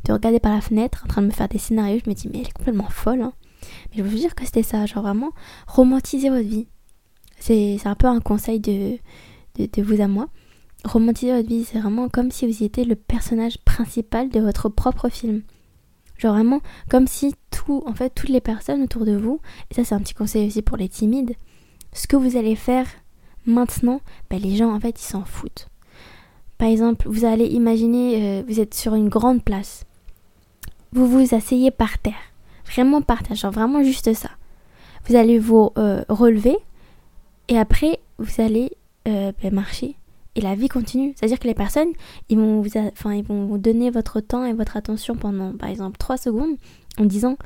de 0.05 0.13
regarder 0.13 0.41
par 0.41 0.55
la 0.55 0.61
fenêtre, 0.61 1.03
en 1.05 1.09
train 1.09 1.23
de 1.23 1.27
me 1.27 1.33
faire 1.33 1.49
des 1.49 1.59
scénarios, 1.59 2.01
je 2.05 2.09
me 2.09 2.15
dis 2.15 2.29
mais 2.29 2.39
elle 2.41 2.47
est 2.47 2.53
complètement 2.53 2.89
folle. 2.89 3.23
Hein. 3.23 3.33
Mais 3.91 3.99
je 3.99 4.03
veux 4.03 4.17
dire 4.17 4.35
que 4.35 4.45
c'était 4.45 4.63
ça, 4.63 4.87
genre 4.87 5.03
vraiment 5.03 5.33
romantiser 5.67 6.31
votre 6.31 6.49
vie. 6.49 6.69
C'est 7.39 7.79
un 7.85 7.95
peu 7.95 8.07
un 8.07 8.21
conseil 8.21 8.61
de, 8.61 8.99
de, 9.57 9.83
vous 9.83 10.01
à 10.01 10.09
moi. 10.09 10.29
Romantiser 10.85 11.33
votre 11.33 11.49
vie, 11.49 11.65
c'est 11.65 11.79
vraiment 11.79 12.09
comme 12.09 12.31
si 12.31 12.47
vous 12.47 12.63
étiez 12.63 12.85
le 12.85 12.97
personnage 12.97 13.59
principal 13.59 14.29
de 14.29 14.41
votre 14.41 14.69
propre 14.69 15.09
film. 15.09 15.43
Genre 16.19 16.35
vraiment 16.35 16.61
comme 16.91 17.07
si 17.07 17.35
tout, 17.51 17.83
en 17.87 17.95
fait, 17.95 18.11
toutes 18.11 18.29
les 18.29 18.41
personnes 18.41 18.83
autour 18.83 19.05
de 19.05 19.17
vous, 19.17 19.41
et 19.71 19.75
ça 19.75 19.85
c'est 19.85 19.95
un 19.95 20.01
petit 20.01 20.15
conseil 20.15 20.47
aussi 20.47 20.63
pour 20.63 20.77
les 20.77 20.89
timides, 20.89 21.35
ce 21.93 22.07
que 22.07 22.17
vous 22.17 22.37
allez 22.37 22.57
faire 22.57 22.87
maintenant, 23.47 24.01
ben 24.29 24.41
les 24.41 24.57
gens 24.57 24.75
en 24.75 24.81
fait 24.81 25.01
ils 25.01 25.07
s'en 25.07 25.25
foutent. 25.25 25.69
Par 26.59 26.69
exemple, 26.69 27.09
vous 27.09 27.25
allez 27.25 27.47
imaginer, 27.47 28.41
euh, 28.41 28.43
vous 28.47 28.59
êtes 28.61 28.75
sur 28.75 28.95
une 28.95 29.09
grande 29.09 29.45
place. 29.45 29.85
Vous 30.93 31.07
vous 31.07 31.35
asseyez 31.35 31.71
par 31.71 31.99
terre. 31.99 32.15
Vraiment 32.67 33.01
par 33.01 33.23
terre, 33.23 33.37
genre 33.37 33.53
vraiment 33.53 33.83
juste 33.83 34.13
ça. 34.13 34.31
Vous 35.07 35.15
allez 35.15 35.39
vous 35.39 35.71
euh, 35.79 36.05
relever 36.09 36.57
et 37.49 37.59
après, 37.59 38.01
vous 38.19 38.43
allez 38.43 38.73
euh, 39.07 39.33
ben, 39.43 39.55
marcher. 39.55 39.97
Et 40.39 40.41
la 40.41 40.55
vie 40.55 40.69
continue. 40.69 41.15
C'est-à-dire 41.17 41.41
que 41.41 41.49
les 41.49 41.55
personnes, 41.55 41.89
ils 42.29 42.39
vont, 42.39 42.61
vous 42.61 42.71
enfin, 42.77 43.13
ils 43.13 43.25
vont 43.25 43.47
vous 43.47 43.59
donner 43.59 43.91
votre 43.91 44.21
temps 44.21 44.45
et 44.45 44.53
votre 44.53 44.77
attention 44.77 45.17
pendant, 45.17 45.57
par 45.57 45.69
exemple, 45.69 45.99
3 45.99 46.17
secondes 46.17 46.57
en 46.97 47.07
disant 47.07 47.37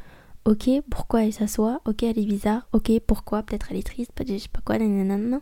Ok, 0.45 0.69
pourquoi 0.91 1.25
elle 1.25 1.33
s'assoit? 1.33 1.81
Ok, 1.87 2.03
elle 2.03 2.19
est 2.19 2.27
bizarre. 2.27 2.69
Ok, 2.75 2.93
pourquoi? 3.07 3.45
Peut-être 3.45 3.69
elle 3.71 3.79
est 3.79 3.87
triste. 3.87 4.13
Je 4.29 4.37
sais 4.37 4.49
pas 4.53 4.61
quoi. 4.63 4.77
Nanana. 4.77 5.41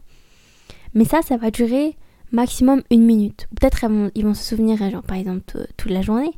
Mais 0.94 1.04
ça, 1.04 1.22
ça 1.22 1.38
va 1.38 1.50
durer 1.50 1.96
maximum 2.30 2.82
une 2.88 3.04
minute. 3.04 3.48
Peut-être 3.60 3.84
ils 4.14 4.24
vont 4.24 4.34
se 4.34 4.44
souvenir, 4.44 4.78
genre, 4.88 5.02
par 5.02 5.16
exemple, 5.16 5.42
toute 5.76 5.90
la 5.90 6.02
journée. 6.02 6.30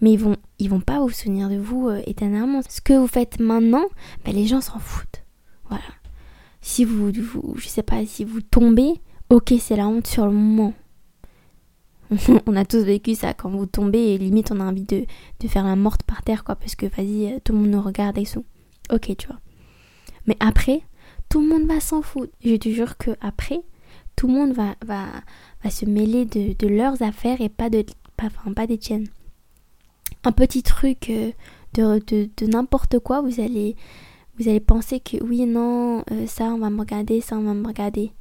Mais 0.00 0.12
ils 0.12 0.20
vont, 0.20 0.36
ils 0.60 0.70
vont 0.70 0.80
pas 0.80 1.00
vous 1.00 1.10
souvenir 1.10 1.48
de 1.48 1.56
vous 1.56 1.88
euh, 1.88 2.00
éternellement. 2.06 2.60
Ce 2.68 2.80
que 2.80 2.92
vous 2.92 3.08
faites 3.08 3.40
maintenant, 3.40 3.86
ben, 4.24 4.32
les 4.32 4.46
gens 4.46 4.60
s'en 4.60 4.78
foutent. 4.78 5.24
Voilà. 5.68 5.82
Si 6.60 6.84
vous, 6.84 7.10
vous, 7.10 7.54
je 7.56 7.66
sais 7.66 7.82
pas, 7.82 8.06
si 8.06 8.24
vous 8.24 8.40
tombez, 8.40 9.00
ok, 9.34 9.54
c'est 9.58 9.74
la 9.74 9.88
honte 9.88 10.06
sur 10.06 10.26
le 10.26 10.32
moment. 10.32 10.74
on 12.46 12.54
a 12.54 12.64
tous 12.64 12.84
vécu 12.84 13.16
ça 13.16 13.34
quand 13.34 13.50
vous 13.50 13.66
tombez 13.66 13.98
et 13.98 14.18
limite 14.18 14.52
on 14.52 14.60
a 14.60 14.64
envie 14.64 14.84
de, 14.84 15.06
de 15.40 15.48
faire 15.48 15.64
la 15.64 15.74
morte 15.74 16.04
par 16.04 16.22
terre 16.22 16.44
quoi 16.44 16.54
parce 16.54 16.76
que 16.76 16.86
vas-y 16.86 17.40
tout 17.40 17.52
le 17.52 17.58
monde 17.58 17.70
nous 17.70 17.82
regarde 17.82 18.16
et 18.16 18.26
tout. 18.26 18.44
Ok 18.92 19.16
tu 19.16 19.26
vois. 19.26 19.40
Mais 20.28 20.36
après 20.38 20.82
tout 21.28 21.40
le 21.40 21.48
monde 21.48 21.66
va 21.66 21.80
s'en 21.80 22.00
foutre. 22.02 22.32
Je 22.44 22.54
te 22.54 22.68
jure 22.68 22.96
que 22.96 23.10
après 23.20 23.60
tout 24.14 24.28
le 24.28 24.34
monde 24.34 24.52
va, 24.52 24.76
va, 24.86 25.06
va 25.64 25.70
se 25.70 25.84
mêler 25.84 26.26
de, 26.26 26.54
de, 26.56 26.68
leurs 26.68 27.02
affaires 27.02 27.40
et 27.40 27.48
pas 27.48 27.70
de 27.70 27.84
pas, 28.16 28.26
enfin, 28.26 28.52
pas 28.52 28.68
des 28.68 28.78
tiennes. 28.78 29.08
Un 30.22 30.30
petit 30.30 30.62
truc 30.62 31.10
euh, 31.10 31.32
de, 31.72 32.00
de, 32.06 32.30
de 32.36 32.46
n'importe 32.46 33.00
quoi 33.00 33.20
vous 33.20 33.40
allez 33.40 33.74
vous 34.38 34.48
allez 34.48 34.60
penser 34.60 35.00
que 35.00 35.16
oui, 35.24 35.46
non, 35.46 36.04
euh, 36.12 36.26
ça 36.26 36.44
on 36.44 36.58
va 36.58 36.70
me 36.70 36.80
regarder, 36.80 37.20
ça 37.20 37.36
on 37.36 37.42
va 37.42 37.54
me 37.54 37.66
regarder. 37.66 38.12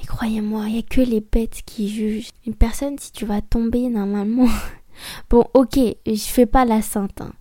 Mais 0.00 0.06
croyez-moi, 0.06 0.64
il 0.68 0.72
n'y 0.72 0.78
a 0.78 0.82
que 0.82 1.02
les 1.02 1.20
bêtes 1.20 1.60
qui 1.66 1.88
jugent. 1.88 2.30
Une 2.46 2.54
personne, 2.54 2.98
si 2.98 3.12
tu 3.12 3.26
vas 3.26 3.42
tomber 3.42 3.90
normalement. 3.90 4.48
bon, 5.30 5.44
ok, 5.52 5.78
je 6.06 6.14
fais 6.14 6.46
pas 6.46 6.64
la 6.64 6.80
sainte. 6.80 7.20
Hein. 7.20 7.32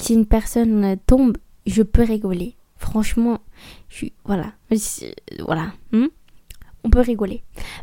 Si 0.00 0.14
une 0.14 0.26
personne 0.26 0.96
tombe, 1.06 1.36
je 1.66 1.82
peux 1.82 2.04
rigoler. 2.04 2.56
Franchement, 2.76 3.40
je. 3.88 4.06
Voilà. 4.24 4.52
Voilà. 5.40 5.72
Hmm? 5.90 6.06
On 6.84 6.90
peut 6.90 7.00
rigoler. 7.00 7.42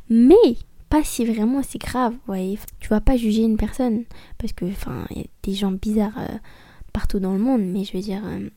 Mais 0.09 0.55
pas 0.89 1.03
si 1.03 1.25
vraiment 1.25 1.61
c'est 1.63 1.79
grave, 1.79 2.13
voyez. 2.25 2.57
Tu 2.79 2.87
vas 2.87 3.01
pas 3.01 3.17
juger 3.17 3.43
une 3.43 3.57
personne. 3.57 4.05
Parce 4.37 4.53
que, 4.53 4.65
enfin, 4.65 5.07
y 5.09 5.21
a 5.21 5.23
des 5.43 5.53
gens 5.53 5.71
bizarres 5.71 6.17
euh, 6.19 6.37
partout 6.93 7.19
dans 7.19 7.33
le 7.33 7.39
monde. 7.39 7.63
Mais 7.63 7.83
je 7.83 7.93
veux 7.93 8.03
dire. 8.03 8.21
Euh, 8.25 8.49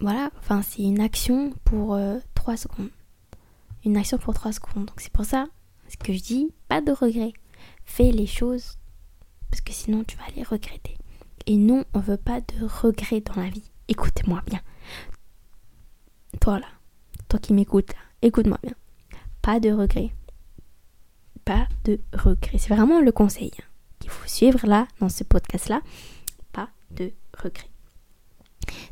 voilà, 0.00 0.30
enfin 0.38 0.62
c'est 0.62 0.82
une 0.82 1.00
action 1.00 1.52
pour 1.64 1.98
3 2.34 2.54
euh, 2.54 2.56
secondes. 2.56 2.90
Une 3.84 3.96
action 3.96 4.18
pour 4.18 4.34
3 4.34 4.52
secondes. 4.52 4.86
Donc 4.86 5.00
c'est 5.00 5.12
pour 5.12 5.24
ça 5.24 5.48
que 5.98 6.12
je 6.12 6.22
dis, 6.22 6.54
pas 6.68 6.80
de 6.80 6.92
regret. 6.92 7.32
Fais 7.84 8.12
les 8.12 8.26
choses 8.26 8.78
parce 9.50 9.60
que 9.60 9.72
sinon 9.72 10.04
tu 10.04 10.16
vas 10.16 10.28
les 10.36 10.42
regretter. 10.42 10.96
Et 11.46 11.56
non, 11.56 11.84
on 11.94 12.00
veut 12.00 12.16
pas 12.16 12.40
de 12.40 12.64
regrets 12.64 13.20
dans 13.20 13.40
la 13.40 13.48
vie. 13.48 13.70
Écoutez-moi 13.88 14.42
bien. 14.46 14.60
Toi 16.40 16.60
là, 16.60 16.68
toi 17.28 17.40
qui 17.40 17.52
m'écoutes 17.52 17.92
écoute-moi 18.22 18.58
bien. 18.62 18.74
Pas 19.42 19.60
de 19.60 19.70
regrets. 19.70 20.12
Pas 21.44 21.66
de 21.84 21.98
regrets. 22.12 22.58
C'est 22.58 22.74
vraiment 22.74 23.00
le 23.00 23.12
conseil 23.12 23.50
hein, 23.58 23.64
qu'il 23.98 24.10
faut 24.10 24.28
suivre 24.28 24.66
là, 24.66 24.86
dans 25.00 25.08
ce 25.08 25.24
podcast-là. 25.24 25.82
Pas 26.52 26.68
de 26.92 27.12
regrets. 27.36 27.70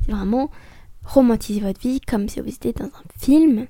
C'est 0.05 0.13
vraiment 0.13 0.51
romantiser 1.05 1.61
votre 1.61 1.81
vie 1.81 2.01
comme 2.01 2.29
si 2.29 2.41
vous 2.41 2.49
étiez 2.49 2.73
dans 2.73 2.87
un 2.87 3.19
film 3.19 3.67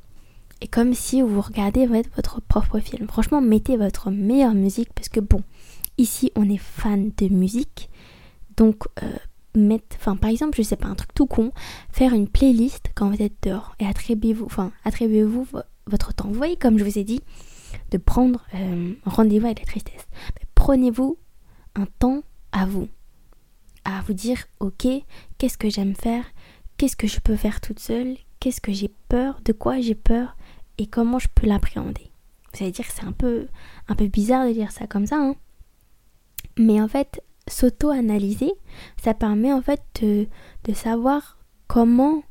et 0.61 0.69
comme 0.69 0.95
si 0.95 1.23
vous 1.23 1.41
regardez 1.41 1.87
votre 1.87 2.41
propre 2.41 2.81
film. 2.81 3.07
Franchement, 3.09 3.41
mettez 3.41 3.77
votre 3.77 4.11
meilleure 4.11 4.55
musique 4.55 4.93
parce 4.95 5.09
que 5.09 5.21
bon, 5.21 5.43
ici 5.99 6.33
on 6.37 6.49
est 6.49 6.59
fan 6.59 7.13
de 7.17 7.29
musique. 7.29 7.91
Donc, 8.57 8.85
euh, 9.03 9.79
enfin 9.97 10.17
par 10.17 10.31
exemple, 10.31 10.57
je 10.57 10.63
sais 10.63 10.77
pas, 10.77 10.89
un 10.89 10.95
truc 10.95 11.15
tout 11.15 11.27
con, 11.27 11.53
faire 11.91 12.13
une 12.13 12.29
playlist 12.29 12.91
quand 12.95 13.11
vous 13.11 13.23
êtes 13.23 13.37
dehors 13.43 13.75
et 13.79 13.87
attribuez-vous, 13.87 14.47
enfin 14.47 14.73
attribuez-vous 14.85 15.47
votre 15.87 16.15
temps. 16.15 16.29
Vous 16.29 16.35
voyez, 16.35 16.57
comme 16.57 16.79
je 16.79 16.85
vous 16.85 16.99
ai 16.99 17.05
dit, 17.05 17.21
de 17.91 17.99
prendre 17.99 18.45
euh, 18.55 18.95
rendez-vous 19.05 19.47
avec 19.47 19.61
la 19.61 19.67
tristesse. 19.67 20.09
Prenez-vous 20.55 21.19
un 21.75 21.87
temps 21.99 22.23
à 22.53 22.67
vous, 22.67 22.89
à 23.85 24.03
vous 24.03 24.13
dire, 24.13 24.45
ok, 24.61 24.87
qu'est-ce 25.39 25.59
que 25.59 25.71
j'aime 25.71 25.95
faire, 25.95 26.25
qu'est-ce 26.77 26.97
que 26.97 27.07
je 27.07 27.21
peux 27.21 27.37
faire 27.37 27.61
toute 27.61 27.79
seule, 27.79 28.17
qu'est-ce 28.41 28.61
que 28.61 28.73
j'ai 28.73 28.91
peur, 29.09 29.41
de 29.45 29.53
quoi 29.53 29.81
j'ai 29.81 29.95
peur? 29.95 30.37
Et 30.79 30.87
comment 30.87 31.19
je 31.19 31.29
peux 31.35 31.47
l'appréhender. 31.47 32.11
Vous 32.53 32.63
allez 32.63 32.73
dire 32.73 32.87
que 32.87 32.93
c'est 32.93 33.05
un 33.05 33.13
peu, 33.13 33.47
un 33.89 33.95
peu 33.95 34.07
bizarre 34.07 34.47
de 34.47 34.53
dire 34.53 34.73
ça 34.73 34.87
comme 34.87 35.07
ça, 35.07 35.17
hein. 35.17 35.35
mais 36.57 36.81
en 36.81 36.89
fait, 36.89 37.23
s'auto-analyser, 37.49 38.53
ça 39.03 39.15
permet 39.15 39.53
en 39.53 39.63
fait 39.63 39.83
de, 40.03 40.27
savoir 40.75 41.39
comment, 41.67 42.23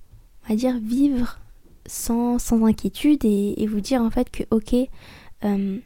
on 0.45 0.49
va 0.49 0.55
dire, 0.55 0.77
vivre 0.79 1.39
sans, 1.85 2.39
sans 2.39 2.65
inquiétude 2.65 3.23
et, 3.25 3.65
vous 3.67 3.81
dire 3.81 4.01
en 4.01 4.09
fait 4.09 4.29
que 4.29 4.43
ok, 4.51 4.73
euh, 5.43 5.79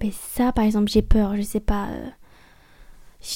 ben 0.00 0.10
ça 0.12 0.52
par 0.52 0.64
exemple 0.64 0.90
j'ai 0.90 1.02
peur, 1.02 1.36
je 1.36 1.42
sais 1.42 1.60
pas, 1.60 1.88
euh, 1.88 2.08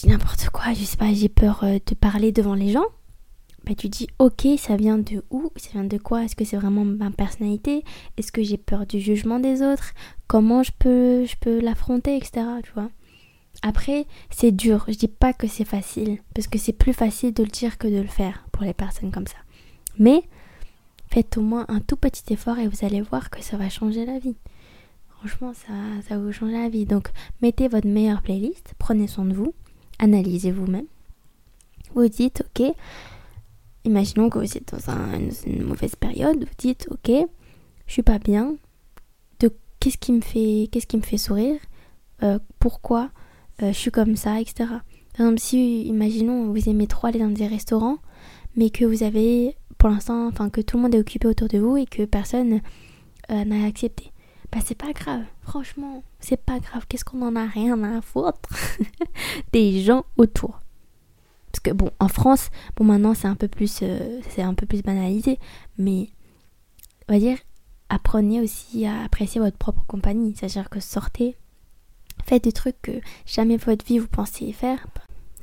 n'importe 0.06 0.50
quoi, 0.50 0.72
je 0.72 0.84
sais 0.84 0.96
pas, 0.96 1.12
j'ai 1.12 1.28
peur 1.28 1.64
euh, 1.64 1.78
de 1.84 1.94
parler 1.94 2.32
devant 2.32 2.54
les 2.54 2.70
gens. 2.72 2.86
Ben 3.70 3.76
tu 3.76 3.88
dis 3.88 4.08
ok, 4.18 4.48
ça 4.58 4.74
vient 4.74 4.98
de 4.98 5.22
où? 5.30 5.52
Ça 5.54 5.70
vient 5.74 5.84
de 5.84 5.96
quoi? 5.96 6.24
Est-ce 6.24 6.34
que 6.34 6.44
c'est 6.44 6.56
vraiment 6.56 6.84
ma 6.84 7.12
personnalité? 7.12 7.84
Est-ce 8.16 8.32
que 8.32 8.42
j'ai 8.42 8.56
peur 8.56 8.84
du 8.84 8.98
jugement 8.98 9.38
des 9.38 9.62
autres? 9.62 9.92
Comment 10.26 10.64
je 10.64 10.72
peux, 10.76 11.60
l'affronter, 11.60 12.16
etc. 12.16 12.46
Tu 12.64 12.72
après, 13.62 14.06
c'est 14.28 14.50
dur. 14.50 14.86
Je 14.88 14.94
dis 14.94 15.06
pas 15.06 15.32
que 15.32 15.46
c'est 15.46 15.64
facile, 15.64 16.18
parce 16.34 16.48
que 16.48 16.58
c'est 16.58 16.72
plus 16.72 16.92
facile 16.92 17.32
de 17.32 17.44
le 17.44 17.48
dire 17.48 17.78
que 17.78 17.86
de 17.86 18.00
le 18.00 18.08
faire 18.08 18.44
pour 18.50 18.64
les 18.64 18.74
personnes 18.74 19.12
comme 19.12 19.28
ça. 19.28 19.38
Mais 20.00 20.24
faites 21.06 21.36
au 21.36 21.42
moins 21.42 21.64
un 21.68 21.78
tout 21.78 21.96
petit 21.96 22.32
effort 22.32 22.58
et 22.58 22.66
vous 22.66 22.84
allez 22.84 23.02
voir 23.02 23.30
que 23.30 23.40
ça 23.40 23.56
va 23.56 23.68
changer 23.68 24.04
la 24.04 24.18
vie. 24.18 24.34
Franchement, 25.10 25.52
ça, 25.54 25.74
ça 26.08 26.18
vous 26.18 26.32
changer 26.32 26.54
la 26.54 26.68
vie. 26.68 26.86
Donc, 26.86 27.10
mettez 27.40 27.68
votre 27.68 27.86
meilleure 27.86 28.22
playlist, 28.22 28.74
prenez 28.80 29.06
soin 29.06 29.26
de 29.26 29.34
vous, 29.34 29.54
analysez 30.00 30.50
vous-même. 30.50 30.86
Vous 31.94 32.08
dites, 32.08 32.42
ok, 32.58 32.74
imaginons 33.84 34.30
que 34.30 34.38
vous 34.38 34.56
êtes 34.56 34.74
dans 34.74 35.30
une 35.46 35.64
mauvaise 35.64 35.96
période, 35.96 36.38
vous 36.38 36.54
dites, 36.58 36.88
ok, 36.90 37.10
je 37.86 37.92
suis 37.92 38.02
pas 38.02 38.18
bien, 38.18 38.56
de 39.40 39.52
qu'est-ce 39.78 39.98
qui 39.98 40.12
me 40.12 40.20
fait, 40.20 40.68
qu'est-ce 40.70 40.86
qui 40.86 40.96
me 40.96 41.02
fait 41.02 41.18
sourire, 41.18 41.58
euh, 42.22 42.38
pourquoi? 42.58 43.10
Euh, 43.62 43.72
je 43.72 43.78
suis 43.78 43.90
comme 43.90 44.16
ça, 44.16 44.40
etc. 44.40 44.54
Par 45.16 45.26
exemple, 45.26 45.40
si, 45.40 45.82
imaginons, 45.82 46.50
vous 46.52 46.68
aimez 46.68 46.86
trop 46.86 47.06
aller 47.08 47.18
dans 47.18 47.28
des 47.28 47.46
restaurants, 47.46 47.98
mais 48.56 48.70
que 48.70 48.84
vous 48.84 49.02
avez, 49.02 49.56
pour 49.78 49.88
l'instant, 49.88 50.26
enfin, 50.26 50.50
que 50.50 50.60
tout 50.60 50.76
le 50.76 50.84
monde 50.84 50.94
est 50.94 51.00
occupé 51.00 51.26
autour 51.28 51.48
de 51.48 51.58
vous 51.58 51.76
et 51.76 51.86
que 51.86 52.04
personne 52.04 52.60
euh, 53.30 53.44
n'a 53.44 53.66
accepté. 53.66 54.12
Bah, 54.52 54.58
c'est 54.64 54.76
pas 54.76 54.92
grave, 54.92 55.22
franchement, 55.42 56.02
c'est 56.18 56.40
pas 56.40 56.58
grave. 56.58 56.84
Qu'est-ce 56.88 57.04
qu'on 57.04 57.22
en 57.22 57.36
a 57.36 57.46
rien 57.46 57.82
à 57.84 58.00
foutre 58.00 58.48
des 59.52 59.80
gens 59.80 60.04
autour. 60.16 60.60
Parce 61.52 61.60
que 61.62 61.70
bon, 61.72 61.90
en 61.98 62.08
France, 62.08 62.50
bon 62.76 62.84
maintenant 62.84 63.14
c'est 63.14 63.28
un 63.28 63.36
peu 63.36 63.48
plus, 63.48 63.80
euh, 63.82 64.20
c'est 64.28 64.42
un 64.42 64.54
peu 64.54 64.66
plus 64.66 64.82
banalisé, 64.82 65.38
mais 65.78 66.10
on 67.08 67.14
va 67.14 67.18
dire, 67.18 67.38
apprenez 67.88 68.40
aussi 68.40 68.86
à 68.86 69.02
apprécier 69.02 69.40
votre 69.40 69.56
propre 69.56 69.84
compagnie. 69.86 70.34
C'est-à-dire 70.36 70.70
que 70.70 70.80
sortez, 70.80 71.36
Faites 72.24 72.44
des 72.44 72.52
trucs 72.52 72.80
que 72.82 72.92
jamais 73.26 73.56
votre 73.56 73.84
vie 73.84 73.98
vous 73.98 74.08
pensiez 74.08 74.52
faire. 74.52 74.86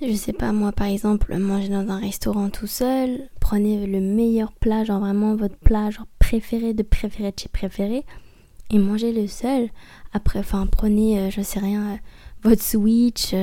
Je 0.01 0.13
sais 0.13 0.33
pas, 0.33 0.51
moi 0.51 0.71
par 0.71 0.87
exemple, 0.87 1.35
manger 1.37 1.69
dans 1.69 1.89
un 1.89 1.99
restaurant 1.99 2.49
tout 2.49 2.67
seul, 2.67 3.29
prenez 3.39 3.87
le 3.87 3.99
meilleur 3.99 4.51
plat, 4.51 4.83
genre 4.83 4.99
vraiment 4.99 5.35
votre 5.35 5.57
plat 5.57 5.89
genre 5.89 6.05
préféré 6.19 6.73
de 6.73 6.83
préféré 6.83 7.31
de 7.31 7.39
chez 7.39 7.49
préféré, 7.49 8.05
et 8.69 8.77
mangez 8.77 9.11
le 9.11 9.27
seul. 9.27 9.69
Après, 10.13 10.39
enfin, 10.39 10.67
prenez, 10.67 11.19
euh, 11.19 11.29
je 11.31 11.41
sais 11.41 11.59
rien, 11.59 11.93
euh, 11.93 11.97
votre 12.43 12.61
Switch, 12.61 13.33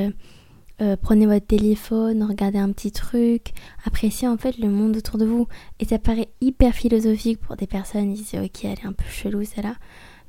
euh, 0.80 0.96
prenez 1.00 1.26
votre 1.26 1.46
téléphone, 1.46 2.24
regardez 2.24 2.58
un 2.58 2.72
petit 2.72 2.90
truc, 2.90 3.52
appréciez 3.84 4.26
en 4.26 4.36
fait 4.36 4.58
le 4.58 4.68
monde 4.68 4.96
autour 4.96 5.18
de 5.18 5.24
vous. 5.24 5.46
Et 5.78 5.84
ça 5.84 5.98
paraît 5.98 6.28
hyper 6.40 6.74
philosophique 6.74 7.40
pour 7.40 7.56
des 7.56 7.66
personnes, 7.66 8.10
ils 8.10 8.16
disent 8.16 8.34
ok, 8.34 8.64
elle 8.64 8.72
est 8.72 8.86
un 8.86 8.92
peu 8.92 9.04
chelou 9.08 9.44
celle-là. 9.44 9.76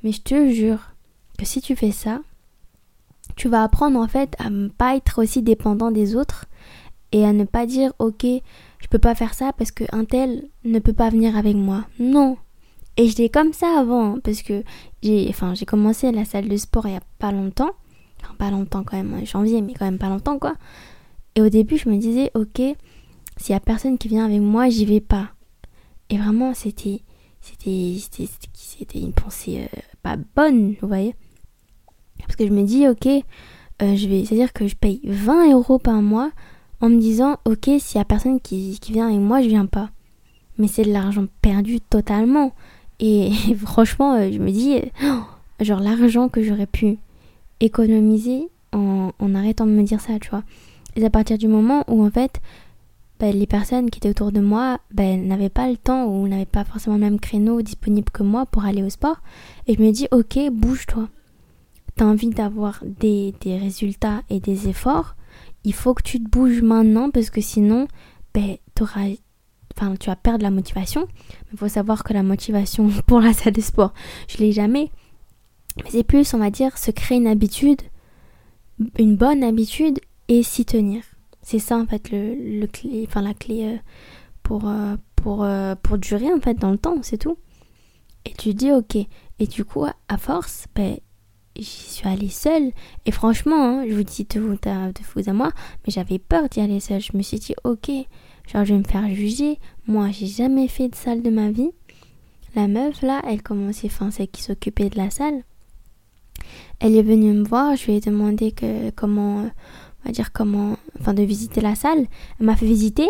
Mais 0.03 0.11
je 0.11 0.21
te 0.21 0.51
jure 0.51 0.91
que 1.37 1.45
si 1.45 1.61
tu 1.61 1.75
fais 1.75 1.91
ça, 1.91 2.19
tu 3.35 3.49
vas 3.49 3.63
apprendre 3.63 3.99
en 3.99 4.07
fait 4.07 4.35
à 4.39 4.49
ne 4.49 4.67
pas 4.67 4.95
être 4.95 5.21
aussi 5.21 5.41
dépendant 5.41 5.91
des 5.91 6.15
autres 6.15 6.45
et 7.11 7.25
à 7.25 7.33
ne 7.33 7.43
pas 7.43 7.65
dire 7.65 7.93
ok 7.99 8.25
je 8.79 8.87
peux 8.87 8.99
pas 8.99 9.15
faire 9.15 9.33
ça 9.33 9.51
parce 9.53 9.71
que 9.71 9.83
un 9.91 10.05
tel 10.05 10.47
ne 10.63 10.77
peut 10.79 10.93
pas 10.93 11.09
venir 11.09 11.35
avec 11.35 11.55
moi. 11.55 11.85
Non. 11.99 12.37
Et 12.97 13.07
j'étais 13.07 13.29
comme 13.29 13.51
ça 13.51 13.79
avant 13.79 14.15
hein, 14.15 14.19
parce 14.23 14.43
que 14.43 14.63
j'ai 15.01 15.25
enfin 15.27 15.55
j'ai 15.55 15.65
commencé 15.65 16.11
la 16.11 16.23
salle 16.23 16.47
de 16.47 16.55
sport 16.55 16.87
il 16.87 16.93
y 16.93 16.97
a 16.97 17.01
pas 17.17 17.31
longtemps. 17.31 17.71
Pas 18.37 18.51
longtemps 18.51 18.83
quand 18.83 18.97
même, 18.97 19.13
en 19.13 19.25
janvier 19.25 19.61
mais 19.61 19.73
quand 19.73 19.85
même 19.85 19.97
pas 19.97 20.09
longtemps 20.09 20.39
quoi. 20.39 20.55
Et 21.35 21.41
au 21.41 21.49
début 21.49 21.77
je 21.77 21.89
me 21.89 21.97
disais 21.97 22.31
ok 22.33 22.61
s'il 23.37 23.51
y 23.51 23.53
a 23.53 23.59
personne 23.59 23.97
qui 23.97 24.07
vient 24.07 24.25
avec 24.25 24.41
moi 24.41 24.69
j'y 24.69 24.85
vais 24.85 25.01
pas. 25.01 25.29
Et 26.09 26.17
vraiment 26.17 26.53
c'était 26.53 27.01
c'était 27.41 27.97
c'était 28.53 28.99
une 28.99 29.13
pensée 29.13 29.67
euh, 29.73 29.79
pas 30.01 30.17
bonne 30.35 30.75
vous 30.81 30.87
voyez. 30.87 31.15
Parce 32.19 32.35
que 32.35 32.45
je 32.45 32.51
me 32.51 32.63
dis, 32.63 32.87
ok, 32.87 33.07
euh, 33.07 33.95
je 33.95 34.07
vais, 34.07 34.25
c'est-à-dire 34.25 34.53
que 34.53 34.67
je 34.67 34.75
paye 34.75 35.01
20 35.03 35.51
euros 35.53 35.79
par 35.79 36.01
mois 36.01 36.31
en 36.81 36.89
me 36.89 36.99
disant, 36.99 37.37
ok, 37.45 37.69
s'il 37.79 37.97
y 37.97 38.01
a 38.01 38.05
personne 38.05 38.39
qui, 38.39 38.79
vient 38.89 39.07
avec 39.07 39.19
moi, 39.19 39.41
je 39.41 39.47
viens 39.47 39.65
pas. 39.65 39.89
Mais 40.57 40.67
c'est 40.67 40.83
de 40.83 40.91
l'argent 40.91 41.25
perdu 41.41 41.81
totalement. 41.81 42.53
Et, 42.99 43.31
franchement, 43.57 44.13
euh, 44.15 44.31
je 44.31 44.39
me 44.39 44.51
dis, 44.51 44.79
oh, 45.03 45.21
genre 45.63 45.79
l'argent 45.79 46.29
que 46.29 46.43
j'aurais 46.43 46.67
pu 46.67 46.97
économiser 47.59 48.49
en, 48.71 49.11
arrêtant 49.35 49.65
de 49.65 49.71
me 49.71 49.83
dire 49.83 50.01
ça, 50.01 50.19
tu 50.19 50.29
vois. 50.29 50.43
Et 50.95 51.05
à 51.05 51.09
partir 51.09 51.37
du 51.37 51.47
moment 51.47 51.83
où, 51.87 52.05
en 52.05 52.11
fait, 52.11 52.41
bah, 53.19 53.31
les 53.31 53.47
personnes 53.47 53.89
qui 53.89 53.99
étaient 53.99 54.09
autour 54.09 54.31
de 54.31 54.41
moi 54.41 54.79
bah, 54.91 55.15
n'avaient 55.15 55.49
pas 55.49 55.69
le 55.69 55.77
temps 55.77 56.05
ou 56.05 56.27
n'avaient 56.27 56.45
pas 56.45 56.65
forcément 56.65 56.95
le 56.95 57.01
même 57.01 57.19
créneau 57.19 57.61
disponible 57.61 58.11
que 58.11 58.23
moi 58.23 58.45
pour 58.45 58.65
aller 58.65 58.83
au 58.83 58.89
sport. 58.89 59.17
Et 59.67 59.75
je 59.75 59.81
me 59.81 59.91
dis, 59.91 60.07
ok, 60.11 60.37
bouge-toi 60.51 61.07
tu 61.97 62.03
as 62.03 62.07
envie 62.07 62.29
d'avoir 62.29 62.79
des, 62.83 63.33
résultats 63.43 64.21
et 64.29 64.39
des 64.39 64.67
efforts, 64.67 65.15
il 65.63 65.73
faut 65.73 65.93
que 65.93 66.03
tu 66.03 66.21
te 66.21 66.29
bouges 66.29 66.61
maintenant 66.61 67.09
parce 67.09 67.29
que 67.29 67.41
sinon, 67.41 67.87
ben, 68.33 68.57
enfin, 68.81 69.95
tu 69.99 70.09
vas 70.09 70.15
perdre 70.15 70.43
la 70.43 70.51
motivation. 70.51 71.07
Il 71.51 71.57
faut 71.57 71.67
savoir 71.67 72.03
que 72.03 72.13
la 72.13 72.23
motivation 72.23 72.89
pour 73.07 73.21
la 73.21 73.33
salle 73.33 73.53
de 73.53 73.61
sport, 73.61 73.93
je 74.27 74.37
l'ai 74.37 74.51
jamais. 74.51 74.91
Mais 75.77 75.89
c'est 75.89 76.03
plus, 76.03 76.33
on 76.33 76.37
va 76.37 76.49
dire, 76.49 76.77
se 76.77 76.91
créer 76.91 77.17
une 77.17 77.27
habitude, 77.27 77.81
une 78.97 79.15
bonne 79.15 79.43
habitude 79.43 79.99
et 80.27 80.43
s'y 80.43 80.65
tenir. 80.65 81.03
C'est 81.41 81.59
ça 81.59 81.77
en 81.77 81.85
fait 81.85 82.11
le, 82.11 82.33
le 82.59 82.65
clé, 82.67 83.05
enfin 83.07 83.21
la 83.21 83.33
clé 83.33 83.65
euh, 83.65 83.77
pour, 84.41 84.67
euh, 84.67 84.95
pour, 85.15 85.43
euh, 85.43 85.75
pour 85.75 85.97
durer 85.97 86.31
en 86.33 86.39
fait 86.39 86.55
dans 86.55 86.71
le 86.71 86.77
temps, 86.77 86.97
c'est 87.03 87.19
tout. 87.19 87.37
Et 88.25 88.33
tu 88.33 88.53
dis 88.53 88.71
ok. 88.71 88.95
Et 89.37 89.47
du 89.47 89.65
coup, 89.65 89.85
à 89.85 90.17
force, 90.17 90.65
ben, 90.73 90.97
j'y 91.55 91.63
suis 91.65 92.07
allée 92.07 92.29
seule. 92.29 92.71
Et 93.05 93.11
franchement, 93.11 93.63
hein, 93.63 93.85
je 93.87 93.93
vous 93.93 94.03
dis 94.03 94.25
de 94.25 94.39
vous, 94.39 94.55
de 94.55 95.03
vous 95.13 95.29
à 95.29 95.33
moi, 95.33 95.51
mais 95.85 95.93
j'avais 95.93 96.19
peur 96.19 96.49
d'y 96.49 96.61
aller 96.61 96.79
seule. 96.79 97.01
Je 97.01 97.15
me 97.15 97.21
suis 97.21 97.39
dit, 97.39 97.53
ok, 97.63 97.91
genre 98.51 98.65
je 98.65 98.73
vais 98.73 98.79
me 98.79 98.83
faire 98.83 99.07
juger. 99.13 99.59
Moi, 99.87 100.09
j'ai 100.11 100.27
jamais 100.27 100.67
fait 100.67 100.89
de 100.89 100.95
salle 100.95 101.21
de 101.21 101.29
ma 101.29 101.51
vie. 101.51 101.71
La 102.55 102.67
meuf 102.67 103.01
là, 103.01 103.21
elle 103.27 103.43
commençait, 103.43 103.87
enfin 103.87 104.09
celle 104.09 104.29
qui 104.29 104.41
s'occupait 104.41 104.89
de 104.89 104.97
la 104.97 105.09
salle. 105.09 105.43
Elle 106.79 106.95
est 106.95 107.03
venue 107.03 107.33
me 107.33 107.45
voir, 107.45 107.75
je 107.75 107.85
lui 107.85 107.93
ai 107.93 107.99
demandé 107.99 108.51
que 108.51 108.89
comment, 108.91 109.37
on 109.43 110.05
va 110.05 110.11
dire 110.11 110.31
comment, 110.31 110.77
enfin 110.99 111.13
de 111.13 111.23
visiter 111.23 111.61
la 111.61 111.75
salle. 111.75 112.07
Elle 112.39 112.45
m'a 112.45 112.55
fait 112.55 112.65
visiter. 112.65 113.07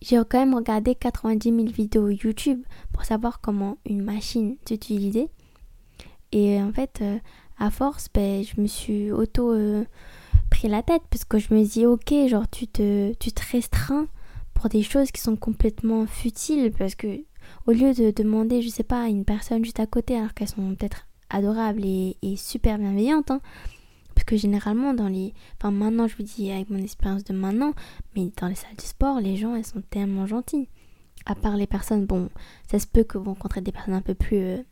J'ai 0.00 0.16
quand 0.28 0.38
même 0.38 0.54
regardé 0.54 0.94
90 0.94 1.50
000 1.50 1.64
vidéos 1.68 2.08
YouTube 2.08 2.60
pour 2.92 3.04
savoir 3.04 3.40
comment 3.40 3.78
une 3.86 4.02
machine 4.02 4.56
s'utilisait. 4.68 5.28
Et 6.32 6.60
en 6.60 6.72
fait, 6.72 6.98
euh, 7.00 7.18
à 7.58 7.70
force, 7.70 8.08
ben, 8.12 8.44
je 8.44 8.60
me 8.60 8.66
suis 8.66 9.12
auto 9.12 9.52
euh, 9.52 9.84
pris 10.50 10.68
la 10.68 10.82
tête 10.82 11.02
parce 11.10 11.24
que 11.24 11.38
je 11.38 11.54
me 11.54 11.64
dis 11.64 11.86
ok, 11.86 12.12
genre 12.28 12.48
tu 12.50 12.66
te, 12.66 13.12
tu 13.14 13.32
te 13.32 13.42
restreins 13.52 14.06
pour 14.52 14.68
des 14.68 14.82
choses 14.82 15.10
qui 15.10 15.20
sont 15.20 15.36
complètement 15.36 16.06
futiles 16.06 16.72
parce 16.76 16.94
que 16.94 17.20
au 17.66 17.72
lieu 17.72 17.92
de 17.92 18.10
demander, 18.10 18.62
je 18.62 18.68
sais 18.68 18.82
pas, 18.82 19.02
à 19.02 19.08
une 19.08 19.24
personne 19.24 19.64
juste 19.64 19.80
à 19.80 19.86
côté 19.86 20.16
alors 20.16 20.34
qu'elles 20.34 20.48
sont 20.48 20.74
peut-être 20.74 21.06
adorables 21.30 21.84
et, 21.84 22.16
super 22.36 22.78
bienveillantes, 22.78 23.30
hein, 23.30 23.40
parce 24.14 24.24
que 24.24 24.36
généralement 24.36 24.94
dans 24.94 25.08
les, 25.08 25.34
enfin 25.58 25.70
maintenant 25.70 26.06
je 26.06 26.16
vous 26.16 26.22
dis 26.22 26.50
avec 26.50 26.70
mon 26.70 26.78
expérience 26.78 27.24
de 27.24 27.34
maintenant, 27.34 27.72
mais 28.16 28.30
dans 28.40 28.48
les 28.48 28.54
salles 28.54 28.76
de 28.76 28.82
sport, 28.82 29.20
les 29.20 29.36
gens 29.36 29.54
elles 29.54 29.66
sont 29.66 29.82
tellement 29.90 30.26
gentilles. 30.26 30.68
À 31.26 31.34
part 31.34 31.56
les 31.56 31.66
personnes, 31.66 32.04
bon, 32.06 32.28
ça 32.70 32.78
se 32.78 32.86
peut 32.86 33.04
que 33.04 33.18
vous 33.18 33.24
rencontrez 33.24 33.60
des 33.60 33.72
personnes 33.72 33.94
un 33.94 34.02
peu 34.02 34.14
plus 34.14 34.38
euh, 34.38 34.62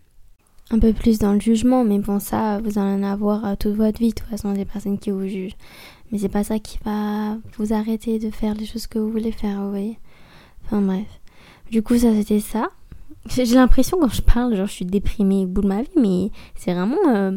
un 0.71 0.79
peu 0.79 0.93
plus 0.93 1.19
dans 1.19 1.33
le 1.33 1.41
jugement, 1.41 1.85
mais 1.85 1.99
bon, 1.99 2.19
ça, 2.19 2.59
vous 2.61 2.79
en 2.79 3.03
avoir 3.03 3.45
euh, 3.45 3.55
toute 3.57 3.75
votre 3.75 3.99
vie, 3.99 4.11
de 4.11 4.15
toute 4.15 4.29
façon, 4.29 4.53
des 4.53 4.65
personnes 4.65 4.99
qui 4.99 5.11
vous 5.11 5.27
jugent. 5.27 5.57
Mais 6.11 6.19
c'est 6.19 6.29
pas 6.29 6.45
ça 6.45 6.59
qui 6.59 6.79
va 6.85 7.37
vous 7.59 7.73
arrêter 7.73 8.19
de 8.19 8.31
faire 8.31 8.55
les 8.55 8.65
choses 8.65 8.87
que 8.87 8.99
vous 8.99 9.11
voulez 9.11 9.33
faire, 9.33 9.62
vous 9.62 9.71
voyez. 9.71 9.99
Enfin 10.65 10.81
bref. 10.81 11.21
Du 11.71 11.83
coup, 11.83 11.99
ça 11.99 12.15
c'était 12.15 12.41
ça. 12.41 12.71
J'ai 13.27 13.45
l'impression 13.55 13.99
quand 14.01 14.09
je 14.09 14.23
parle, 14.23 14.57
genre 14.57 14.67
je 14.67 14.73
suis 14.73 14.85
déprimée 14.85 15.45
au 15.45 15.49
bout 15.49 15.63
de 15.63 15.69
ma 15.69 15.83
vie, 15.83 15.91
mais 15.97 16.31
c'est 16.57 16.75
vraiment. 16.75 16.97
Euh, 17.09 17.37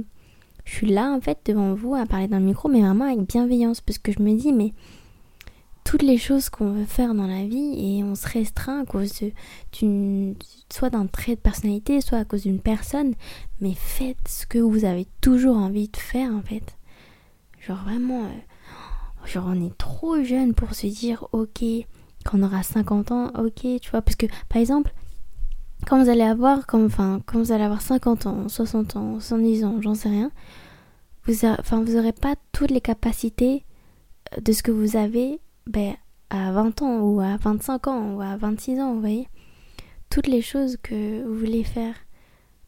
je 0.63 0.73
suis 0.73 0.87
là 0.87 1.11
en 1.11 1.21
fait 1.21 1.39
devant 1.45 1.75
vous 1.75 1.93
à 1.93 2.05
parler 2.05 2.27
dans 2.27 2.39
le 2.39 2.45
micro, 2.45 2.69
mais 2.69 2.81
vraiment 2.81 3.05
avec 3.05 3.27
bienveillance, 3.27 3.81
parce 3.81 3.99
que 3.99 4.11
je 4.11 4.19
me 4.19 4.35
dis, 4.35 4.51
mais 4.51 4.73
toutes 5.85 6.01
les 6.01 6.17
choses 6.17 6.49
qu'on 6.49 6.71
veut 6.71 6.85
faire 6.85 7.13
dans 7.13 7.27
la 7.27 7.45
vie 7.45 7.75
et 7.77 8.03
on 8.03 8.15
se 8.15 8.27
restreint 8.27 8.81
à 8.81 8.85
cause 8.85 9.21
d'une 9.71 10.35
soit 10.73 10.89
d'un 10.89 11.05
trait 11.05 11.35
de 11.35 11.39
personnalité, 11.39 12.01
soit 12.01 12.17
à 12.17 12.25
cause 12.25 12.41
d'une 12.41 12.59
personne, 12.59 13.13
mais 13.61 13.75
faites 13.75 14.27
ce 14.27 14.47
que 14.47 14.57
vous 14.57 14.83
avez 14.83 15.07
toujours 15.21 15.55
envie 15.55 15.87
de 15.87 15.97
faire 15.97 16.33
en 16.33 16.41
fait. 16.41 16.75
Genre 17.61 17.83
vraiment 17.83 18.23
euh, 18.23 19.27
genre 19.27 19.45
on 19.47 19.63
est 19.63 19.77
trop 19.77 20.23
jeune 20.23 20.55
pour 20.55 20.73
se 20.73 20.87
dire 20.87 21.27
OK, 21.33 21.63
quand 22.25 22.39
on 22.39 22.43
aura 22.43 22.63
50 22.63 23.11
ans, 23.11 23.31
OK, 23.37 23.61
tu 23.79 23.91
vois 23.91 24.01
parce 24.01 24.15
que 24.15 24.25
par 24.49 24.59
exemple, 24.59 24.91
quand 25.85 26.01
vous 26.01 26.09
allez 26.09 26.23
avoir, 26.23 26.65
quand, 26.65 26.83
enfin, 26.83 27.21
quand 27.25 27.39
vous 27.39 27.51
allez 27.51 27.63
avoir 27.63 27.81
50 27.81 28.25
ans, 28.25 28.49
60 28.49 28.95
ans, 28.95 29.19
70 29.19 29.63
ans, 29.65 29.81
j'en 29.81 29.95
sais 29.95 30.09
rien, 30.09 30.31
vous, 31.25 31.45
enfin, 31.45 31.81
vous 31.83 31.93
n'aurez 31.93 32.13
pas 32.13 32.35
toutes 32.51 32.71
les 32.71 32.81
capacités 32.81 33.65
euh, 34.33 34.41
de 34.41 34.51
ce 34.51 34.63
que 34.63 34.71
vous 34.71 34.97
avez 34.97 35.39
ben, 35.67 35.95
à 36.29 36.51
20 36.51 36.81
ans 36.81 36.99
ou 37.01 37.19
à 37.19 37.37
25 37.37 37.87
ans 37.87 38.15
ou 38.15 38.21
à 38.21 38.35
26 38.37 38.79
ans, 38.79 38.93
vous 38.93 38.99
voyez. 38.99 39.27
Toutes 40.09 40.27
les 40.27 40.41
choses 40.41 40.77
que 40.81 41.23
vous 41.23 41.35
voulez 41.35 41.63
faire, 41.63 41.95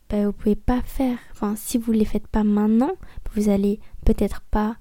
ben, 0.09 0.25
vous 0.25 0.33
pouvez 0.33 0.55
pas 0.55 0.81
faire. 0.81 1.17
Enfin, 1.31 1.55
si 1.55 1.77
vous 1.77 1.93
ne 1.93 1.99
les 1.99 2.05
faites 2.05 2.27
pas 2.27 2.43
maintenant, 2.43 2.91
vous 3.35 3.49
allez 3.49 3.79
peut-être 4.05 4.41
pas 4.41 4.77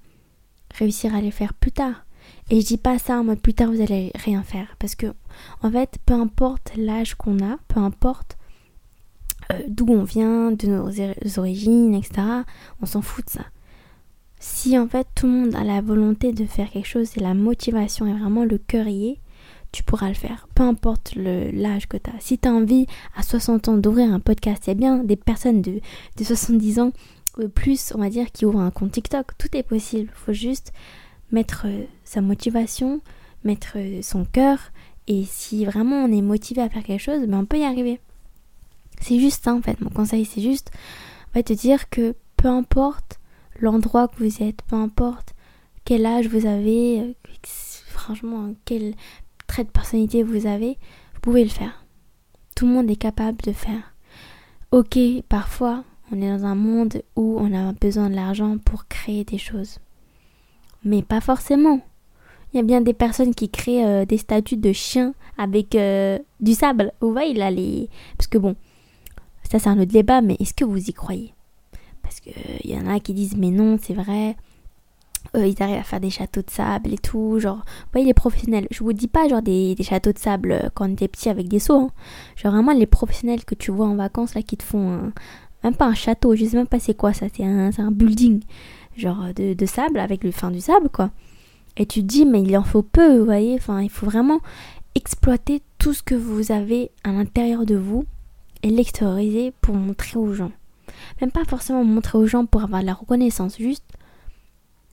réussir 0.73 1.15
à 1.15 1.21
les 1.21 1.31
faire 1.31 1.53
plus 1.53 1.71
tard. 1.71 2.06
Et 2.49 2.61
je 2.61 2.65
dis 2.65 2.77
pas 2.77 2.97
ça 2.97 3.19
en 3.19 3.23
mode 3.23 3.39
plus 3.39 3.53
tard 3.53 3.71
vous 3.71 3.81
allez 3.81 4.11
rien 4.15 4.43
faire. 4.43 4.75
Parce 4.79 4.95
que, 4.95 5.07
en 5.61 5.71
fait, 5.71 5.97
peu 6.05 6.13
importe 6.13 6.71
l'âge 6.77 7.15
qu'on 7.15 7.39
a, 7.39 7.57
peu 7.67 7.79
importe 7.79 8.37
euh, 9.51 9.59
d'où 9.67 9.87
on 9.89 10.03
vient, 10.03 10.51
de 10.51 10.67
nos 10.67 11.39
origines, 11.39 11.93
etc., 11.93 12.21
on 12.81 12.85
s'en 12.85 13.01
fout 13.01 13.25
de 13.25 13.31
ça. 13.31 13.45
Si 14.39 14.77
en 14.77 14.87
fait 14.87 15.07
tout 15.15 15.25
le 15.25 15.31
monde 15.31 15.55
a 15.55 15.63
la 15.63 15.81
volonté 15.81 16.31
de 16.31 16.45
faire 16.45 16.69
quelque 16.69 16.87
chose 16.87 17.17
et 17.17 17.21
la 17.21 17.33
motivation 17.33 18.05
est 18.05 18.17
vraiment 18.17 18.45
le 18.45 18.59
cœur 18.59 18.87
y 18.87 19.09
est, 19.09 19.19
tu 19.71 19.83
pourras 19.83 20.09
le 20.09 20.13
faire. 20.13 20.47
Peu 20.53 20.63
importe 20.63 21.13
l'âge 21.15 21.87
que 21.87 21.97
tu 21.97 22.09
as. 22.09 22.19
Si 22.19 22.37
tu 22.37 22.47
as 22.47 22.53
envie 22.53 22.85
à 23.15 23.23
60 23.23 23.67
ans 23.67 23.77
d'ouvrir 23.77 24.13
un 24.13 24.19
podcast, 24.19 24.63
c'est 24.65 24.75
bien 24.75 25.03
des 25.03 25.15
personnes 25.15 25.61
de, 25.61 25.81
de 26.17 26.23
70 26.23 26.79
ans 26.79 26.91
euh, 27.39 27.47
plus, 27.47 27.93
on 27.95 27.99
va 27.99 28.09
dire, 28.09 28.31
qui 28.31 28.45
ouvrent 28.45 28.61
un 28.61 28.71
compte 28.71 28.91
TikTok. 28.91 29.37
Tout 29.37 29.55
est 29.55 29.63
possible. 29.63 30.11
Il 30.13 30.17
faut 30.17 30.33
juste 30.33 30.71
mettre 31.31 31.63
euh, 31.65 31.85
sa 32.03 32.21
motivation, 32.21 33.01
mettre 33.43 33.73
euh, 33.77 34.01
son 34.01 34.25
cœur. 34.25 34.59
Et 35.07 35.23
si 35.25 35.65
vraiment 35.65 36.03
on 36.03 36.11
est 36.11 36.21
motivé 36.21 36.61
à 36.61 36.69
faire 36.69 36.83
quelque 36.83 37.01
chose, 37.01 37.25
ben 37.27 37.39
on 37.39 37.45
peut 37.45 37.59
y 37.59 37.63
arriver. 37.63 37.99
C'est 39.01 39.19
juste 39.19 39.43
ça 39.43 39.53
en 39.53 39.61
fait. 39.61 39.79
Mon 39.81 39.89
conseil, 39.89 40.25
c'est 40.25 40.41
juste 40.41 40.71
va 41.33 41.43
te 41.43 41.53
dire 41.53 41.89
que 41.89 42.15
peu 42.35 42.47
importe 42.47 43.19
l'endroit 43.59 44.07
que 44.07 44.23
vous 44.23 44.43
êtes, 44.43 44.61
peu 44.63 44.75
importe 44.75 45.33
quel 45.85 46.05
âge 46.05 46.27
vous 46.27 46.45
avez, 46.45 47.15
franchement, 47.87 48.53
quel 48.65 48.93
trait 49.47 49.63
de 49.63 49.69
personnalité 49.69 50.23
vous 50.23 50.45
avez, 50.45 50.77
vous 51.13 51.19
pouvez 51.21 51.43
le 51.43 51.49
faire. 51.49 51.85
Tout 52.55 52.65
le 52.65 52.73
monde 52.73 52.89
est 52.89 52.97
capable 52.97 53.41
de 53.41 53.53
faire. 53.53 53.93
Ok, 54.71 54.97
parfois, 55.29 55.83
on 56.11 56.21
est 56.21 56.29
dans 56.29 56.45
un 56.45 56.55
monde 56.55 57.01
où 57.15 57.37
on 57.39 57.53
a 57.53 57.71
besoin 57.73 58.09
de 58.09 58.15
l'argent 58.15 58.57
pour 58.57 58.87
créer 58.87 59.23
des 59.23 59.37
choses. 59.37 59.79
Mais 60.87 61.01
pas 61.01 61.19
forcément. 61.19 61.81
Il 62.53 62.57
y 62.57 62.59
a 62.61 62.63
bien 62.63 62.79
des 62.79 62.93
personnes 62.93 63.35
qui 63.35 63.49
créent 63.49 63.85
euh, 63.85 64.05
des 64.05 64.17
statues 64.17 64.55
de 64.55 64.71
chiens 64.71 65.13
avec 65.37 65.75
euh, 65.75 66.17
du 66.39 66.53
sable. 66.53 66.93
Vous 67.01 67.11
voyez 67.11 67.33
là 67.33 67.51
les... 67.51 67.89
Parce 68.17 68.27
que 68.27 68.37
bon, 68.37 68.55
ça 69.43 69.59
c'est 69.59 69.67
un 69.67 69.77
autre 69.79 69.91
débat, 69.91 70.21
mais 70.21 70.37
est-ce 70.39 70.53
que 70.53 70.63
vous 70.63 70.89
y 70.89 70.93
croyez? 70.93 71.33
Parce 72.01 72.21
qu'il 72.21 72.71
y 72.71 72.77
en 72.77 72.87
a 72.87 73.01
qui 73.01 73.13
disent 73.13 73.35
mais 73.35 73.51
non, 73.51 73.77
c'est 73.81 73.93
vrai. 73.93 74.37
Euh, 75.35 75.45
ils 75.45 75.61
arrivent 75.61 75.79
à 75.79 75.83
faire 75.83 75.99
des 75.99 76.09
châteaux 76.09 76.41
de 76.41 76.49
sable 76.49 76.93
et 76.93 76.97
tout. 76.97 77.37
Genre, 77.37 77.57
vous 77.57 77.91
voyez 77.91 78.07
les 78.07 78.13
professionnels. 78.13 78.67
Je 78.71 78.81
vous 78.81 78.93
dis 78.93 79.09
pas 79.09 79.27
genre 79.27 79.41
des, 79.41 79.75
châteaux 79.81 80.13
de 80.13 80.17
sable 80.17 80.71
quand 80.73 80.89
était 80.89 81.09
petit 81.09 81.27
avec 81.27 81.49
des 81.49 81.59
seaux. 81.59 81.81
Hein. 81.81 81.91
Genre 82.37 82.53
vraiment 82.53 82.71
les 82.71 82.87
professionnels 82.87 83.43
que 83.43 83.55
tu 83.55 83.71
vois 83.71 83.87
en 83.87 83.95
vacances 83.97 84.35
là 84.35 84.41
qui 84.41 84.55
te 84.55 84.63
font 84.63 84.89
un, 84.93 85.11
même 85.65 85.75
pas 85.75 85.85
un 85.85 85.93
château, 85.93 86.35
je 86.35 86.45
sais 86.45 86.55
même 86.55 86.67
pas 86.67 86.79
c'est 86.79 86.93
quoi 86.93 87.13
ça, 87.13 87.27
c'est 87.33 87.43
un, 87.43 87.71
un 87.77 87.91
building, 87.91 88.41
genre 88.97 89.33
de, 89.35 89.65
sable 89.65 89.99
avec 89.99 90.23
le 90.23 90.31
fin 90.31 90.51
du 90.51 90.59
sable 90.59 90.89
quoi. 90.89 91.11
Et 91.77 91.85
tu 91.85 92.01
te 92.01 92.05
dis, 92.07 92.25
mais 92.25 92.41
il 92.41 92.57
en 92.57 92.63
faut 92.63 92.81
peu, 92.81 93.19
vous 93.19 93.25
voyez, 93.25 93.53
enfin, 93.53 93.81
il 93.83 93.89
faut 93.89 94.07
vraiment 94.07 94.39
exploiter 94.95 95.61
tout 95.77 95.93
ce 95.93 96.01
que 96.01 96.15
vous 96.15 96.51
avez 96.51 96.89
à 97.03 97.11
l'intérieur 97.11 97.65
de 97.67 97.75
vous 97.75 98.05
et 98.63 98.71
l'extérioriser 98.71 99.53
pour 99.61 99.75
montrer 99.75 100.17
aux 100.17 100.33
gens. 100.33 100.51
Même 101.21 101.31
pas 101.31 101.45
forcément 101.45 101.83
montrer 101.83 102.17
aux 102.17 102.25
gens 102.25 102.47
pour 102.47 102.63
avoir 102.63 102.81
de 102.81 102.87
la 102.87 102.95
reconnaissance, 102.95 103.57
juste 103.57 103.85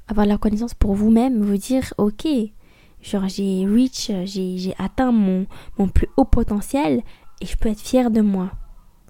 avoir 0.08 0.26
de 0.26 0.28
la 0.28 0.36
reconnaissance 0.36 0.74
pour 0.74 0.94
vous-même, 0.94 1.42
vous 1.42 1.56
dire, 1.56 1.94
ok, 1.96 2.26
genre 3.00 3.28
j'ai 3.28 3.66
reach, 3.66 4.10
j'ai 4.26 4.74
atteint 4.78 5.12
mon, 5.12 5.46
mon 5.78 5.88
plus 5.88 6.08
haut 6.18 6.26
potentiel 6.26 7.02
et 7.40 7.46
je 7.46 7.56
peux 7.56 7.70
être 7.70 7.80
fier 7.80 8.10
de 8.10 8.20
moi. 8.20 8.50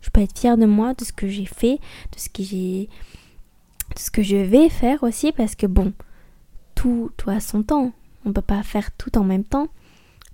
Je 0.00 0.10
peux 0.10 0.20
être 0.20 0.38
fière 0.38 0.58
de 0.58 0.66
moi, 0.66 0.94
de 0.94 1.04
ce 1.04 1.12
que 1.12 1.26
j'ai 1.26 1.46
fait, 1.46 1.80
de 2.12 2.18
ce 2.18 2.28
que 2.28 2.42
j'ai 2.44 2.82
de 2.84 2.88
ce 3.96 4.10
que 4.10 4.22
je 4.22 4.36
vais 4.36 4.68
faire 4.68 5.02
aussi 5.02 5.32
parce 5.32 5.54
que 5.54 5.66
bon, 5.66 5.92
tout, 6.74 7.10
tout 7.16 7.30
a 7.30 7.40
son 7.40 7.62
temps. 7.62 7.92
On 8.24 8.30
ne 8.30 8.34
peut 8.34 8.42
pas 8.42 8.62
faire 8.62 8.90
tout 8.96 9.16
en 9.18 9.24
même 9.24 9.44
temps. 9.44 9.68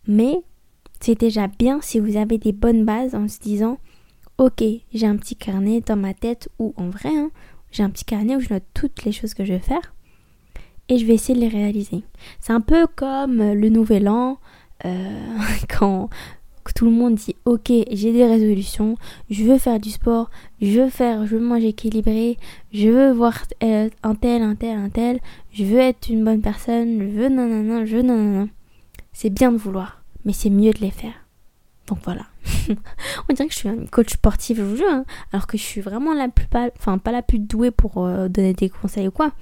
Mais 0.07 0.43
c'est 1.01 1.19
déjà 1.19 1.47
bien 1.47 1.81
si 1.81 1.99
vous 1.99 2.17
avez 2.17 2.39
des 2.39 2.53
bonnes 2.53 2.85
bases 2.85 3.15
en 3.15 3.29
se 3.29 3.39
disant 3.39 3.79
Ok, 4.39 4.63
j'ai 4.95 5.07
un 5.07 5.17
petit 5.17 5.37
carnet 5.37 5.81
dans 5.81 5.97
ma 5.97 6.15
tête 6.15 6.49
ou 6.59 6.73
en 6.77 6.89
vrai, 6.89 7.11
hein, 7.11 7.31
j'ai 7.73 7.83
un 7.83 7.91
petit 7.91 8.05
carnet 8.05 8.37
où 8.37 8.41
je 8.41 8.53
note 8.53 8.65
toutes 8.73 9.05
les 9.05 9.13
choses 9.13 9.35
que 9.35 9.45
je 9.45 9.53
vais 9.53 9.59
faire 9.59 9.95
et 10.89 10.99
je 10.99 11.07
vais 11.07 11.15
essayer 11.15 11.35
de 11.35 11.41
les 11.41 11.49
réaliser. 11.49 12.03
C'est 12.41 12.53
un 12.53 12.61
peu 12.61 12.87
comme 12.87 13.39
le 13.39 13.69
nouvel 13.69 14.09
an, 14.09 14.39
euh, 14.85 15.39
quand, 15.79 16.09
tout 16.75 16.85
le 16.85 16.91
monde 16.91 17.15
dit 17.15 17.37
ok 17.45 17.73
j'ai 17.91 18.13
des 18.13 18.27
résolutions, 18.27 18.97
je 19.31 19.45
veux 19.45 19.59
faire 19.59 19.81
du 19.81 19.91
sport, 19.91 20.31
je 20.61 20.81
veux 20.81 20.91
faire, 20.91 21.27
je 21.27 21.37
veux 21.37 21.45
manger 21.45 21.69
équilibré, 21.69 22.39
je 22.73 22.89
veux 22.89 23.13
voir 23.13 23.39
euh, 23.63 23.89
un 24.03 24.15
tel, 24.15 24.43
un 24.43 24.55
tel, 24.55 24.79
un 24.79 24.91
tel, 24.91 25.21
je 25.53 25.65
veux 25.65 25.79
être 25.79 26.09
une 26.09 26.25
bonne 26.25 26.41
personne, 26.41 27.01
je 27.01 27.21
veux 27.21 27.29
nanana, 27.29 27.85
je 27.85 27.97
veux 27.97 28.03
nanana. 28.03 28.47
C'est 29.13 29.31
bien 29.31 29.53
de 29.53 29.57
vouloir, 29.57 30.03
mais 30.25 30.33
c'est 30.33 30.51
mieux 30.51 30.73
de 30.73 30.81
les 30.81 30.91
faire. 30.91 31.27
Donc 31.87 31.99
voilà. 32.05 32.27
On 33.29 33.33
dirait 33.35 33.49
que 33.49 33.55
je 33.55 33.59
suis 33.59 33.69
une 33.69 33.89
coach 33.89 34.11
sportive, 34.11 34.59
je 34.59 34.63
vous 34.63 34.77
jure, 34.77 34.89
hein. 34.89 35.05
alors 35.33 35.47
que 35.47 35.59
je 35.59 35.63
suis 35.63 35.81
vraiment 35.81 36.15
la 36.15 36.29
plus 36.29 36.47
pas, 36.47 36.71
enfin 36.79 36.99
pas 36.99 37.13
la 37.13 37.23
plus 37.23 37.39
douée 37.39 37.71
pour 37.71 38.07
euh, 38.07 38.29
donner 38.29 38.55
des 38.55 38.69
conseils 38.69 39.09
ou 39.09 39.11
quoi. 39.11 39.33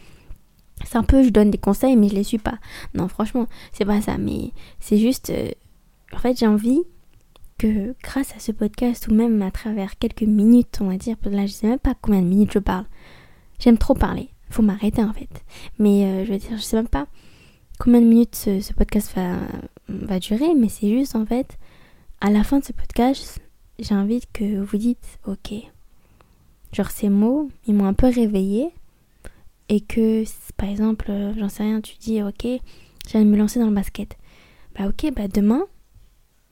C'est 0.85 0.97
un 0.97 1.03
peu, 1.03 1.23
je 1.23 1.31
donne 1.31 1.51
des 1.51 1.59
conseils, 1.59 1.97
mais 1.97 2.09
je 2.09 2.15
les 2.15 2.25
suis 2.25 2.39
pas. 2.39 2.59
Non, 2.95 3.09
franchement, 3.09 3.47
c'est 3.73 3.85
pas 3.85 4.01
ça, 4.01 4.17
mais 4.17 4.53
c'est 4.81 4.97
juste, 4.97 5.31
euh, 5.31 5.51
en 6.13 6.19
fait, 6.19 6.39
j'ai 6.39 6.47
envie 6.47 6.83
que 7.59 7.95
grâce 8.03 8.35
à 8.35 8.39
ce 8.39 8.53
podcast 8.53 9.09
ou 9.09 9.15
même 9.15 9.43
à 9.43 9.51
travers 9.51 9.99
quelques 9.99 10.23
minutes, 10.23 10.79
on 10.81 10.89
va 10.89 10.97
dire, 10.97 11.17
là 11.25 11.47
je 11.47 11.53
sais 11.53 11.67
même 11.67 11.79
pas 11.79 11.95
combien 12.01 12.23
de 12.23 12.27
minutes 12.27 12.53
je 12.53 12.59
parle. 12.61 12.87
J'aime 13.59 13.79
trop 13.79 13.95
parler. 13.95 14.31
Faut 14.51 14.63
m'arrêter 14.63 15.03
en 15.03 15.13
fait. 15.13 15.45
Mais 15.79 16.05
euh, 16.05 16.25
je 16.25 16.33
veux 16.33 16.39
dire, 16.39 16.57
je 16.57 16.63
sais 16.63 16.77
même 16.77 16.89
pas 16.89 17.07
combien 17.79 18.01
de 18.01 18.07
minutes 18.07 18.35
ce, 18.35 18.73
podcast 18.73 19.15
va, 19.15 19.37
va 19.89 20.19
durer, 20.19 20.55
mais 20.55 20.69
c'est 20.69 20.89
juste 20.89 21.15
en 21.15 21.25
fait, 21.25 21.59
à 22.21 22.31
la 22.31 22.45
fin 22.45 22.59
de 22.59 22.65
ce 22.65 22.73
podcast, 22.73 23.41
j'ai 23.79 23.95
envie 23.95 24.21
que 24.33 24.61
vous 24.61 24.77
dites, 24.77 25.19
ok, 25.27 25.53
genre 26.73 26.91
ces 26.91 27.09
mots, 27.09 27.51
ils 27.67 27.75
m'ont 27.75 27.87
un 27.87 27.95
peu 27.95 28.09
réveillé 28.09 28.71
et 29.69 29.81
que 29.81 30.25
par 30.57 30.69
exemple, 30.69 31.07
euh, 31.11 31.33
j'en 31.39 31.49
sais 31.49 31.63
rien, 31.63 31.81
tu 31.81 31.97
dis, 31.99 32.23
ok, 32.23 32.47
j'allais 33.09 33.25
me 33.25 33.37
lancer 33.37 33.61
dans 33.61 33.69
le 33.69 33.75
basket. 33.75 34.17
Bah 34.77 34.89
ok, 34.89 35.13
bah 35.15 35.29
demain, 35.29 35.65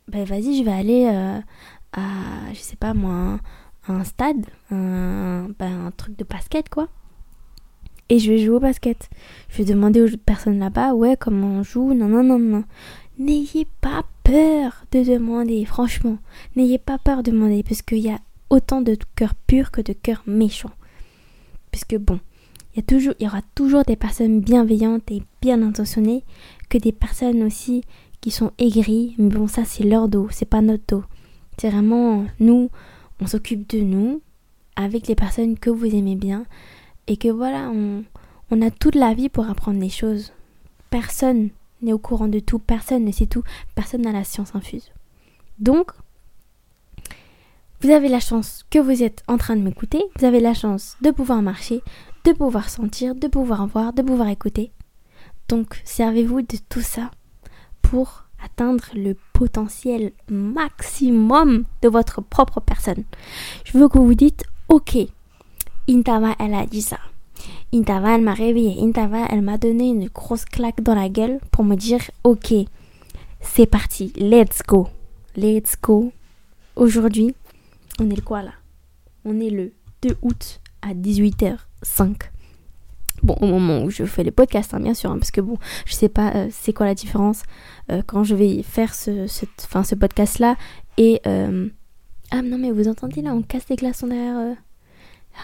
ben 0.08 0.24
vas-y, 0.24 0.58
je 0.58 0.62
vais 0.64 0.72
aller 0.72 1.06
euh, 1.06 1.40
à, 1.92 2.52
je 2.52 2.60
sais 2.60 2.76
pas 2.76 2.94
moi, 2.94 3.40
un, 3.88 4.04
stade, 4.04 4.46
un, 4.70 5.48
ben, 5.58 5.86
un 5.86 5.90
truc 5.90 6.16
de 6.16 6.24
basket 6.24 6.68
quoi. 6.68 6.88
Et 8.08 8.20
je 8.20 8.30
vais 8.30 8.38
jouer 8.38 8.56
au 8.56 8.60
basket. 8.60 9.10
Je 9.48 9.58
vais 9.58 9.64
demander 9.64 10.00
aux 10.00 10.16
personnes 10.16 10.60
là-bas, 10.60 10.94
ouais, 10.94 11.16
comment 11.18 11.58
on 11.58 11.62
joue, 11.64 11.92
non, 11.92 12.06
non, 12.06 12.22
non, 12.22 12.38
non. 12.38 12.64
N'ayez 13.18 13.66
pas 13.80 14.04
peur 14.22 14.84
de 14.92 15.02
demander, 15.02 15.64
franchement. 15.64 16.18
N'ayez 16.54 16.78
pas 16.78 16.98
peur 16.98 17.24
de 17.24 17.32
demander, 17.32 17.64
parce 17.64 17.82
qu'il 17.82 17.98
y 17.98 18.10
a 18.10 18.20
autant 18.48 18.80
de 18.80 18.96
cœurs 19.16 19.34
purs 19.34 19.72
que 19.72 19.80
de 19.80 19.92
cœurs 19.92 20.22
méchants. 20.26 20.72
Puisque 21.72 21.96
bon, 21.96 22.20
il 22.74 22.78
y, 22.78 22.80
a 22.80 22.82
toujours, 22.82 23.14
il 23.18 23.24
y 23.24 23.26
aura 23.26 23.42
toujours 23.54 23.82
des 23.82 23.96
personnes 23.96 24.40
bienveillantes 24.40 25.10
et 25.10 25.22
bien 25.40 25.62
intentionnées, 25.62 26.22
que 26.68 26.78
des 26.78 26.92
personnes 26.92 27.42
aussi 27.42 27.82
qui 28.20 28.30
sont 28.30 28.52
aigris, 28.58 29.14
mais 29.18 29.28
bon 29.28 29.46
ça 29.46 29.64
c'est 29.64 29.84
leur 29.84 30.08
dos, 30.08 30.28
c'est 30.30 30.48
pas 30.48 30.60
notre 30.60 30.84
dos. 30.88 31.04
C'est 31.58 31.70
vraiment 31.70 32.24
nous, 32.40 32.70
on 33.20 33.26
s'occupe 33.26 33.68
de 33.70 33.80
nous 33.80 34.20
avec 34.76 35.06
les 35.06 35.14
personnes 35.14 35.58
que 35.58 35.70
vous 35.70 35.86
aimez 35.86 36.16
bien 36.16 36.44
et 37.06 37.16
que 37.16 37.28
voilà, 37.28 37.70
on, 37.72 38.04
on 38.50 38.62
a 38.62 38.70
toute 38.70 38.94
la 38.94 39.14
vie 39.14 39.28
pour 39.28 39.48
apprendre 39.48 39.80
des 39.80 39.88
choses. 39.88 40.32
Personne 40.90 41.50
n'est 41.82 41.92
au 41.92 41.98
courant 41.98 42.28
de 42.28 42.40
tout, 42.40 42.58
personne 42.58 43.04
ne 43.04 43.12
sait 43.12 43.26
tout, 43.26 43.42
personne 43.74 44.02
n'a 44.02 44.12
la 44.12 44.24
science 44.24 44.54
infuse. 44.54 44.90
Donc, 45.58 45.92
vous 47.80 47.90
avez 47.90 48.08
la 48.08 48.20
chance 48.20 48.64
que 48.70 48.78
vous 48.78 49.02
êtes 49.02 49.22
en 49.28 49.36
train 49.36 49.56
de 49.56 49.62
m'écouter, 49.62 50.02
vous 50.18 50.24
avez 50.24 50.40
la 50.40 50.54
chance 50.54 50.96
de 51.02 51.10
pouvoir 51.10 51.42
marcher, 51.42 51.82
de 52.24 52.32
pouvoir 52.32 52.68
sentir, 52.68 53.14
de 53.14 53.28
pouvoir 53.28 53.66
voir, 53.66 53.92
de 53.92 54.02
pouvoir 54.02 54.28
écouter. 54.28 54.72
Donc, 55.48 55.80
servez-vous 55.84 56.42
de 56.42 56.56
tout 56.68 56.80
ça 56.80 57.10
pour 57.90 58.24
atteindre 58.42 58.84
le 58.94 59.16
potentiel 59.32 60.12
maximum 60.28 61.64
de 61.82 61.88
votre 61.88 62.20
propre 62.20 62.60
personne. 62.60 63.04
Je 63.64 63.78
veux 63.78 63.88
que 63.88 63.98
vous 63.98 64.14
dites, 64.14 64.44
ok, 64.68 64.98
Intava, 65.88 66.34
elle 66.38 66.54
a 66.54 66.66
dit 66.66 66.82
ça. 66.82 66.98
Intava, 67.72 68.16
elle 68.16 68.22
m'a 68.22 68.34
réveillé. 68.34 68.82
Intava, 68.82 69.26
elle 69.30 69.42
m'a 69.42 69.58
donné 69.58 69.88
une 69.88 70.08
grosse 70.08 70.44
claque 70.44 70.82
dans 70.82 70.94
la 70.94 71.08
gueule 71.08 71.38
pour 71.50 71.64
me 71.64 71.76
dire, 71.76 72.00
ok, 72.24 72.54
c'est 73.40 73.66
parti, 73.66 74.12
let's 74.16 74.62
go. 74.66 74.88
Let's 75.36 75.76
go. 75.80 76.12
Aujourd'hui, 76.74 77.34
On 77.98 78.10
est 78.10 78.16
le 78.16 78.22
quoi 78.22 78.42
là? 78.42 78.52
On 79.24 79.40
est 79.40 79.50
le 79.50 79.72
2 80.02 80.16
août 80.22 80.60
à 80.82 80.92
18h05. 80.92 82.16
Bon, 83.26 83.34
au 83.40 83.46
moment 83.46 83.82
où 83.82 83.90
je 83.90 84.04
fais 84.04 84.22
le 84.22 84.30
podcast, 84.30 84.72
hein, 84.72 84.78
bien 84.78 84.94
sûr, 84.94 85.10
hein, 85.10 85.18
parce 85.18 85.32
que 85.32 85.40
bon, 85.40 85.58
je 85.84 85.94
sais 85.94 86.08
pas 86.08 86.30
euh, 86.36 86.46
c'est 86.52 86.72
quoi 86.72 86.86
la 86.86 86.94
différence 86.94 87.42
euh, 87.90 88.00
quand 88.06 88.22
je 88.22 88.36
vais 88.36 88.62
faire 88.62 88.94
ce, 88.94 89.26
ce, 89.26 89.46
ce 89.56 89.94
podcast-là 89.96 90.54
et... 90.96 91.20
Euh, 91.26 91.68
ah 92.30 92.42
non 92.42 92.56
mais 92.56 92.70
vous 92.70 92.86
entendez 92.86 93.22
là, 93.22 93.34
on 93.34 93.42
casse 93.42 93.68
les 93.68 93.74
glaçons 93.74 94.06
derrière... 94.06 94.54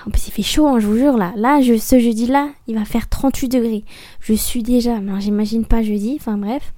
En 0.07 0.11
plus, 0.11 0.29
il 0.29 0.31
fait 0.31 0.45
chaud, 0.45 0.69
hein, 0.69 0.79
je 0.79 0.87
vous 0.87 0.97
jure, 0.97 1.19
là. 1.19 1.33
Là, 1.35 1.61
je, 1.61 1.77
ce 1.77 1.99
jeudi-là, 1.99 2.51
il 2.69 2.77
va 2.77 2.85
faire 2.85 3.09
38 3.09 3.49
degrés. 3.49 3.85
Je 4.21 4.33
suis 4.33 4.63
déjà, 4.63 5.01
mais 5.01 5.21
j'imagine 5.21 5.67
pas 5.67 5.83
jeudi, 5.83 6.17
enfin 6.21 6.39
bref. 6.39 6.73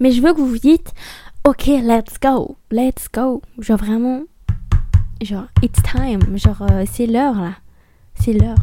Mais 0.00 0.10
je 0.10 0.22
veux 0.22 0.32
que 0.32 0.38
vous 0.38 0.48
vous 0.48 0.58
dites, 0.58 0.90
ok, 1.44 1.66
let's 1.66 2.18
go, 2.20 2.56
let's 2.70 3.08
go. 3.12 3.42
Genre 3.58 3.76
vraiment, 3.76 4.22
genre, 5.20 5.46
it's 5.62 5.80
time. 5.82 6.36
Genre, 6.38 6.66
c'est 6.90 7.06
l'heure, 7.06 7.36
là. 7.36 7.52
C'est 8.14 8.32
l'heure. 8.32 8.56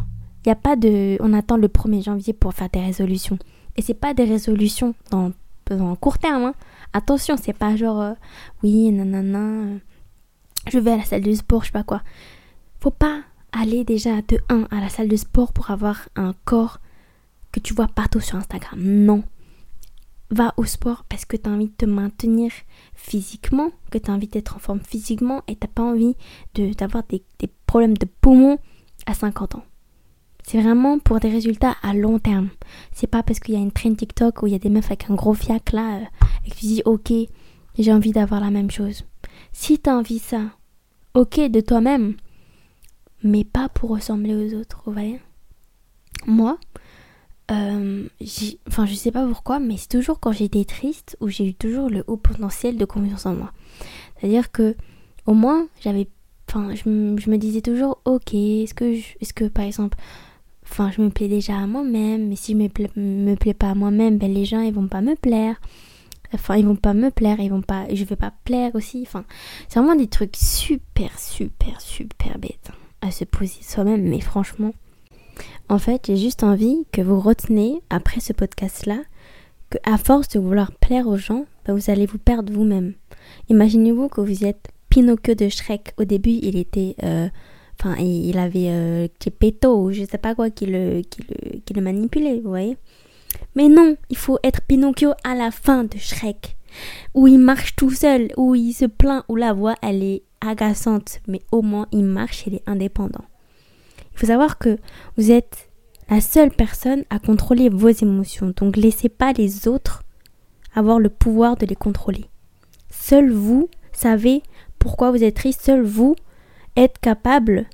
Il 0.44 0.48
n'y 0.48 0.52
a 0.52 0.56
pas 0.56 0.76
de. 0.76 1.16
On 1.20 1.32
attend 1.32 1.56
le 1.56 1.68
1er 1.68 2.04
janvier 2.04 2.32
pour 2.32 2.54
faire 2.54 2.68
des 2.70 2.80
résolutions. 2.80 3.38
Et 3.76 3.82
c'est 3.82 3.94
pas 3.94 4.14
des 4.14 4.24
résolutions 4.24 4.94
dans, 5.10 5.32
dans 5.66 5.94
court 5.96 6.18
terme. 6.18 6.44
Hein. 6.44 6.54
Attention, 6.92 7.36
c'est 7.36 7.52
pas 7.52 7.76
genre. 7.76 8.00
Euh, 8.00 8.14
oui, 8.62 8.90
nanana. 8.92 9.38
Euh, 9.38 9.78
je 10.68 10.78
vais 10.78 10.92
à 10.92 10.96
la 10.96 11.04
salle 11.04 11.22
de 11.22 11.32
sport, 11.32 11.62
je 11.62 11.66
sais 11.66 11.72
pas 11.72 11.82
quoi. 11.82 12.02
Faut 12.80 12.90
pas 12.90 13.20
aller 13.52 13.84
déjà 13.84 14.20
de 14.22 14.38
1 14.48 14.68
à 14.70 14.80
la 14.80 14.88
salle 14.88 15.08
de 15.08 15.16
sport 15.16 15.52
pour 15.52 15.70
avoir 15.70 16.08
un 16.16 16.34
corps 16.44 16.78
que 17.52 17.60
tu 17.60 17.74
vois 17.74 17.88
partout 17.88 18.20
sur 18.20 18.36
Instagram. 18.36 18.80
Non. 18.80 19.24
Va 20.30 20.52
au 20.58 20.64
sport 20.64 21.04
parce 21.08 21.24
que 21.24 21.36
tu 21.36 21.48
as 21.48 21.52
envie 21.52 21.68
de 21.68 21.72
te 21.72 21.86
maintenir 21.86 22.52
physiquement, 22.94 23.70
que 23.90 23.96
tu 23.96 24.10
as 24.10 24.14
envie 24.14 24.28
d'être 24.28 24.56
en 24.56 24.58
forme 24.58 24.80
physiquement 24.80 25.42
et 25.48 25.56
tu 25.56 25.66
pas 25.68 25.82
envie 25.82 26.16
d'avoir 26.54 27.02
des, 27.04 27.22
des 27.38 27.48
problèmes 27.66 27.96
de 27.96 28.06
poumons 28.20 28.58
à 29.06 29.14
50 29.14 29.54
ans. 29.54 29.64
C'est 30.48 30.62
vraiment 30.62 30.98
pour 30.98 31.20
des 31.20 31.28
résultats 31.28 31.76
à 31.82 31.92
long 31.92 32.18
terme. 32.18 32.48
C'est 32.92 33.06
pas 33.06 33.22
parce 33.22 33.38
qu'il 33.38 33.54
y 33.54 33.58
a 33.58 33.60
une 33.60 33.70
traîne 33.70 33.96
TikTok 33.96 34.40
où 34.40 34.46
il 34.46 34.54
y 34.54 34.56
a 34.56 34.58
des 34.58 34.70
meufs 34.70 34.86
avec 34.86 35.10
un 35.10 35.14
gros 35.14 35.34
fiac 35.34 35.72
là 35.72 35.96
euh, 35.96 36.04
et 36.46 36.50
que 36.50 36.56
tu 36.56 36.64
dis 36.64 36.82
ok, 36.86 37.12
j'ai 37.78 37.92
envie 37.92 38.12
d'avoir 38.12 38.40
la 38.40 38.50
même 38.50 38.70
chose. 38.70 39.04
Si 39.52 39.78
tu 39.78 39.90
as 39.90 39.94
envie 39.94 40.18
ça, 40.18 40.40
ok 41.12 41.50
de 41.50 41.60
toi-même, 41.60 42.14
mais 43.22 43.44
pas 43.44 43.68
pour 43.68 43.90
ressembler 43.90 44.34
aux 44.34 44.58
autres, 44.58 44.80
vous 44.86 44.92
voyez? 44.92 45.20
Moi, 46.26 46.58
euh, 47.50 48.08
enfin 48.66 48.86
je 48.86 48.94
sais 48.94 49.12
pas 49.12 49.26
pourquoi, 49.26 49.58
mais 49.58 49.76
c'est 49.76 49.88
toujours 49.88 50.18
quand 50.18 50.32
j'étais 50.32 50.64
triste 50.64 51.18
où 51.20 51.28
j'ai 51.28 51.46
eu 51.46 51.54
toujours 51.54 51.90
le 51.90 52.04
haut 52.06 52.16
potentiel 52.16 52.78
de 52.78 52.86
confiance 52.86 53.26
en 53.26 53.34
moi. 53.34 53.52
C'est-à-dire 54.16 54.50
que 54.50 54.76
au 55.26 55.34
moins 55.34 55.68
j'avais, 55.82 56.08
enfin 56.48 56.74
je, 56.74 56.88
me 56.88 57.36
disais 57.36 57.60
toujours 57.60 58.00
ok, 58.06 58.32
est-ce 58.32 58.72
que, 58.72 58.94
est-ce 58.94 59.34
que 59.34 59.44
par 59.44 59.66
exemple 59.66 59.98
Enfin, 60.70 60.90
je 60.90 61.00
me 61.02 61.10
plais 61.10 61.28
déjà 61.28 61.56
à 61.56 61.66
moi-même, 61.66 62.28
mais 62.28 62.36
si 62.36 62.52
je 62.52 62.56
me, 62.56 62.68
me 62.96 63.34
plais 63.34 63.54
pas 63.54 63.70
à 63.70 63.74
moi-même, 63.74 64.18
ben 64.18 64.32
les 64.32 64.44
gens 64.44 64.60
ils 64.60 64.72
vont 64.72 64.88
pas 64.88 65.00
me 65.00 65.14
plaire. 65.14 65.60
Enfin, 66.34 66.56
ils 66.56 66.66
vont 66.66 66.76
pas 66.76 66.92
me 66.92 67.10
plaire, 67.10 67.40
ils 67.40 67.50
vont 67.50 67.62
pas, 67.62 67.86
je 67.92 68.04
vais 68.04 68.16
pas 68.16 68.32
plaire 68.44 68.74
aussi. 68.74 69.02
Enfin, 69.02 69.24
c'est 69.68 69.80
vraiment 69.80 69.96
des 69.96 70.08
trucs 70.08 70.36
super, 70.36 71.18
super, 71.18 71.80
super 71.80 72.38
bêtes 72.38 72.70
à 73.00 73.10
se 73.10 73.24
poser 73.24 73.62
soi-même. 73.62 74.02
Mais 74.02 74.20
franchement, 74.20 74.72
en 75.68 75.78
fait, 75.78 76.06
j'ai 76.06 76.16
juste 76.16 76.42
envie 76.42 76.84
que 76.92 77.00
vous 77.00 77.20
retenez 77.20 77.80
après 77.90 78.20
ce 78.20 78.32
podcast-là 78.32 78.98
que 79.70 79.78
à 79.84 79.98
force 79.98 80.28
de 80.28 80.40
vouloir 80.40 80.72
plaire 80.72 81.06
aux 81.06 81.16
gens, 81.16 81.46
ben 81.64 81.74
vous 81.74 81.90
allez 81.90 82.06
vous 82.06 82.18
perdre 82.18 82.52
vous-même. 82.52 82.94
Imaginez-vous 83.48 84.08
que 84.08 84.20
vous 84.20 84.44
êtes 84.44 84.68
Pinocchio 84.88 85.34
de 85.34 85.48
Shrek. 85.48 85.92
Au 85.98 86.04
début, 86.04 86.38
il 86.42 86.56
était 86.56 86.94
euh, 87.02 87.28
Enfin, 87.80 87.96
il 88.00 88.38
avait 88.38 88.70
euh, 88.70 89.08
ou 89.66 89.92
je 89.92 90.04
sais 90.04 90.18
pas 90.18 90.34
quoi 90.34 90.50
qui 90.50 90.66
le, 90.66 91.02
qui, 91.02 91.22
le, 91.22 91.58
qui 91.60 91.74
le 91.74 91.80
manipulait, 91.80 92.40
vous 92.40 92.48
voyez. 92.48 92.76
Mais 93.54 93.68
non, 93.68 93.96
il 94.10 94.16
faut 94.16 94.38
être 94.42 94.62
Pinocchio 94.62 95.12
à 95.22 95.34
la 95.34 95.50
fin 95.50 95.84
de 95.84 95.96
Shrek, 95.96 96.56
où 97.14 97.28
il 97.28 97.38
marche 97.38 97.76
tout 97.76 97.90
seul, 97.90 98.32
où 98.36 98.54
il 98.54 98.72
se 98.72 98.84
plaint, 98.84 99.24
où 99.28 99.36
la 99.36 99.52
voix 99.52 99.76
elle 99.82 100.02
est 100.02 100.22
agaçante, 100.40 101.20
mais 101.28 101.40
au 101.52 101.62
moins 101.62 101.86
il 101.92 102.04
marche, 102.04 102.46
il 102.46 102.54
est 102.54 102.68
indépendant. 102.68 103.24
Il 104.12 104.18
faut 104.18 104.26
savoir 104.26 104.58
que 104.58 104.78
vous 105.16 105.30
êtes 105.30 105.68
la 106.10 106.20
seule 106.20 106.50
personne 106.50 107.04
à 107.10 107.18
contrôler 107.18 107.68
vos 107.68 107.90
émotions, 107.90 108.52
donc 108.56 108.76
laissez 108.76 109.08
pas 109.08 109.32
les 109.32 109.68
autres 109.68 110.02
avoir 110.74 110.98
le 110.98 111.10
pouvoir 111.10 111.56
de 111.56 111.66
les 111.66 111.76
contrôler. 111.76 112.24
Seul 112.90 113.30
vous 113.30 113.68
savez 113.92 114.42
pourquoi 114.78 115.10
vous 115.10 115.22
êtes 115.22 115.36
triste, 115.36 115.62
seul 115.62 115.82
vous 115.82 116.16
être 116.78 117.00
capable 117.00 117.66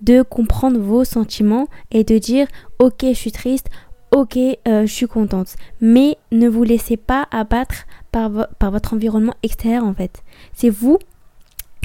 de 0.00 0.22
comprendre 0.22 0.78
vos 0.78 1.04
sentiments 1.04 1.66
et 1.90 2.04
de 2.04 2.18
dire 2.18 2.46
ok 2.78 3.00
je 3.02 3.12
suis 3.12 3.32
triste, 3.32 3.68
ok 4.12 4.36
euh, 4.36 4.86
je 4.86 4.92
suis 4.92 5.06
contente. 5.06 5.56
Mais 5.80 6.16
ne 6.30 6.48
vous 6.48 6.62
laissez 6.62 6.96
pas 6.96 7.26
abattre 7.30 7.84
par, 8.12 8.30
votre 8.30 8.94
environnement 8.94 9.34
extérieur 9.42 9.84
en 9.84 9.92
fait. 9.92 10.22
C'est 10.52 10.70
vous 10.70 10.98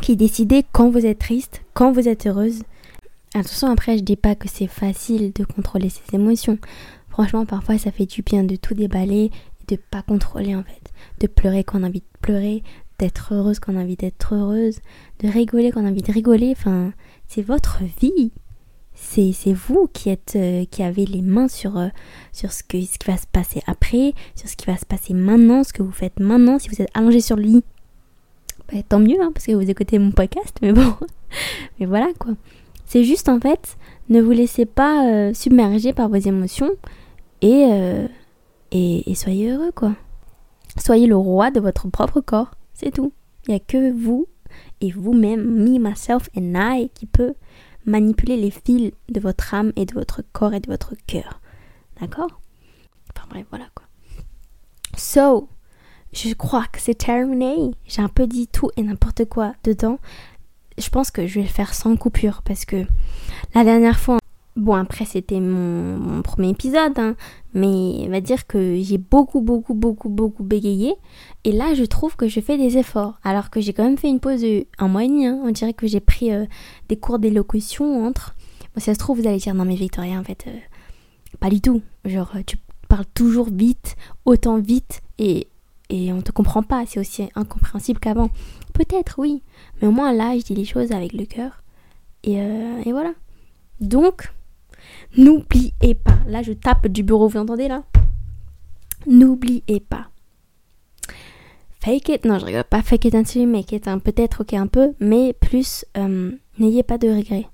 qui 0.01 0.15
décidez 0.15 0.63
quand 0.71 0.89
vous 0.89 1.05
êtes 1.05 1.19
triste, 1.19 1.63
quand 1.73 1.91
vous 1.91 2.07
êtes 2.07 2.27
heureuse. 2.27 2.61
Attention 3.33 3.69
après 3.71 3.97
je 3.97 4.03
dis 4.03 4.15
pas 4.15 4.35
que 4.35 4.47
c'est 4.47 4.67
facile 4.67 5.33
de 5.33 5.43
contrôler 5.43 5.89
ses 5.89 6.15
émotions. 6.15 6.59
Franchement 7.09 7.45
parfois 7.45 7.77
ça 7.77 7.91
fait 7.91 8.05
du 8.05 8.21
bien 8.21 8.43
de 8.43 8.55
tout 8.55 8.75
déballer 8.75 9.31
et 9.61 9.75
de 9.75 9.81
pas 9.89 10.03
contrôler 10.03 10.55
en 10.55 10.63
fait. 10.63 10.91
De 11.19 11.27
pleurer 11.27 11.63
quand 11.63 11.79
on 11.79 11.83
a 11.83 11.87
envie 11.87 12.01
de 12.01 12.19
pleurer, 12.21 12.63
d'être 12.99 13.33
heureuse 13.33 13.59
quand 13.59 13.73
on 13.73 13.77
a 13.77 13.81
envie 13.81 13.95
d'être 13.95 14.35
heureuse, 14.35 14.79
de 15.23 15.27
rigoler 15.27 15.71
quand 15.71 15.81
on 15.81 15.85
a 15.85 15.89
envie 15.89 16.01
de 16.01 16.11
rigoler. 16.11 16.51
Enfin, 16.51 16.93
c'est 17.27 17.41
votre 17.41 17.79
vie. 17.99 18.31
C'est, 18.93 19.31
c'est 19.31 19.53
vous 19.53 19.87
qui 19.91 20.09
êtes 20.09 20.33
euh, 20.35 20.65
qui 20.69 20.83
avez 20.83 21.05
les 21.05 21.21
mains 21.21 21.47
sur, 21.47 21.77
euh, 21.77 21.87
sur 22.33 22.51
ce, 22.51 22.63
que, 22.63 22.79
ce 22.81 22.99
qui 22.99 23.07
va 23.07 23.17
se 23.17 23.27
passer 23.31 23.61
après, 23.65 24.13
sur 24.35 24.49
ce 24.49 24.57
qui 24.57 24.65
va 24.65 24.75
se 24.75 24.85
passer 24.85 25.13
maintenant, 25.13 25.63
ce 25.63 25.71
que 25.71 25.81
vous 25.81 25.91
faites 25.91 26.19
maintenant. 26.19 26.59
Si 26.59 26.67
vous 26.67 26.81
êtes 26.81 26.89
allongé 26.93 27.21
sur 27.21 27.37
le 27.37 27.43
lit, 27.43 27.63
bah, 28.71 28.79
tant 28.87 28.99
mieux, 28.99 29.21
hein, 29.21 29.31
parce 29.33 29.45
que 29.45 29.53
vous 29.53 29.69
écoutez 29.69 29.97
mon 29.99 30.11
podcast, 30.11 30.57
mais 30.61 30.73
bon. 30.73 30.93
mais 31.79 31.85
voilà 31.85 32.07
quoi. 32.19 32.33
C'est 32.85 33.05
juste 33.05 33.29
en 33.29 33.39
fait, 33.39 33.77
ne 34.09 34.21
vous 34.21 34.31
laissez 34.31 34.65
pas 34.65 35.07
euh, 35.07 35.33
submerger 35.33 35.93
par 35.93 36.09
vos 36.09 36.15
émotions 36.15 36.71
et, 37.41 37.69
et, 38.71 39.09
et 39.09 39.15
soyez 39.15 39.51
heureux 39.51 39.71
quoi. 39.73 39.93
Soyez 40.77 41.07
le 41.07 41.15
roi 41.15 41.51
de 41.51 41.59
votre 41.59 41.87
propre 41.87 42.19
corps. 42.19 42.51
C'est 42.79 42.91
tout. 42.91 43.11
Il 43.45 43.51
n'y 43.51 43.57
a 43.57 43.59
que 43.59 43.91
vous 43.91 44.27
et 44.79 44.89
vous-même, 44.91 45.43
me, 45.43 45.77
myself 45.77 46.29
and 46.37 46.53
I, 46.55 46.89
qui 46.93 47.05
peut 47.05 47.33
manipuler 47.85 48.37
les 48.37 48.51
fils 48.51 48.93
de 49.09 49.19
votre 49.19 49.53
âme 49.53 49.73
et 49.75 49.85
de 49.85 49.93
votre 49.93 50.21
corps 50.31 50.53
et 50.53 50.61
de 50.61 50.71
votre 50.71 50.95
cœur. 51.05 51.41
D'accord? 51.99 52.39
Enfin 53.13 53.27
bref, 53.29 53.45
voilà 53.49 53.65
quoi. 53.75 53.85
So, 54.95 55.49
je 56.13 56.33
crois 56.33 56.67
que 56.71 56.79
c'est 56.79 56.95
terminé. 56.95 57.71
J'ai 57.85 58.01
un 58.01 58.07
peu 58.07 58.27
dit 58.27 58.47
tout 58.47 58.71
et 58.77 58.83
n'importe 58.83 59.25
quoi 59.25 59.53
dedans. 59.65 59.99
Je 60.77 60.89
pense 60.89 61.11
que 61.11 61.27
je 61.27 61.35
vais 61.35 61.45
le 61.45 61.51
faire 61.51 61.73
sans 61.73 61.97
coupure 61.97 62.41
parce 62.43 62.63
que 62.63 62.85
la 63.55 63.65
dernière 63.65 63.99
fois, 63.99 64.19
Bon, 64.59 64.73
après, 64.73 65.05
c'était 65.05 65.39
mon, 65.39 66.21
premier 66.21 66.49
épisode, 66.49 66.99
hein, 66.99 67.15
mais 67.53 68.03
on 68.05 68.09
va 68.09 68.19
dire 68.19 68.45
que 68.45 68.77
j'ai 68.81 68.97
beaucoup, 68.97 69.39
beaucoup, 69.39 69.73
beaucoup, 69.73 70.09
beaucoup 70.09 70.43
bégayé. 70.43 70.95
Et 71.45 71.53
là, 71.53 71.73
je 71.75 71.85
trouve 71.85 72.17
que 72.17 72.27
je 72.27 72.41
fais 72.41 72.57
des 72.57 72.77
efforts. 72.77 73.21
Alors 73.23 73.51
que 73.51 73.61
j'ai 73.61 73.71
quand 73.71 73.85
même 73.85 73.97
fait 73.97 74.09
une 74.09 74.19
pause 74.19 74.43
un 74.77 74.87
mois 74.89 75.05
et 75.05 75.07
demi. 75.07 75.27
Hein. 75.27 75.39
On 75.45 75.51
dirait 75.51 75.71
que 75.71 75.87
j'ai 75.87 76.01
pris 76.01 76.33
euh, 76.33 76.45
des 76.89 76.97
cours 76.97 77.19
d'élocution 77.19 78.05
entre. 78.05 78.35
Bon, 78.75 78.81
si 78.81 78.87
ça 78.87 78.95
se 78.95 78.99
trouve, 78.99 79.21
vous 79.21 79.27
allez 79.29 79.37
dire, 79.37 79.53
non, 79.53 79.63
mais 79.63 79.75
Victoria, 79.75 80.19
en 80.19 80.25
fait, 80.25 80.43
euh, 80.47 80.57
pas 81.39 81.49
du 81.49 81.61
tout. 81.61 81.81
Genre, 82.03 82.29
tu 82.45 82.57
parles 82.89 83.05
toujours 83.13 83.47
vite, 83.49 83.95
autant 84.25 84.57
vite, 84.57 84.99
et, 85.19 85.47
et 85.89 86.11
on 86.11 86.21
te 86.21 86.33
comprend 86.33 86.63
pas. 86.63 86.83
C'est 86.85 86.99
aussi 86.99 87.29
incompréhensible 87.33 88.01
qu'avant. 88.01 88.29
Peut-être, 88.73 89.19
oui. 89.19 89.41
Mais 89.81 89.87
au 89.87 89.91
moins, 89.91 90.11
là, 90.11 90.37
je 90.37 90.43
dis 90.43 90.53
les 90.53 90.65
choses 90.65 90.91
avec 90.91 91.13
le 91.13 91.23
cœur. 91.23 91.63
Et, 92.25 92.41
euh, 92.41 92.81
et 92.83 92.91
voilà. 92.91 93.13
Donc, 93.79 94.33
N'oubliez 95.17 95.95
pas, 95.95 96.17
là 96.27 96.41
je 96.41 96.53
tape 96.53 96.87
du 96.87 97.03
bureau, 97.03 97.27
vous 97.27 97.39
entendez 97.39 97.67
là? 97.67 97.83
N'oubliez 99.07 99.79
pas. 99.79 100.07
Fake 101.81 102.09
it, 102.09 102.25
non 102.25 102.37
je 102.39 102.45
rigole 102.45 102.63
pas, 102.63 102.81
fake 102.81 103.05
it 103.05 103.15
until 103.15 103.41
you 103.41 103.47
make 103.47 103.71
it, 103.71 103.87
hein. 103.87 103.99
peut-être 103.99 104.41
ok 104.41 104.53
un 104.53 104.67
peu, 104.67 104.93
mais 104.99 105.33
plus, 105.33 105.85
euh, 105.97 106.31
n'ayez 106.57 106.83
pas 106.83 106.97
de 106.97 107.07
regrets. 107.07 107.47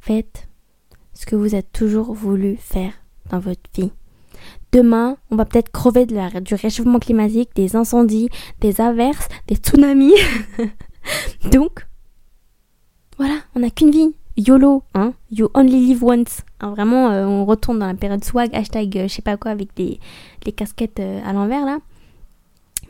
Faites 0.00 0.48
ce 1.14 1.26
que 1.26 1.36
vous 1.36 1.54
avez 1.54 1.62
toujours 1.62 2.12
voulu 2.12 2.56
faire 2.56 2.92
dans 3.30 3.38
votre 3.38 3.70
vie. 3.74 3.92
Demain, 4.72 5.16
on 5.30 5.36
va 5.36 5.44
peut-être 5.44 5.70
crever 5.70 6.04
de 6.04 6.14
la, 6.14 6.40
du 6.40 6.54
réchauffement 6.54 6.98
climatique, 6.98 7.50
des 7.54 7.76
incendies, 7.76 8.28
des 8.60 8.80
averses, 8.80 9.28
des 9.46 9.56
tsunamis. 9.56 10.14
Donc, 11.50 11.86
voilà, 13.16 13.38
on 13.54 13.60
n'a 13.60 13.70
qu'une 13.70 13.90
vie. 13.90 14.14
YOLO, 14.36 14.82
hein, 14.94 15.14
you 15.30 15.48
only 15.54 15.86
live 15.86 16.02
once. 16.02 16.42
Hein, 16.60 16.70
vraiment, 16.70 17.10
euh, 17.10 17.24
on 17.26 17.44
retourne 17.44 17.78
dans 17.78 17.86
la 17.86 17.94
période 17.94 18.24
swag, 18.24 18.54
hashtag 18.54 18.96
euh, 18.98 19.08
je 19.08 19.14
sais 19.14 19.22
pas 19.22 19.36
quoi 19.36 19.52
avec 19.52 19.68
les, 19.76 20.00
les 20.44 20.52
casquettes 20.52 21.00
euh, 21.00 21.20
à 21.24 21.32
l'envers 21.32 21.64
là. 21.64 21.78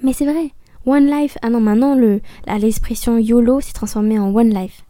Mais 0.02 0.12
c'est 0.12 0.24
vrai, 0.24 0.52
One 0.86 1.06
life. 1.06 1.38
Ah 1.40 1.48
non, 1.48 1.60
maintenant, 1.60 1.94
le, 1.94 2.20
l'expression 2.46 3.16
YOLO 3.18 3.60
s'est 3.60 3.72
transformée 3.72 4.18
en 4.18 4.34
one 4.34 4.52
life. 4.52 4.84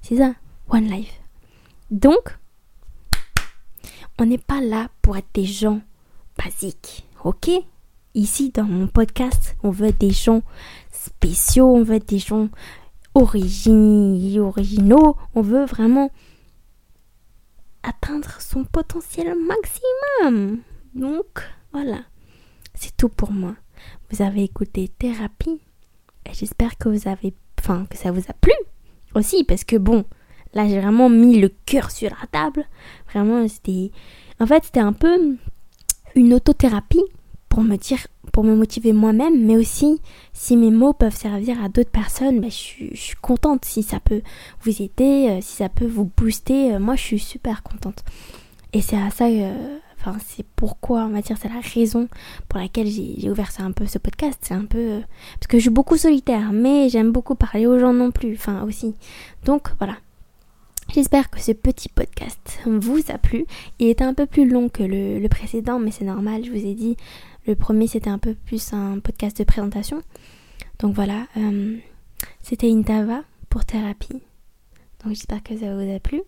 C'est 0.00 0.16
ça, 0.16 0.32
one 0.70 0.88
life. 0.88 1.20
Donc, 1.90 2.38
on 4.18 4.24
n'est 4.24 4.38
pas 4.38 4.62
là 4.62 4.88
pour 5.02 5.16
être 5.16 5.28
des 5.34 5.44
gens 5.44 5.80
basiques, 6.42 7.06
ok? 7.22 7.50
Ici, 8.14 8.50
dans 8.50 8.64
mon 8.64 8.86
podcast, 8.86 9.56
on 9.62 9.70
veut 9.70 9.88
être 9.88 10.00
des 10.00 10.10
gens 10.10 10.40
spéciaux, 10.90 11.68
on 11.68 11.82
veut 11.82 11.96
être 11.96 12.08
des 12.08 12.18
gens 12.18 12.48
originaux, 13.16 15.16
on 15.34 15.40
veut 15.40 15.64
vraiment 15.64 16.10
atteindre 17.82 18.40
son 18.40 18.64
potentiel 18.64 19.34
maximum. 19.36 20.58
Donc, 20.94 21.42
voilà. 21.72 22.00
C'est 22.74 22.96
tout 22.96 23.08
pour 23.08 23.32
moi. 23.32 23.54
Vous 24.10 24.22
avez 24.22 24.44
écouté 24.44 24.88
Thérapie 24.88 25.60
et 26.26 26.34
j'espère 26.34 26.76
que 26.76 26.88
vous 26.88 27.08
avez 27.08 27.34
enfin 27.58 27.86
que 27.86 27.96
ça 27.96 28.10
vous 28.10 28.22
a 28.28 28.34
plu 28.34 28.52
aussi 29.14 29.44
parce 29.44 29.64
que 29.64 29.76
bon, 29.76 30.04
là 30.52 30.68
j'ai 30.68 30.80
vraiment 30.80 31.08
mis 31.08 31.40
le 31.40 31.50
cœur 31.64 31.90
sur 31.90 32.10
la 32.10 32.26
table. 32.30 32.66
Vraiment, 33.12 33.46
c'était 33.48 33.90
en 34.40 34.46
fait, 34.46 34.64
c'était 34.64 34.80
un 34.80 34.92
peu 34.92 35.36
une 36.14 36.34
autothérapie 36.34 37.04
pour 37.56 37.64
me 37.64 37.76
dire 37.78 38.06
pour 38.32 38.44
me 38.44 38.54
motiver 38.54 38.92
moi-même, 38.92 39.46
mais 39.46 39.56
aussi 39.56 40.02
si 40.34 40.58
mes 40.58 40.70
mots 40.70 40.92
peuvent 40.92 41.16
servir 41.16 41.56
à 41.64 41.70
d'autres 41.70 41.90
personnes, 41.90 42.38
ben, 42.38 42.50
je, 42.50 42.94
suis, 42.94 43.14
contente. 43.22 43.64
Si 43.64 43.82
ça 43.82 43.98
peut 43.98 44.20
vous 44.60 44.82
aider, 44.82 45.28
euh, 45.30 45.38
si 45.40 45.56
ça 45.56 45.70
peut 45.70 45.86
vous 45.86 46.04
booster, 46.04 46.74
euh, 46.74 46.78
moi 46.78 46.96
je 46.96 47.00
suis 47.00 47.18
super 47.18 47.62
contente. 47.62 48.04
Et 48.74 48.82
c'est 48.82 48.98
à 48.98 49.08
ça, 49.08 49.28
euh, 49.28 49.78
enfin 49.98 50.18
c'est 50.26 50.44
pourquoi, 50.54 51.04
on 51.04 51.08
va 51.08 51.22
dire, 51.22 51.38
c'est 51.40 51.48
la 51.48 51.60
raison 51.60 52.08
pour 52.50 52.60
laquelle 52.60 52.88
j'ai 52.88 53.30
ouvert 53.30 53.50
ça 53.50 53.62
un 53.62 53.72
peu 53.72 53.86
ce 53.86 53.96
podcast. 53.96 54.38
C'est 54.42 54.52
un 54.52 54.66
peu 54.66 55.00
parce 55.40 55.46
que 55.46 55.56
je 55.56 55.62
suis 55.62 55.70
beaucoup 55.70 55.96
solitaire, 55.96 56.52
mais 56.52 56.90
j'aime 56.90 57.10
beaucoup 57.10 57.36
parler 57.36 57.66
aux 57.66 57.78
gens 57.78 57.94
non 57.94 58.10
plus, 58.10 58.34
enfin 58.34 58.64
aussi. 58.64 58.94
Donc 59.46 59.70
voilà. 59.78 59.96
J'espère 60.94 61.30
que 61.30 61.40
ce 61.40 61.52
petit 61.52 61.88
podcast 61.88 62.60
vous 62.64 63.00
a 63.08 63.18
plu. 63.18 63.44
Il 63.80 63.88
était 63.88 64.04
un 64.04 64.14
peu 64.14 64.24
plus 64.26 64.48
long 64.48 64.68
que 64.68 64.84
le, 64.84 65.18
le 65.18 65.28
précédent, 65.28 65.80
mais 65.80 65.90
c'est 65.90 66.04
normal. 66.04 66.44
Je 66.44 66.50
vous 66.50 66.64
ai 66.64 66.74
dit, 66.74 66.96
le 67.46 67.54
premier, 67.54 67.86
c'était 67.86 68.10
un 68.10 68.18
peu 68.18 68.34
plus 68.34 68.72
un 68.72 68.98
podcast 68.98 69.38
de 69.38 69.44
présentation. 69.44 70.02
Donc 70.78 70.94
voilà, 70.94 71.26
euh, 71.36 71.78
c'était 72.42 72.70
Intava 72.70 73.22
pour 73.48 73.64
thérapie. 73.64 74.22
Donc 75.02 75.14
j'espère 75.14 75.42
que 75.42 75.56
ça 75.56 75.74
vous 75.74 75.94
a 75.94 76.00
plu. 76.00 76.22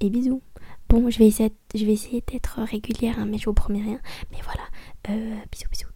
Et 0.00 0.10
bisous. 0.10 0.42
Bon, 0.88 1.10
je 1.10 1.18
vais 1.18 1.26
essayer, 1.26 1.52
essayer 1.74 2.22
d'être 2.26 2.60
régulière, 2.62 3.18
hein, 3.18 3.26
mais 3.26 3.38
je 3.38 3.46
vous 3.46 3.54
promets 3.54 3.82
rien. 3.82 4.00
Mais 4.30 4.38
voilà, 4.42 4.64
euh, 5.10 5.36
bisous. 5.50 5.91